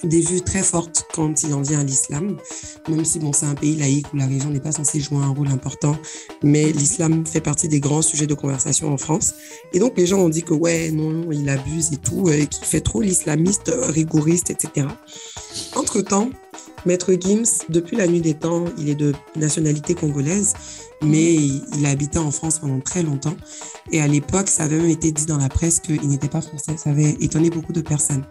[0.06, 2.38] des vues très fortes quand il en vient à l'islam,
[2.88, 5.30] même si bon, c'est un pays laïque où la religion n'est pas censée jouer un
[5.30, 5.98] rôle important,
[6.44, 9.34] mais l'islam fait partie des grands sujets de conversation en France.
[9.73, 12.65] Et donc les gens ont dit que ouais, non, il abuse et tout, et qu'il
[12.65, 14.88] fait trop l'islamiste rigoriste, etc.
[15.76, 16.30] Entre-temps,
[16.85, 20.53] Maître Gims, depuis la nuit des temps, il est de nationalité congolaise,
[21.01, 23.35] mais il, a habité en France pendant très longtemps.
[23.91, 26.77] Et à l'époque, ça avait même été dit dans la presse qu'il n'était pas français.
[26.77, 28.23] Ça avait étonné beaucoup de personnes.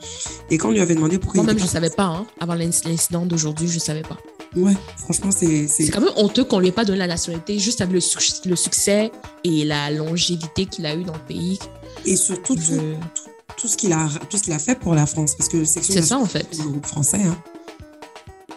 [0.51, 1.43] Et quand on lui avait demandé pourquoi...
[1.43, 2.05] Moi-même, je ne savais pas.
[2.05, 2.27] Hein.
[2.41, 4.19] Avant l'incident d'aujourd'hui, je ne savais pas.
[4.57, 5.67] Ouais, franchement, c'est...
[5.67, 8.57] C'est quand même honteux qu'on ne lui ait pas donné la nationalité juste avec le,
[8.57, 9.11] succès
[9.43, 11.59] et la longévité qu'il a eu dans le pays.
[12.05, 15.35] Et surtout, tout, ce qu'il a, tout ce qu'il a fait pour la France.
[15.35, 16.47] Parce que c'est ça, en fait.
[16.59, 17.21] le groupe français.
[17.25, 17.37] Hein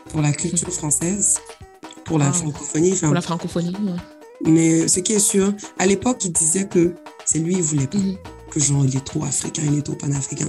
[0.10, 1.36] pour la culture française,
[2.06, 2.34] pour la ah.
[2.34, 2.96] francophonie.
[2.96, 3.74] Pour la francophonie,
[4.46, 6.94] Mais ce qui est sûr, à l'époque, il disait que
[7.26, 7.98] c'est lui, il voulait pas.
[7.98, 8.18] Mhm.
[8.52, 10.48] que genre, il est trop africain, il est trop panafricain.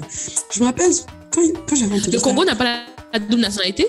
[0.53, 0.93] Je me rappelle
[1.35, 2.81] quand, quand j'avais entendu Le Congo n'a pas la,
[3.13, 3.89] la double nationalité?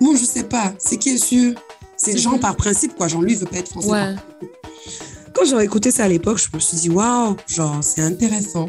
[0.00, 0.72] Bon, je sais pas.
[0.78, 1.54] C'est qui est sûr
[1.96, 3.08] C'est genre par principe, quoi.
[3.08, 3.90] Genre, lui, il veut pas être français.
[3.90, 4.14] Ouais.
[5.34, 8.68] Quand j'ai écouté ça à l'époque, je me suis dit, waouh, genre, c'est intéressant.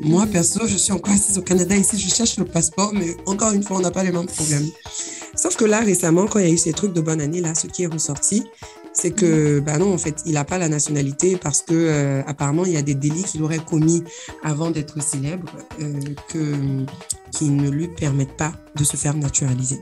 [0.00, 0.30] Moi, Mhm.
[0.30, 3.62] perso, je suis encore assise au Canada ici, je cherche le passeport, mais encore une
[3.62, 4.68] fois, on n'a pas les mêmes problèmes.
[5.40, 7.54] Sauf que là, récemment, quand il y a eu ces trucs de bonne année, là,
[7.54, 8.42] ce qui est ressorti,
[8.92, 12.64] c'est que, bah non, en fait, il n'a pas la nationalité parce que, euh, apparemment,
[12.64, 14.02] il y a des délits qu'il aurait commis
[14.42, 15.92] avant d'être célèbre euh,
[16.28, 16.56] que,
[17.30, 19.78] qui ne lui permettent pas de se faire naturaliser.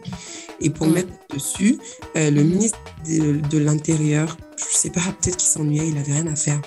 [0.60, 0.92] Et pour Ouais.
[0.94, 1.78] mettre dessus,
[2.16, 2.50] euh, le Mhm.
[2.50, 2.78] ministre
[3.08, 6.60] de, de l'Intérieur, je sais pas, peut-être qu'il s'ennuyait, il avait rien à faire.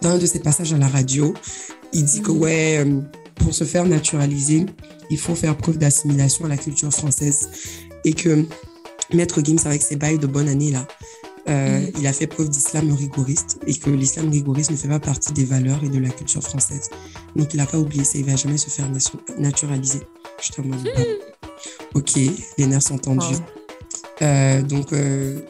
[0.00, 1.34] Dans un de ses passages à la radio,
[1.92, 3.00] il dit que ouais, euh,
[3.36, 4.66] pour se faire naturaliser,
[5.10, 7.48] il faut faire preuve d'assimilation à la culture française
[8.04, 8.44] et que
[9.12, 10.86] Maître Gims avec ses bails de bonne année là,
[11.48, 11.92] euh, Mhm.
[12.00, 15.44] il a fait preuve d'islam rigoriste et que l'islam rigoriste ne fait pas partie des
[15.44, 16.90] valeurs et de la culture française.
[17.36, 18.88] Donc il n'a pas oublié ça, il va jamais se faire
[19.38, 20.00] naturaliser.
[20.42, 20.82] Je te demande.
[20.84, 21.04] bon.
[21.94, 22.12] Ok,
[22.58, 23.36] les nerfs sont tendus.
[24.22, 25.40] Euh, donc, euh,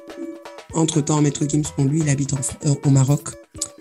[0.75, 2.39] entre-temps, Maître Gims, bon, lui, il habite en
[2.85, 3.31] au Maroc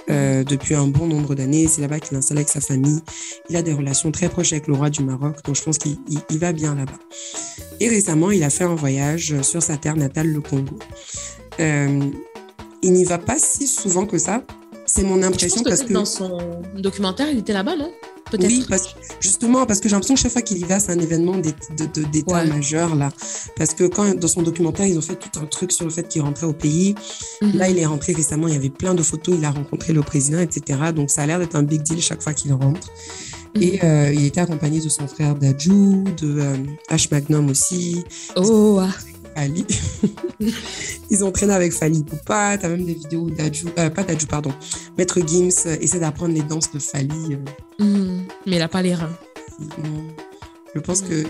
[0.09, 1.67] euh, depuis un bon nombre d'années.
[1.67, 2.99] C'est là-bas qu'il est installé avec sa famille.
[3.49, 5.97] Il a des relations très proches avec le roi du Maroc, donc je pense qu'il
[6.09, 6.99] il- il va bien là-bas.
[7.79, 10.77] Et récemment, il a fait un voyage sur sa terre natale, le Congo.
[11.59, 11.99] Euh,
[12.81, 14.43] il n'y va pas si souvent que ça.
[14.85, 15.91] C'est mon Je pense impression que parce que...
[15.93, 17.91] dans son documentaire, il était là-bas, non?
[18.39, 20.99] Oui, parce, justement, parce que j'ai l'impression que chaque fois qu'il y va, c'est un
[20.99, 22.47] événement d'état Ouais.
[22.47, 23.09] majeur, là.
[23.55, 26.07] Parce que quand, dans son documentaire, ils ont fait tout un truc sur le fait
[26.07, 26.95] qu'il rentrait au pays.
[27.41, 27.51] Mhm.
[27.57, 30.01] Là, il est rentré récemment, il y avait plein de photos, il a rencontré le
[30.01, 30.79] président, etc.
[30.95, 32.89] Donc, ça a l'air d'être un big deal chaque fois qu'il rentre.
[33.55, 33.63] Mhm.
[33.63, 36.55] Et euh, il était accompagné de son frère Dajou, de euh,
[36.91, 37.07] H.
[37.11, 38.03] Magnum aussi,
[38.35, 38.89] Oh, ah.
[39.38, 39.65] Ali.
[41.09, 42.57] Ils ont traîné avec Fali Poupa.
[42.57, 44.51] T'as même des vidéos où Dajou, euh, pas Dajou, pardon,
[44.97, 47.09] Maître Gims euh, essaie d'apprendre les danses de Fali.
[47.35, 48.26] euh, Mhm.
[48.45, 49.15] Mais il n'a pas les reins.
[49.59, 50.07] non.
[50.76, 51.23] Je pense que.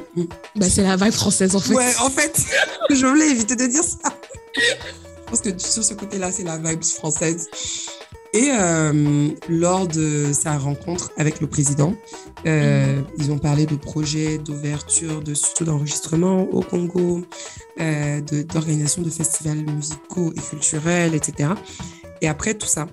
[0.56, 1.74] Bah, c'est la vibe française, en fait.
[1.74, 2.42] Ouais, en fait,
[2.90, 4.14] je voulais éviter de dire ça.
[4.56, 7.48] Je pense que sur ce côté-là, c'est la vibe française.
[8.34, 11.96] Et euh, lors de sa rencontre avec le président,
[12.46, 17.22] euh, ils ont parlé de projets d'ouverture de studios d'enregistrement au Congo,
[17.80, 21.52] euh, d'organisation de, festivals musicaux et culturels, etc.
[22.22, 22.88] Et après tout ça,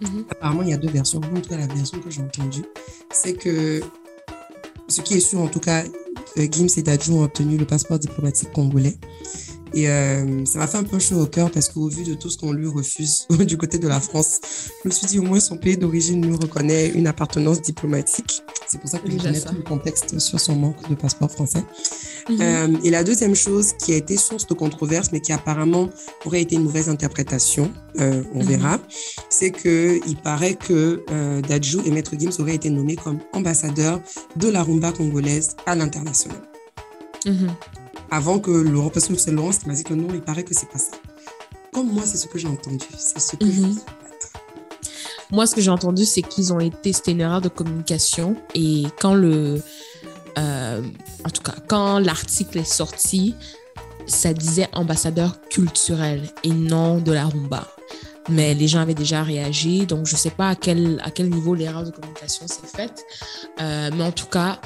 [0.00, 0.24] Mhm.
[0.30, 1.20] apparemment, il y a deux versions.
[1.20, 2.64] En tout cas, la version que j'ai entendue,
[3.12, 3.80] c'est que
[4.88, 5.84] ce qui est sûr, en tout cas,
[6.36, 8.96] euh, Gims et Dadju ont obtenu le passeport diplomatique congolais.
[9.74, 12.30] Et euh, ça m'a fait un peu chaud au cœur parce qu'au vu de tout
[12.30, 14.40] ce qu'on lui refuse du côté de la France,
[14.82, 18.42] je me suis dit au moins son pays d'origine nous reconnaît une appartenance diplomatique.
[18.68, 21.62] C'est pour ça que je connais tout le contexte sur son manque de passeport français.
[22.28, 22.38] Mhm.
[22.40, 25.90] Euh, et la deuxième chose qui a été source de controverse, mais qui apparemment
[26.24, 27.70] aurait été une mauvaise interprétation,
[28.00, 28.46] euh, on Mhm.
[28.46, 28.78] verra,
[29.28, 34.00] c'est que il paraît que euh, Dadju et Maître Gims auraient été nommés comme ambassadeurs
[34.36, 36.38] de la rumba congolaise à l'international.
[37.26, 37.50] Mhm.
[38.14, 40.54] Avant que Laurent, parce que c'est Laurence qui m'a dit que non, il paraît que
[40.54, 40.92] c'est pas ça.
[41.72, 43.74] Comme moi, c'est ce que j'ai entendu, c'est ce que Mhm.
[43.74, 43.80] sais.
[45.32, 48.36] Moi, ce que j'ai entendu, c'est qu'ils ont été, c'était une erreur de communication.
[48.54, 49.60] Et quand le.
[50.38, 50.82] euh,
[51.24, 53.34] en tout cas, quand l'article est sorti,
[54.06, 57.66] ça disait ambassadeur culturel et non de la rumba.
[58.28, 61.28] Mais les gens avaient déjà réagi, donc je ne sais pas à quel, à quel
[61.30, 63.04] niveau l'erreur de communication s'est faite.
[63.60, 64.60] Euh, mais en tout cas,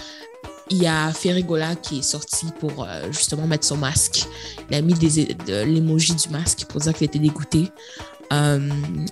[0.70, 4.27] il y a Ferrigola qui est sorti pour euh, justement mettre son masque.
[4.70, 7.70] Il a mis des- de l'emoji du masque pour dire qu'il était dégoûté.
[8.32, 8.69] Euh,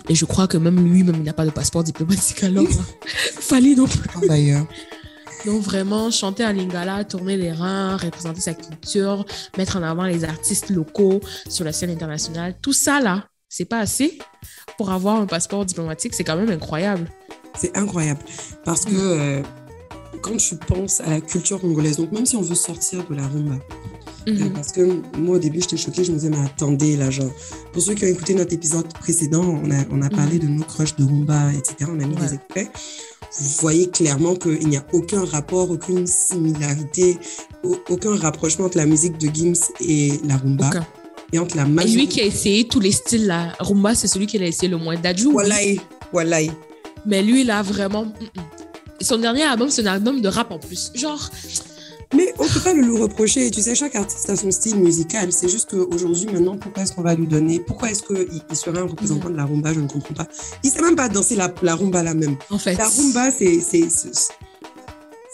[0.09, 2.65] et je crois que même lui, même il n'a pas de passeport diplomatique alors.
[3.39, 4.27] Fallait non plus.
[4.27, 4.67] D'ailleurs,
[5.45, 9.25] Donc vraiment, chanter à Lingala, tourner les reins, représenter sa culture,
[9.57, 11.19] mettre en avant les artistes locaux
[11.49, 14.19] sur la scène internationale, tout ça là, c'est pas assez
[14.77, 17.09] pour avoir un passeport diplomatique, c'est quand même incroyable.
[17.57, 18.19] c'est incroyable.
[18.65, 19.41] Parce que euh,
[20.21, 23.27] quand tu penses à la culture congolaise, donc même si on veut sortir de la
[23.27, 23.55] rumba,
[24.29, 24.51] Euh, Mhm.
[24.51, 24.81] Parce que
[25.17, 26.03] moi, au début, j'étais choquée.
[26.03, 27.31] Je me disais, mais attendez, là, genre,
[27.71, 30.65] pour ceux qui ont écouté notre épisode précédent, on a, on a parlé de nos
[30.65, 31.89] crushs de Rumba, etc.
[31.89, 32.21] On a mis Ouais.
[32.27, 32.69] des extraits.
[33.39, 37.17] Vous voyez clairement qu'il n'y a aucun rapport, aucune similarité,
[37.63, 40.71] au- aucun rapprochement entre la musique de Gims et la Rumba.
[41.31, 41.97] Et entre la Et majorité.
[41.97, 44.77] lui qui a essayé tous les styles là, Rumba c'est celui qui a essayé le
[44.77, 44.97] moins.
[44.99, 45.31] Dadju.
[45.31, 45.55] Voilà,
[46.11, 46.39] voilà.
[47.05, 48.03] mais lui il a vraiment.
[48.05, 48.41] mm, mm.
[49.01, 50.91] Son dernier album c'est un album de rap en plus.
[50.95, 51.29] Genre,
[52.15, 53.51] Mais on peut pas le lui reprocher.
[53.51, 55.31] Tu sais, chaque artiste a son style musical.
[55.33, 57.59] C'est juste qu'aujourd'hui, maintenant, pourquoi est-ce qu'on va lui donner?
[57.59, 59.73] Pourquoi est-ce qu'il il serait un représentant de la rumba?
[59.73, 60.27] Je ne comprends pas.
[60.63, 62.37] Il sait même pas danser la, la rumba là même.
[62.49, 62.75] en fait.
[62.75, 63.59] La rumba, c'est.
[63.59, 64.33] C'est c'est- c'est-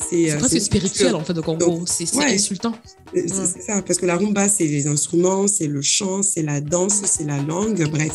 [0.09, 1.33] C'est euh, presque spirituel en fait.
[1.33, 2.33] Donc, C'est c'est ouais.
[2.33, 2.73] insultant.
[3.13, 6.59] C'est c'est ça, parce que la rumba, c'est les instruments, c'est le chant, c'est la
[6.59, 8.11] danse, c'est la langue, bref.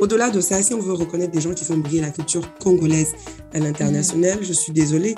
[0.00, 3.14] Au-delà de ça, si on veut reconnaître des gens qui font briller la culture congolaise
[3.52, 5.14] à l'international, je suis désolée.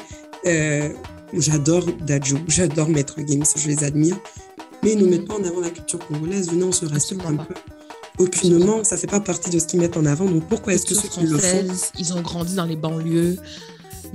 [0.46, 0.90] euh,
[1.32, 4.16] j'adore Dadjo, j'adore Maître Games, je les admire.
[4.82, 6.48] Mais ils ne mettent pas en avant la culture congolaise.
[6.50, 7.54] Venez, on se respecte un peu.
[8.18, 10.24] Aucunement, ça fait pas partie de ce qu'ils mettent en avant.
[10.26, 11.66] Donc pourquoi est-ce que ceux qui le font
[11.98, 13.36] ils ont grandi dans les banlieues?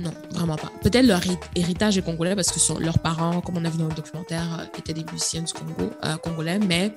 [0.00, 0.72] Non, vraiment pas.
[0.82, 3.88] Peut-être leur hé- héritage est congolais parce que leurs parents, comme on a vu dans
[3.88, 6.92] le documentaire, euh, étaient des musiciens du Congo, euh, congolais, mais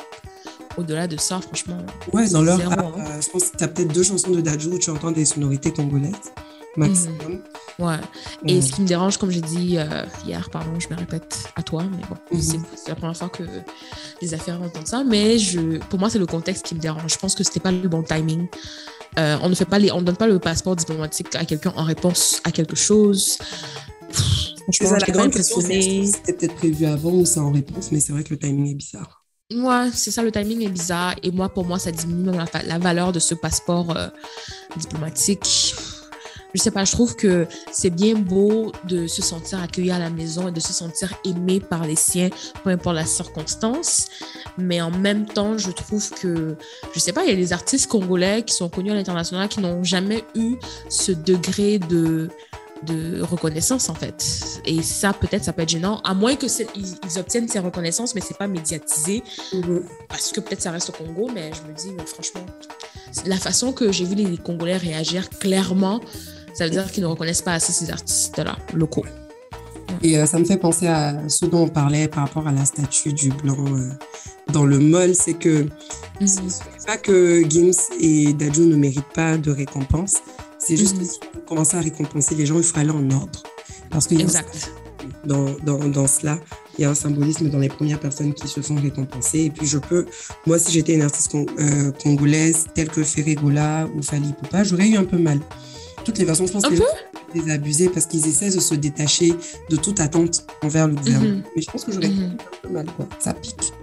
[0.78, 1.78] au-delà de ça, franchement,
[2.14, 2.94] Ouais, dans art, hein.
[3.00, 5.26] euh, je pense que tu as peut-être deux chansons de Dadju où tu entends des
[5.26, 6.14] sonorités congolaises,
[6.78, 7.42] maximum.
[7.80, 7.96] ouais.
[8.48, 11.64] Et ce qui me dérange, comme j'ai dit euh, hier, pardon, je me répète à
[11.64, 12.42] toi, mais bon, Mhm.
[12.76, 13.44] c'est la première fois que
[14.22, 17.14] les affaires entendent ça, mais je, pour moi, c'est le contexte qui me dérange.
[17.14, 18.48] Je pense que c'était pas le bon timing.
[19.18, 21.84] Euh, on ne fait pas les, on donne pas le passeport diplomatique à quelqu'un en
[21.84, 23.38] réponse à quelque chose.
[24.10, 24.26] Pff,
[24.64, 28.12] Franchement, ça, la grande question, c'était peut-être prévu avant ou c'est en réponse, mais c'est
[28.14, 29.24] vrai que le timing est bizarre.
[29.54, 31.14] Ouais, c'est ça, le timing est bizarre.
[31.22, 34.08] Et moi, pour moi, ça diminue la, la valeur de ce passeport euh,
[34.76, 35.76] diplomatique.
[36.56, 40.10] Je sais pas, je trouve que c'est bien beau de se sentir accueilli à la
[40.10, 42.30] maison et de se sentir aimé par les siens,
[42.64, 44.08] peu importe la circonstance.
[44.58, 46.56] Mais en même temps, je trouve que,
[46.94, 49.60] je sais pas, il y a des artistes congolais qui sont connus à l'international qui
[49.60, 50.56] n'ont jamais eu
[50.90, 52.30] ce degré de
[52.84, 56.68] de reconnaissance en fait et ça peut-être ça peut être gênant à moins que c'est-
[56.76, 59.24] ils, ils obtiennent ces reconnaissances mais c'est pas médiatisé
[60.10, 62.46] parce que peut-être ça reste au Congo, mais je me dis, mais franchement,
[63.26, 66.02] la façon que j'ai vu les Congolais réagir clairement,
[66.54, 69.06] ça veut dire qu'ils ne reconnaissent pas assez ces artistes-là, locaux.
[70.04, 72.66] Et euh, ça me fait penser à ce dont on parlait par rapport à la
[72.66, 73.90] statue du blanc euh,
[74.52, 75.66] dans le mall, c'est que
[76.22, 76.28] Mhm.
[76.28, 80.16] ce n'est pas que Gims et Dadju ne méritent pas de récompense,
[80.66, 83.44] c'est juste que si on commence à récompenser les gens, il faut aller en ordre.
[83.90, 84.42] Parce qu'il y a un
[85.24, 86.40] dans, dans, dans cela.
[86.78, 89.46] Il y a un symbolisme dans les premières personnes qui se font récompenser.
[89.46, 90.06] Et puis, je peux,
[90.46, 94.88] moi, si j'étais une artiste con- euh, congolaise telle que Ferregola ou Fali Poupa, j'aurais
[94.90, 95.40] eu un peu mal.
[96.04, 96.86] toutes les façons, je pense Un que les peu?
[96.86, 99.34] gens sont désabusés parce qu'ils essaient de se détacher
[99.70, 101.38] de toute attente envers le gouvernement.
[101.38, 101.44] Mhm.
[101.56, 102.38] Mais je pense que j'aurais Mhm.
[102.40, 103.08] un peu mal, quoi.
[103.20, 103.74] Ça pique.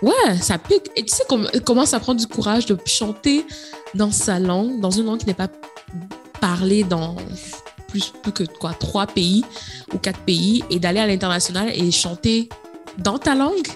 [0.00, 0.90] Ouais, ça pique.
[0.96, 1.24] Et tu sais
[1.64, 3.44] comment ça prend du courage de chanter
[3.94, 5.48] dans sa langue, dans une langue qui n'est pas
[6.40, 7.16] parlée dans
[7.88, 9.44] plus, plus que quoi, trois pays
[9.92, 12.48] ou quatre pays, et d'aller à l'international et chanter
[12.98, 13.66] dans ta langue,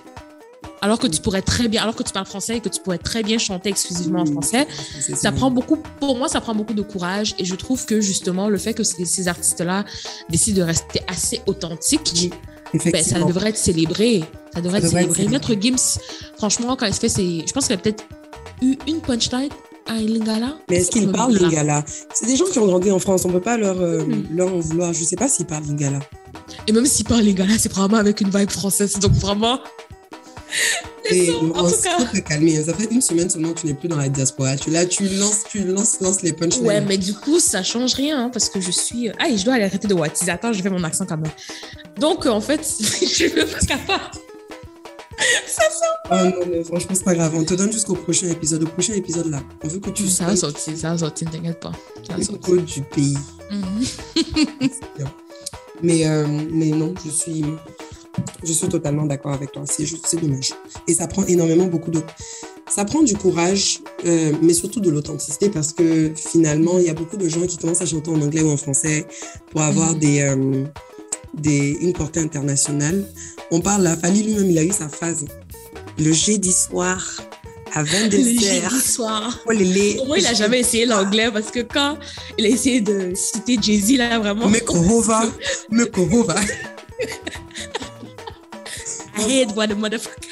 [0.80, 2.98] alors que tu pourrais très bien, alors que tu parles français et que tu pourrais
[2.98, 4.66] très bien chanter exclusivement en français.
[5.14, 8.48] Ça prend beaucoup, pour moi, ça prend beaucoup de courage, et je trouve que justement,
[8.48, 9.84] le fait que ces, ces artistes-là
[10.28, 12.32] décident de rester assez authentiques,
[12.74, 14.24] ben, ça devrait être célébré.
[14.55, 15.28] Ça devrait Ça être devrait célébré.
[15.28, 16.01] Maître Gims,
[16.36, 17.44] franchement, quand il se fait ses.
[17.47, 18.05] Je pense qu'il a peut-être
[18.60, 19.51] eu une punchline
[19.86, 20.56] à Lingala.
[20.70, 21.84] Mais est-ce qu'ils parlent Lingala.
[22.14, 23.24] C'est des gens qui ont grandi en France.
[23.24, 24.26] On peut pas leur, euh, Mhm.
[24.36, 24.92] leur en vouloir.
[24.92, 26.00] Je sais pas s'ils parlent lingala.
[26.66, 28.98] Et même s'il parle Lingala, c'est probablement avec une vibe française.
[28.98, 29.59] Donc vraiment.
[31.10, 31.96] Et Laissons, en on tout se cas.
[32.12, 32.62] te calmer.
[32.62, 34.56] Ça fait une semaine seulement que tu n'es plus dans la diaspora.
[34.56, 36.64] Tu là, tu lances, tu lances, lances les punchlines.
[36.64, 39.10] Ouais, mais du coup, ça change rien hein, parce que je suis.
[39.18, 40.30] Ah, et je dois aller arrêter de wattiser.
[40.30, 41.32] Attends, je fais mon accent quand même.
[41.98, 44.04] Donc, euh, en fait, je suis pas capable.
[46.10, 47.32] Ah non, mais franchement, c'est pas grave.
[47.34, 48.62] On te donne jusqu'au prochain épisode.
[48.64, 51.32] Au prochain épisode, là, on veut que tu Ça va sortir, ça va sortir, ne
[51.36, 51.72] t'inquiète pas.
[52.06, 52.62] Ça va sortir.
[52.62, 53.16] du pays.
[53.50, 53.84] Mhm.
[55.82, 57.44] Mais, euh, mais non, je suis,
[58.44, 59.62] je suis totalement d'accord avec toi.
[59.68, 60.52] C'est juste, c'est dommage.
[60.86, 62.00] Et ça prend énormément beaucoup de.
[62.70, 66.94] Ça prend du courage, euh, mais surtout de l'authenticité parce que finalement, il y a
[66.94, 69.06] beaucoup de gens qui commencent à chanter en anglais ou en français
[69.50, 69.98] pour avoir Mhm.
[69.98, 70.64] des, euh,
[71.34, 73.04] des, une portée internationale.
[73.50, 75.24] On parle, là, Fali lui-même, il a eu sa phase.
[75.98, 77.04] Le jeudi soir,
[77.74, 78.70] à Le 22h.
[78.70, 79.38] jeudi soir.
[79.46, 81.98] Oh, les, les, Au moins, il a jamais essayé l'anglais parce que quand
[82.38, 84.48] il a essayé de citer Jay-Z, là, vraiment.
[84.48, 85.24] Me Kohova,
[85.70, 86.36] me Kohova.
[89.14, 90.31] I hate what the motherfucker.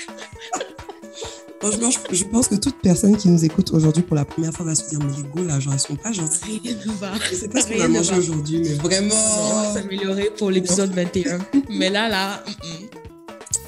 [1.61, 4.65] Franchement, je, je pense que toute personne qui nous écoute aujourd'hui pour la première fois
[4.65, 6.61] va se dire, mais les go, là, genre, ils sont pas gentils.
[6.65, 7.13] Rien ne va.
[7.31, 9.75] Je sais pas ce qu'on a mangé aujourd'hui, mais On va vraiment.
[9.75, 11.39] s'améliorer pour l'épisode 21.
[11.71, 12.51] Mais là, là, mm,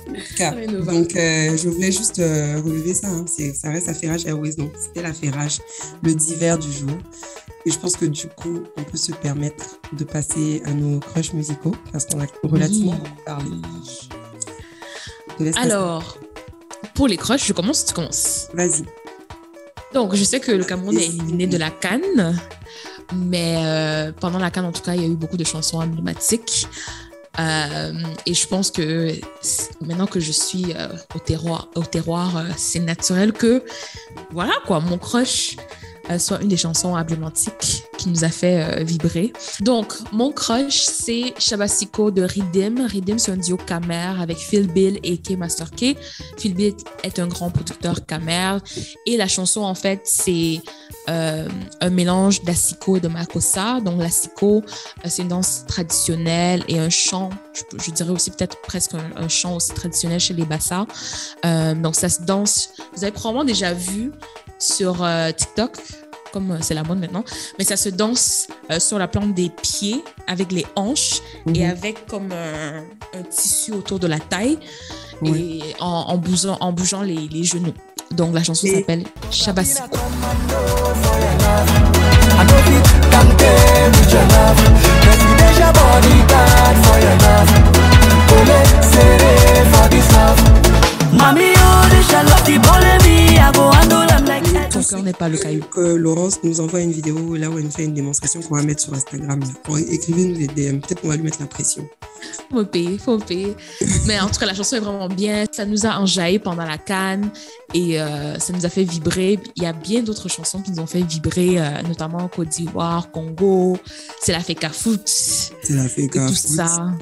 [0.08, 0.84] mm.
[0.84, 3.08] Donc, euh, je voulais juste euh, relever ça.
[3.08, 3.24] hein.
[3.54, 4.54] Ça reste Affairage Airways.
[4.54, 5.60] Donc, c'était l'affairage,
[6.02, 6.90] le divers du jour.
[7.64, 11.32] Et je pense que du coup, on peut se permettre de passer à nos crushs
[11.34, 13.10] musicaux parce qu'on a relativement Oui.
[13.24, 13.50] parlé.
[15.38, 15.58] Passer.
[16.94, 18.48] Pour les crushs, je commence, tu commences.
[18.54, 18.84] Vas-y.
[19.94, 22.38] Donc, je sais que le Cameroun est éliminé de la Cannes,
[23.14, 25.80] mais euh, pendant la Cannes, en tout cas, il y a eu beaucoup de chansons
[25.80, 26.66] emblématiques.
[27.38, 27.92] Euh,
[28.26, 29.12] et je pense que
[29.80, 33.64] maintenant que je suis euh, au terroir, au terroir c'est naturel que,
[34.32, 35.56] voilà quoi, mon crush
[36.18, 39.32] soit une des chansons emblématiques qui nous a fait euh, vibrer.
[39.60, 42.86] Donc, mon crush, c'est Shabasiko de Ridim.
[42.86, 45.96] Ridim, c'est un duo Camer avec Phil Bill et K Master K.
[46.36, 46.74] Phil Bill
[47.04, 48.58] est un grand producteur Camer.
[49.06, 50.60] Et la chanson, en fait, c'est
[51.08, 51.48] euh,
[51.80, 53.80] un mélange d'Asiko et de Makossa.
[53.80, 54.62] Donc, l'Asiko,
[55.04, 59.56] euh, c'est une danse traditionnelle et un chant, je, dirais aussi peut-être presque un, chant
[59.56, 60.86] aussi traditionnel chez les Bassa.
[61.76, 62.70] donc, ça se danse.
[62.94, 64.10] Vous avez probablement déjà vu
[64.62, 65.06] sur
[65.36, 65.76] TikTok
[66.32, 67.24] comme c'est la mode maintenant,
[67.58, 71.70] mais ça se danse euh, sur la plante des pieds avec les hanches et mhm.
[71.70, 74.58] avec comme un, tissu autour de la taille
[75.24, 77.74] et en, bougeant, en bougeant les, les genoux.
[78.10, 79.98] Donc la chanson s'appelle Shabasiko.
[94.80, 95.62] Ton n'est pas le caillou.
[95.70, 98.80] Que Laurence nous envoie une vidéo là où elle fait une démonstration qu'on va mettre
[98.80, 99.40] sur Instagram.
[99.90, 100.80] Écrivez-nous des DM.
[100.80, 101.86] Peut-être qu'on va lui mettre la pression.
[102.50, 103.54] Faut payer, faut payer.
[104.06, 105.44] Mais en tout cas, la chanson est vraiment bien.
[105.52, 107.30] Ça nous a enjaillé pendant la canne
[107.74, 109.38] et euh, ça nous a fait vibrer.
[109.56, 113.10] Il y a bien d'autres chansons qui nous ont fait vibrer, euh, notamment Côte d'Ivoire,
[113.10, 113.76] Congo.
[114.22, 115.02] C'est la Feka Foot.
[115.06, 116.36] C'est la Feka Foot.
[116.36, 116.92] Tout ça.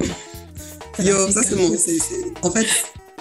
[0.99, 1.71] Yo, ça c'est mon.
[2.43, 2.67] En fait,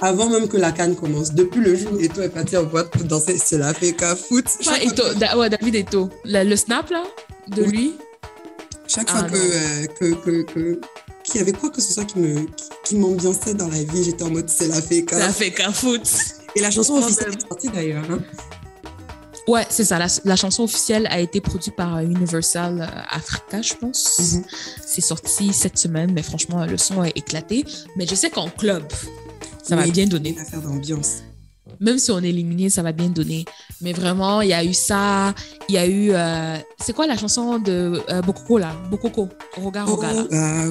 [0.01, 2.89] avant même que la canne commence, depuis le jour où Eto est parti en boîte
[2.91, 4.45] pour danser, c'est la FK foot.
[4.67, 5.03] Ouais, Eto,
[5.37, 6.09] ouais, David Eto.
[6.25, 7.03] Le, snap, là,
[7.47, 7.95] de lui.
[8.87, 10.81] Chaque fois ah, que, que, que, que
[11.23, 12.47] qu'il y avait quoi que ce soit qui me
[12.83, 15.11] qui, m'ambiançait dans la vie, j'étais en mode c'est la FK.
[15.11, 16.01] C'est la FK foot.
[16.55, 18.03] Et la chanson officielle est sortie d'ailleurs.
[18.09, 18.19] Hein.
[19.47, 19.99] Ouais, c'est ça.
[20.25, 24.19] La, chanson officielle a été produite par Universal euh, Africa, je pense.
[24.19, 24.43] Mm-hmm.
[24.85, 27.65] C'est sorti cette semaine, mais franchement, le son a éclaté.
[27.95, 28.83] Mais je sais qu'en club,
[29.63, 30.35] ça va bien donner.
[30.39, 31.23] Affaire d'ambiance.
[31.79, 33.45] Même si on est éliminé, ça va bien donner.
[33.81, 35.33] Mais vraiment, il y a eu ça.
[35.69, 36.11] Il y a eu.
[36.11, 38.73] Euh, c'est quoi la chanson de euh, Bokoko là?
[38.89, 39.29] Bokoko.
[39.55, 40.65] Roga Roga là.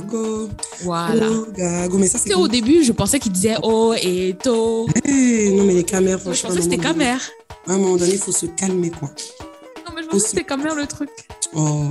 [0.83, 1.29] Voilà.
[1.29, 1.99] Rogago.
[1.99, 2.35] Mais ça, c'est.
[2.35, 4.87] Au début, je pensais qu'il disait Oh et To.
[5.05, 6.35] Hey, non, mais les caméras, franchement.
[6.35, 7.19] Je pensais que c'était caméra.
[7.67, 9.09] À un moment donné, il faut se calmer, quoi.
[9.87, 11.11] Non, mais je pensais que c'était caméra le truc.
[11.55, 11.87] Oh,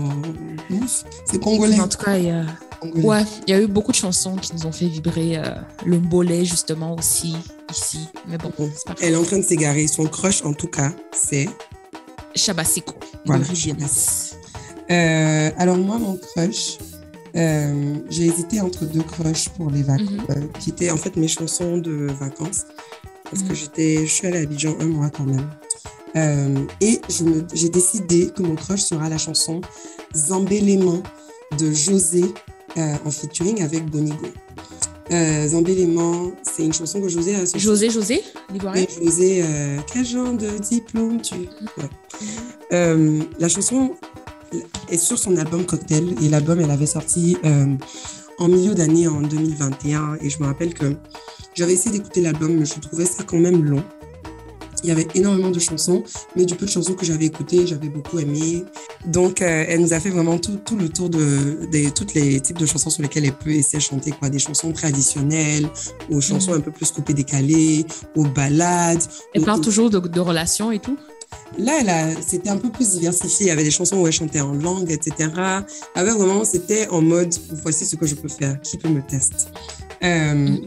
[1.26, 1.80] c'est congolais.
[1.80, 2.46] En tout cas, il y a.
[2.82, 5.38] Ouais, il y a eu beaucoup de chansons qui nous ont fait vibrer.
[5.38, 5.56] Euh,
[5.86, 7.36] le mbolet, justement, aussi,
[7.72, 8.08] ici.
[8.28, 9.88] Mais bon, c'est pas Elle est en train de s'égarer.
[9.88, 11.50] Son crush, en tout cas, c'est.
[12.36, 12.94] Shabasiko.
[13.26, 13.46] Voilà.
[14.90, 16.78] Euh, alors, moi, mon crush,
[17.36, 20.52] euh, j'ai hésité entre deux crushs pour les vacances, mhm.
[20.60, 22.66] qui étaient en fait mes chansons de vacances.
[23.24, 23.56] Parce que mhm.
[23.56, 25.50] j'étais, je suis allée à Abidjan un mois quand même.
[26.80, 27.02] et
[27.54, 29.62] j'ai décidé que mon crush sera la chanson
[30.16, 31.04] Zambélément
[31.58, 32.24] de José
[32.78, 34.28] euh, en featuring avec Bonigo.
[35.12, 38.20] Euh, Zambélément, c'est une chanson que José a José, José,
[39.02, 41.48] José, euh, quel genre de diplôme tu.
[42.74, 43.96] Euh, la chanson
[44.90, 47.38] est sur son album Cocktail et l'album, elle avait sorti
[48.38, 50.96] en milieu d'année en 2021 et je me rappelle que
[51.54, 53.84] j'avais essayé d'écouter l'album, mais je trouvais ça quand même long.
[54.84, 56.04] Il y avait énormément de chansons,
[56.36, 58.64] mais du peu de chansons que j'avais écoutées, j'avais beaucoup aimé.
[59.06, 62.40] Donc, euh, elle nous a fait vraiment tout, tout le tour de, de tous les
[62.40, 64.30] types de chansons sur lesquelles elle peut essayer de chanter, quoi.
[64.30, 65.68] Des chansons traditionnelles,
[66.12, 67.86] aux chansons un peu plus coupées décalées,
[68.16, 69.02] aux ballades.
[69.34, 70.98] Elle parle toujours de, de relations et tout?
[71.58, 73.48] Là, c'était un peu plus diversifié.
[73.48, 75.32] Il y avait des chansons où elle chantait en langue, etc.
[75.96, 77.34] Avec vraiment, c'était en mode,
[77.64, 79.46] voici ce que je peux faire, qui peut me tester.
[80.04, 80.58] Euh,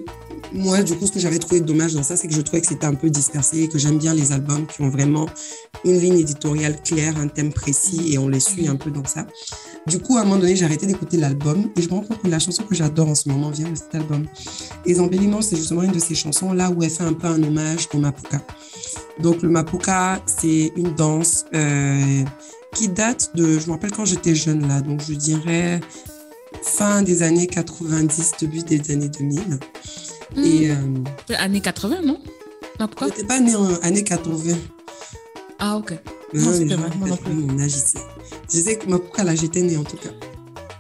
[0.53, 2.67] moi, du coup, ce que j'avais trouvé dommage dans ça, c'est que je trouvais que
[2.67, 5.27] c'était un peu dispersé, que j'aime bien les albums qui ont vraiment
[5.85, 9.27] une ligne éditoriale claire, un thème précis, et on les suit un peu dans ça.
[9.87, 12.23] Du coup, à un moment donné, j'ai arrêté d'écouter l'album, et je me rends compte
[12.23, 14.27] que la chanson que j'adore en ce moment vient de cet album.
[14.87, 17.43] Et Zambéliments, c'est justement une de ces chansons là où elle fait un peu un
[17.43, 18.43] hommage au Mapuka.
[19.21, 22.25] Donc, le Mapuka, c'est une danse euh,
[22.75, 25.81] qui date de, je me rappelle quand j'étais jeune là, donc je dirais
[26.63, 29.59] fin des années 90, début des années 2000.
[30.37, 30.75] Et, euh,
[31.39, 32.21] années 80, non?
[32.79, 34.57] Je n'étais pas née en années 80.
[35.59, 35.93] Ah, ok.
[36.33, 37.33] Non, c'était vraiment non plus.
[37.33, 37.99] Mon âge ici.
[38.53, 40.11] Je sais que ma pourquoi là, j'étais née en tout cas?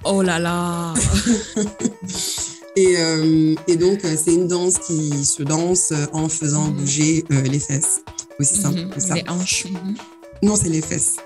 [0.04, 0.94] Oh là là
[2.76, 6.76] et, euh, et, donc, euh, c'est une danse qui se danse en faisant mhm.
[6.76, 8.00] bouger les fesses.
[8.38, 8.90] Aussi simple mhm.
[8.90, 9.14] que ça.
[9.14, 9.66] Les hanches.
[9.66, 9.96] Mhm.
[10.42, 11.16] Non, c'est les fesses.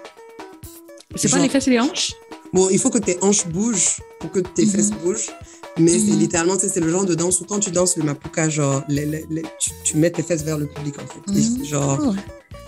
[1.15, 2.15] C'est pas les fesses et les hanches?
[2.53, 5.31] Bon, il faut que tes hanches bougent pour que tes fesses bougent.
[5.79, 6.19] Mais c'est mhm.
[6.19, 8.85] littéralement, c'est le genre de danse où quand tu danses le mapuka, genre,
[9.85, 11.33] tu, mets tes fesses vers le public, en fait.
[11.33, 11.65] Mhm.
[11.65, 11.99] Genre.
[12.01, 12.15] Oh.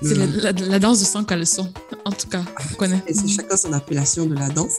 [0.02, 1.72] C'est la, danse de sans caleçon,
[2.04, 2.42] en tout cas,
[2.72, 3.02] on connaît.
[3.08, 4.74] C'est chacun son appellation de la danse.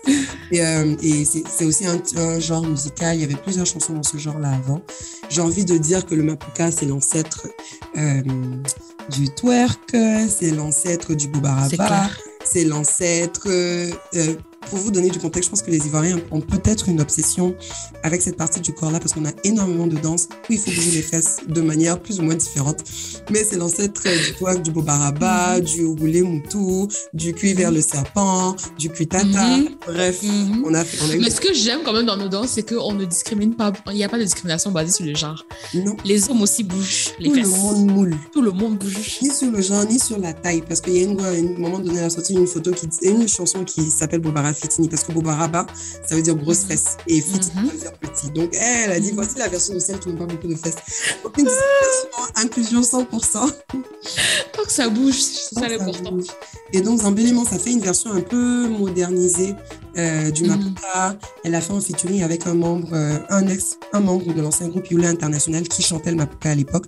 [0.52, 3.16] et, euh, et c'est aussi un, genre musical.
[3.16, 4.82] Il y avait plusieurs chansons dans ce genre-là avant.
[5.30, 7.48] J'ai envie de dire que le mapuka, c'est l'ancêtre
[7.98, 8.22] euh,
[9.10, 9.96] du twerk,
[10.30, 12.10] c'est l'ancêtre du boubaraba,
[12.46, 13.92] c'est l'ancêtre euh,
[14.70, 17.56] pour vous donner du contexte, je pense que les Ivoiriens ont peut-être une obsession
[18.04, 20.92] avec cette partie du corps-là parce qu'on a énormément de danses où il faut bouger
[20.92, 22.78] les fesses de manière plus ou moins différente.
[23.32, 28.56] Mais c'est l'ancêtre du poids du bobaraba, du roulé moutou, du cuit vers le serpent,
[28.78, 29.26] du cuit tata.
[29.58, 29.70] Mhm.
[29.86, 30.64] Bref, Mhm.
[30.66, 30.98] on a fait.
[31.06, 33.06] On a eu- Mais ce que j'aime quand même dans nos danses, c'est qu'on ne
[33.06, 33.72] discrimine pas.
[33.88, 35.46] Il n'y a pas de discrimination basée sur le genre.
[35.74, 37.58] Non, Les hommes aussi bougent les tout le fesses.
[37.58, 38.16] monde moule.
[38.34, 39.20] Tout le monde bouge.
[39.22, 40.62] Ni sur le genre, ni sur la taille.
[40.68, 42.88] Parce qu'il y a une, à un moment donné, elle a sorti une photo qui
[43.04, 44.90] une chanson qui s'appelle Bobara Fitini.
[44.90, 45.66] Parce que Bobaraba,
[46.08, 46.98] ça veut dire grosse fesse.
[47.08, 47.68] Et Fitini, Mhm.
[47.68, 48.30] ça veut dire petit.
[48.32, 50.76] Donc, elle a dit voici la version de celle qui n'a pas beaucoup de fesses.
[51.24, 53.46] Aucune discrimination, inclusion 100%.
[54.54, 56.18] Tant que ça bouge, c'est ça l'important.
[56.74, 59.54] Et donc, Zambélément, ça fait une version un peu modernisée
[59.98, 60.50] euh, du Mhm.
[60.50, 61.18] Maputa.
[61.44, 64.68] Elle a fait un featuring avec un membre, euh, un ex, un membre de l'ancien
[64.68, 66.86] groupe Yula International qui chantait le Maputa à l'époque.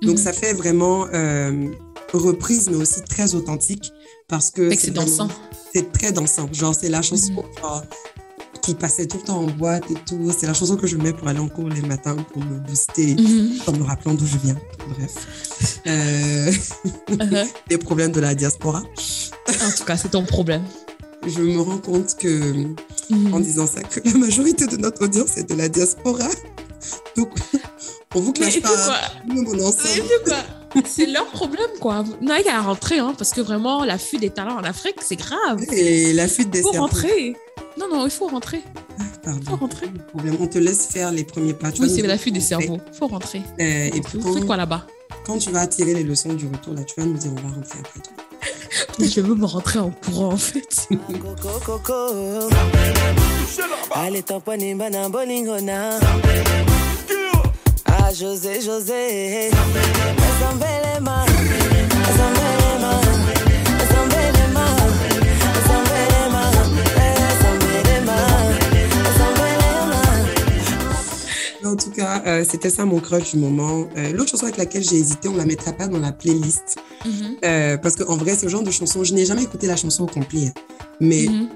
[0.00, 0.24] Donc, Mhm.
[0.24, 1.66] ça fait vraiment euh,
[2.14, 3.92] reprise, mais aussi très authentique
[4.28, 5.28] parce que c'est dansant.
[5.74, 6.48] C'est très dansant.
[6.52, 7.60] Genre, c'est la chanson Mhm.
[7.60, 7.82] genre,
[8.62, 10.30] qui passait tout le temps en boîte et tout.
[10.38, 13.14] C'est la chanson que je mets pour aller en cours les matins pour me booster,
[13.14, 13.60] Mhm.
[13.66, 14.56] en me rappelant d'où je viens.
[14.88, 15.80] Bref.
[15.86, 16.52] Euh,
[17.08, 17.46] Uh-huh.
[17.70, 18.82] les problèmes de la diaspora.
[19.48, 20.62] En tout cas, c'est ton problème.
[21.26, 22.52] Je me rends compte que,
[23.10, 23.32] Mhm.
[23.34, 26.28] en disant ça, que la majorité de notre audience est de la diaspora.
[27.16, 27.30] Donc,
[28.14, 28.68] on vous clash pas.
[28.68, 28.94] quoi
[29.26, 30.02] Nous, mon Mais ensemble.
[30.86, 32.04] C'est leur problème, quoi.
[32.20, 35.62] N'a qu'à rentrer, hein, parce que vraiment, la fuite des talents en Afrique, c'est grave.
[35.72, 36.86] Et la fuite des Il faut cerveaux.
[36.86, 37.36] rentrer.
[37.78, 38.62] Non, non, il faut rentrer.
[39.22, 39.40] Pardon.
[39.50, 39.86] faut rentrer.
[40.08, 40.36] Problème.
[40.40, 41.70] On te laisse faire les premiers pas.
[41.72, 42.78] Tu Oui, c'est la fuite des cerveaux.
[42.92, 43.42] Il faut rentrer.
[43.60, 44.86] Euh, et puis, quand, quoi là-bas?
[45.24, 47.54] quand tu vas tirer les leçons du retour, là, tu vas nous dire on va
[47.54, 48.12] rentrer après toi.
[49.00, 50.88] Je veux me rentrer en courant, en fait.
[53.94, 54.24] Allez.
[57.86, 59.50] Ah, José, José.
[71.64, 73.86] En tout cas, euh, c'était ça mon crush du moment.
[73.96, 76.76] Euh, L'autre chanson avec laquelle j'ai hésité, on la mettra pas dans la playlist.
[77.04, 77.12] Mhm.
[77.44, 80.06] Euh, parce qu'en vrai, ce genre de chanson, je n'ai jamais écouté la chanson au
[80.06, 80.52] complet.
[81.00, 81.48] Mais Mhm.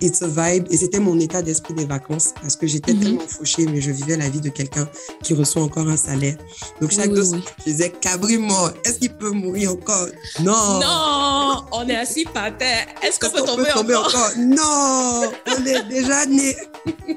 [0.00, 3.00] It's a vibe et c'était mon état d'esprit des vacances parce que j'étais Mhm.
[3.00, 4.88] tellement fauchée, mais je vivais la vie de quelqu'un
[5.22, 6.36] qui reçoit encore un salaire.
[6.80, 7.44] Donc chaque oui, deux oui.
[7.60, 10.06] je disais, Cabri mort, est-ce qu'il peut mourir encore?
[10.40, 12.86] Non Non, on est assis par terre.
[13.02, 14.30] Est-ce qu'on peut tomber, encore?
[14.38, 16.56] Non On est déjà né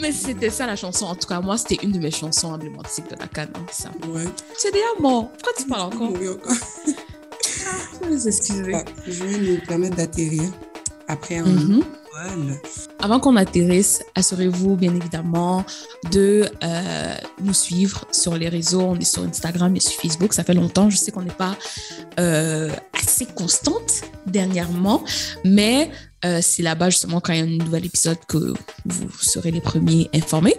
[0.00, 1.04] Mais c'était ça la chanson.
[1.06, 3.50] En tout cas, moi, c'était une de mes chansons emblématiques de la canne.
[3.54, 3.90] hein, ça.
[4.08, 4.24] Ouais,
[4.56, 5.28] C'est déjà mort.
[5.32, 6.08] Pourquoi tu parles encore?
[6.08, 6.38] encore.
[8.26, 8.72] Excusez.
[8.74, 10.44] Ah, je vais nous permettre d'atterrir
[11.10, 11.82] après un Mhm.
[12.98, 15.64] Avant qu'on atterrisse, assurez-vous bien évidemment
[16.12, 18.82] de euh, nous suivre sur les réseaux.
[18.82, 20.34] On est sur Instagram et sur Facebook.
[20.34, 20.90] Ça fait longtemps.
[20.90, 21.56] Je sais qu'on n'est pas
[22.18, 25.02] euh, assez constante dernièrement,
[25.44, 25.90] mais
[26.24, 28.52] euh, c'est là-bas justement quand il y a un nouvel épisode que
[28.84, 30.56] vous serez les premiers informés.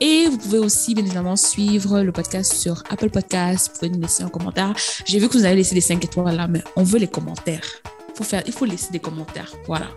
[0.00, 3.68] Et vous pouvez aussi bien évidemment suivre le podcast sur Apple Podcasts.
[3.72, 4.72] Vous pouvez nous laisser un commentaire.
[5.04, 7.82] J'ai vu que vous avez laissé des 5 étoiles là, mais on veut les commentaires.
[8.16, 9.52] Faut faire, il faut laisser des commentaires.
[9.66, 9.88] Voilà.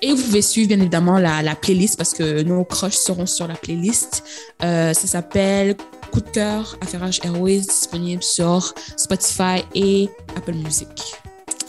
[0.00, 3.48] Et vous pouvez suivre bien évidemment la, la playlist parce que nos crushs seront sur
[3.48, 4.22] la playlist.
[4.62, 5.76] Euh, ça s'appelle
[6.12, 10.88] Coup de cœur Affairage Airways, disponible sur Spotify et Apple Music.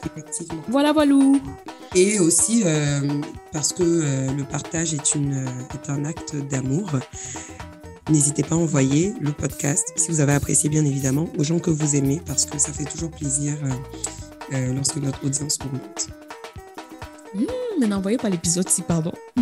[0.05, 0.63] Effectivement.
[0.69, 1.41] Voilà, voilou.
[1.95, 3.01] Et aussi euh,
[3.51, 6.91] parce que euh, le partage est, une, est un acte d'amour.
[8.09, 11.69] N'hésitez pas à envoyer le podcast, si vous avez apprécié bien évidemment, aux gens que
[11.69, 13.53] vous aimez, parce que ça fait toujours plaisir
[14.53, 16.07] euh, lorsque notre audience augmente.
[17.33, 17.45] Hmm,
[17.79, 19.13] mais n'envoyez pas l'épisode si, pardon.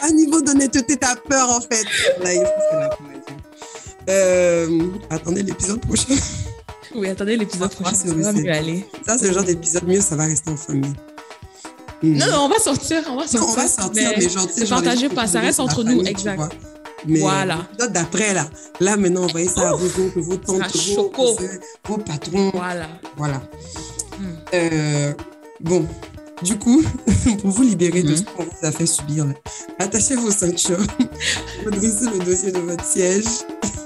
[0.00, 1.84] À niveau d'honnêteté, t'as peur en fait.
[2.22, 2.34] Là,
[2.72, 2.90] la.
[4.08, 4.80] Euh,
[5.10, 6.14] attendez l'épisode prochain.
[6.94, 7.94] Oui, attendez l'épisode va prochain.
[7.94, 8.42] Ça va laisser.
[8.44, 8.86] mieux aller.
[9.04, 10.94] Ça, c'est le genre d'épisode mieux, ça va rester en famille.
[12.02, 13.02] Non, non, on va sortir.
[13.10, 13.40] On va sortir.
[13.40, 15.84] Non, on va sortir, mais, genre, ne genre, les partagez gens pas, ça reste entre
[15.84, 16.40] nous, exact.
[17.08, 17.56] Mais Voilà.
[17.72, 18.46] l'épisode d'après, là,
[18.80, 21.12] là, maintenant, envoyez ça à vos oncles, vos tantes, vos,
[21.88, 22.50] vos patrons.
[22.54, 22.86] Voilà.
[23.16, 23.40] Voilà.
[24.18, 24.24] Hmm.
[24.54, 25.12] Euh,
[25.60, 25.86] bon,
[26.42, 26.82] du coup,
[27.40, 28.16] pour vous libérer de Mhm.
[28.16, 29.32] ce qu'on vous a fait subir, là,
[29.78, 30.78] attachez vos ceintures,
[31.64, 33.24] redressez le dossier de votre siège,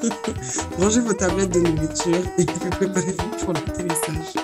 [0.79, 4.35] rangez vos tablettes de nourriture et puis préparez-vous pour l'atterrissage.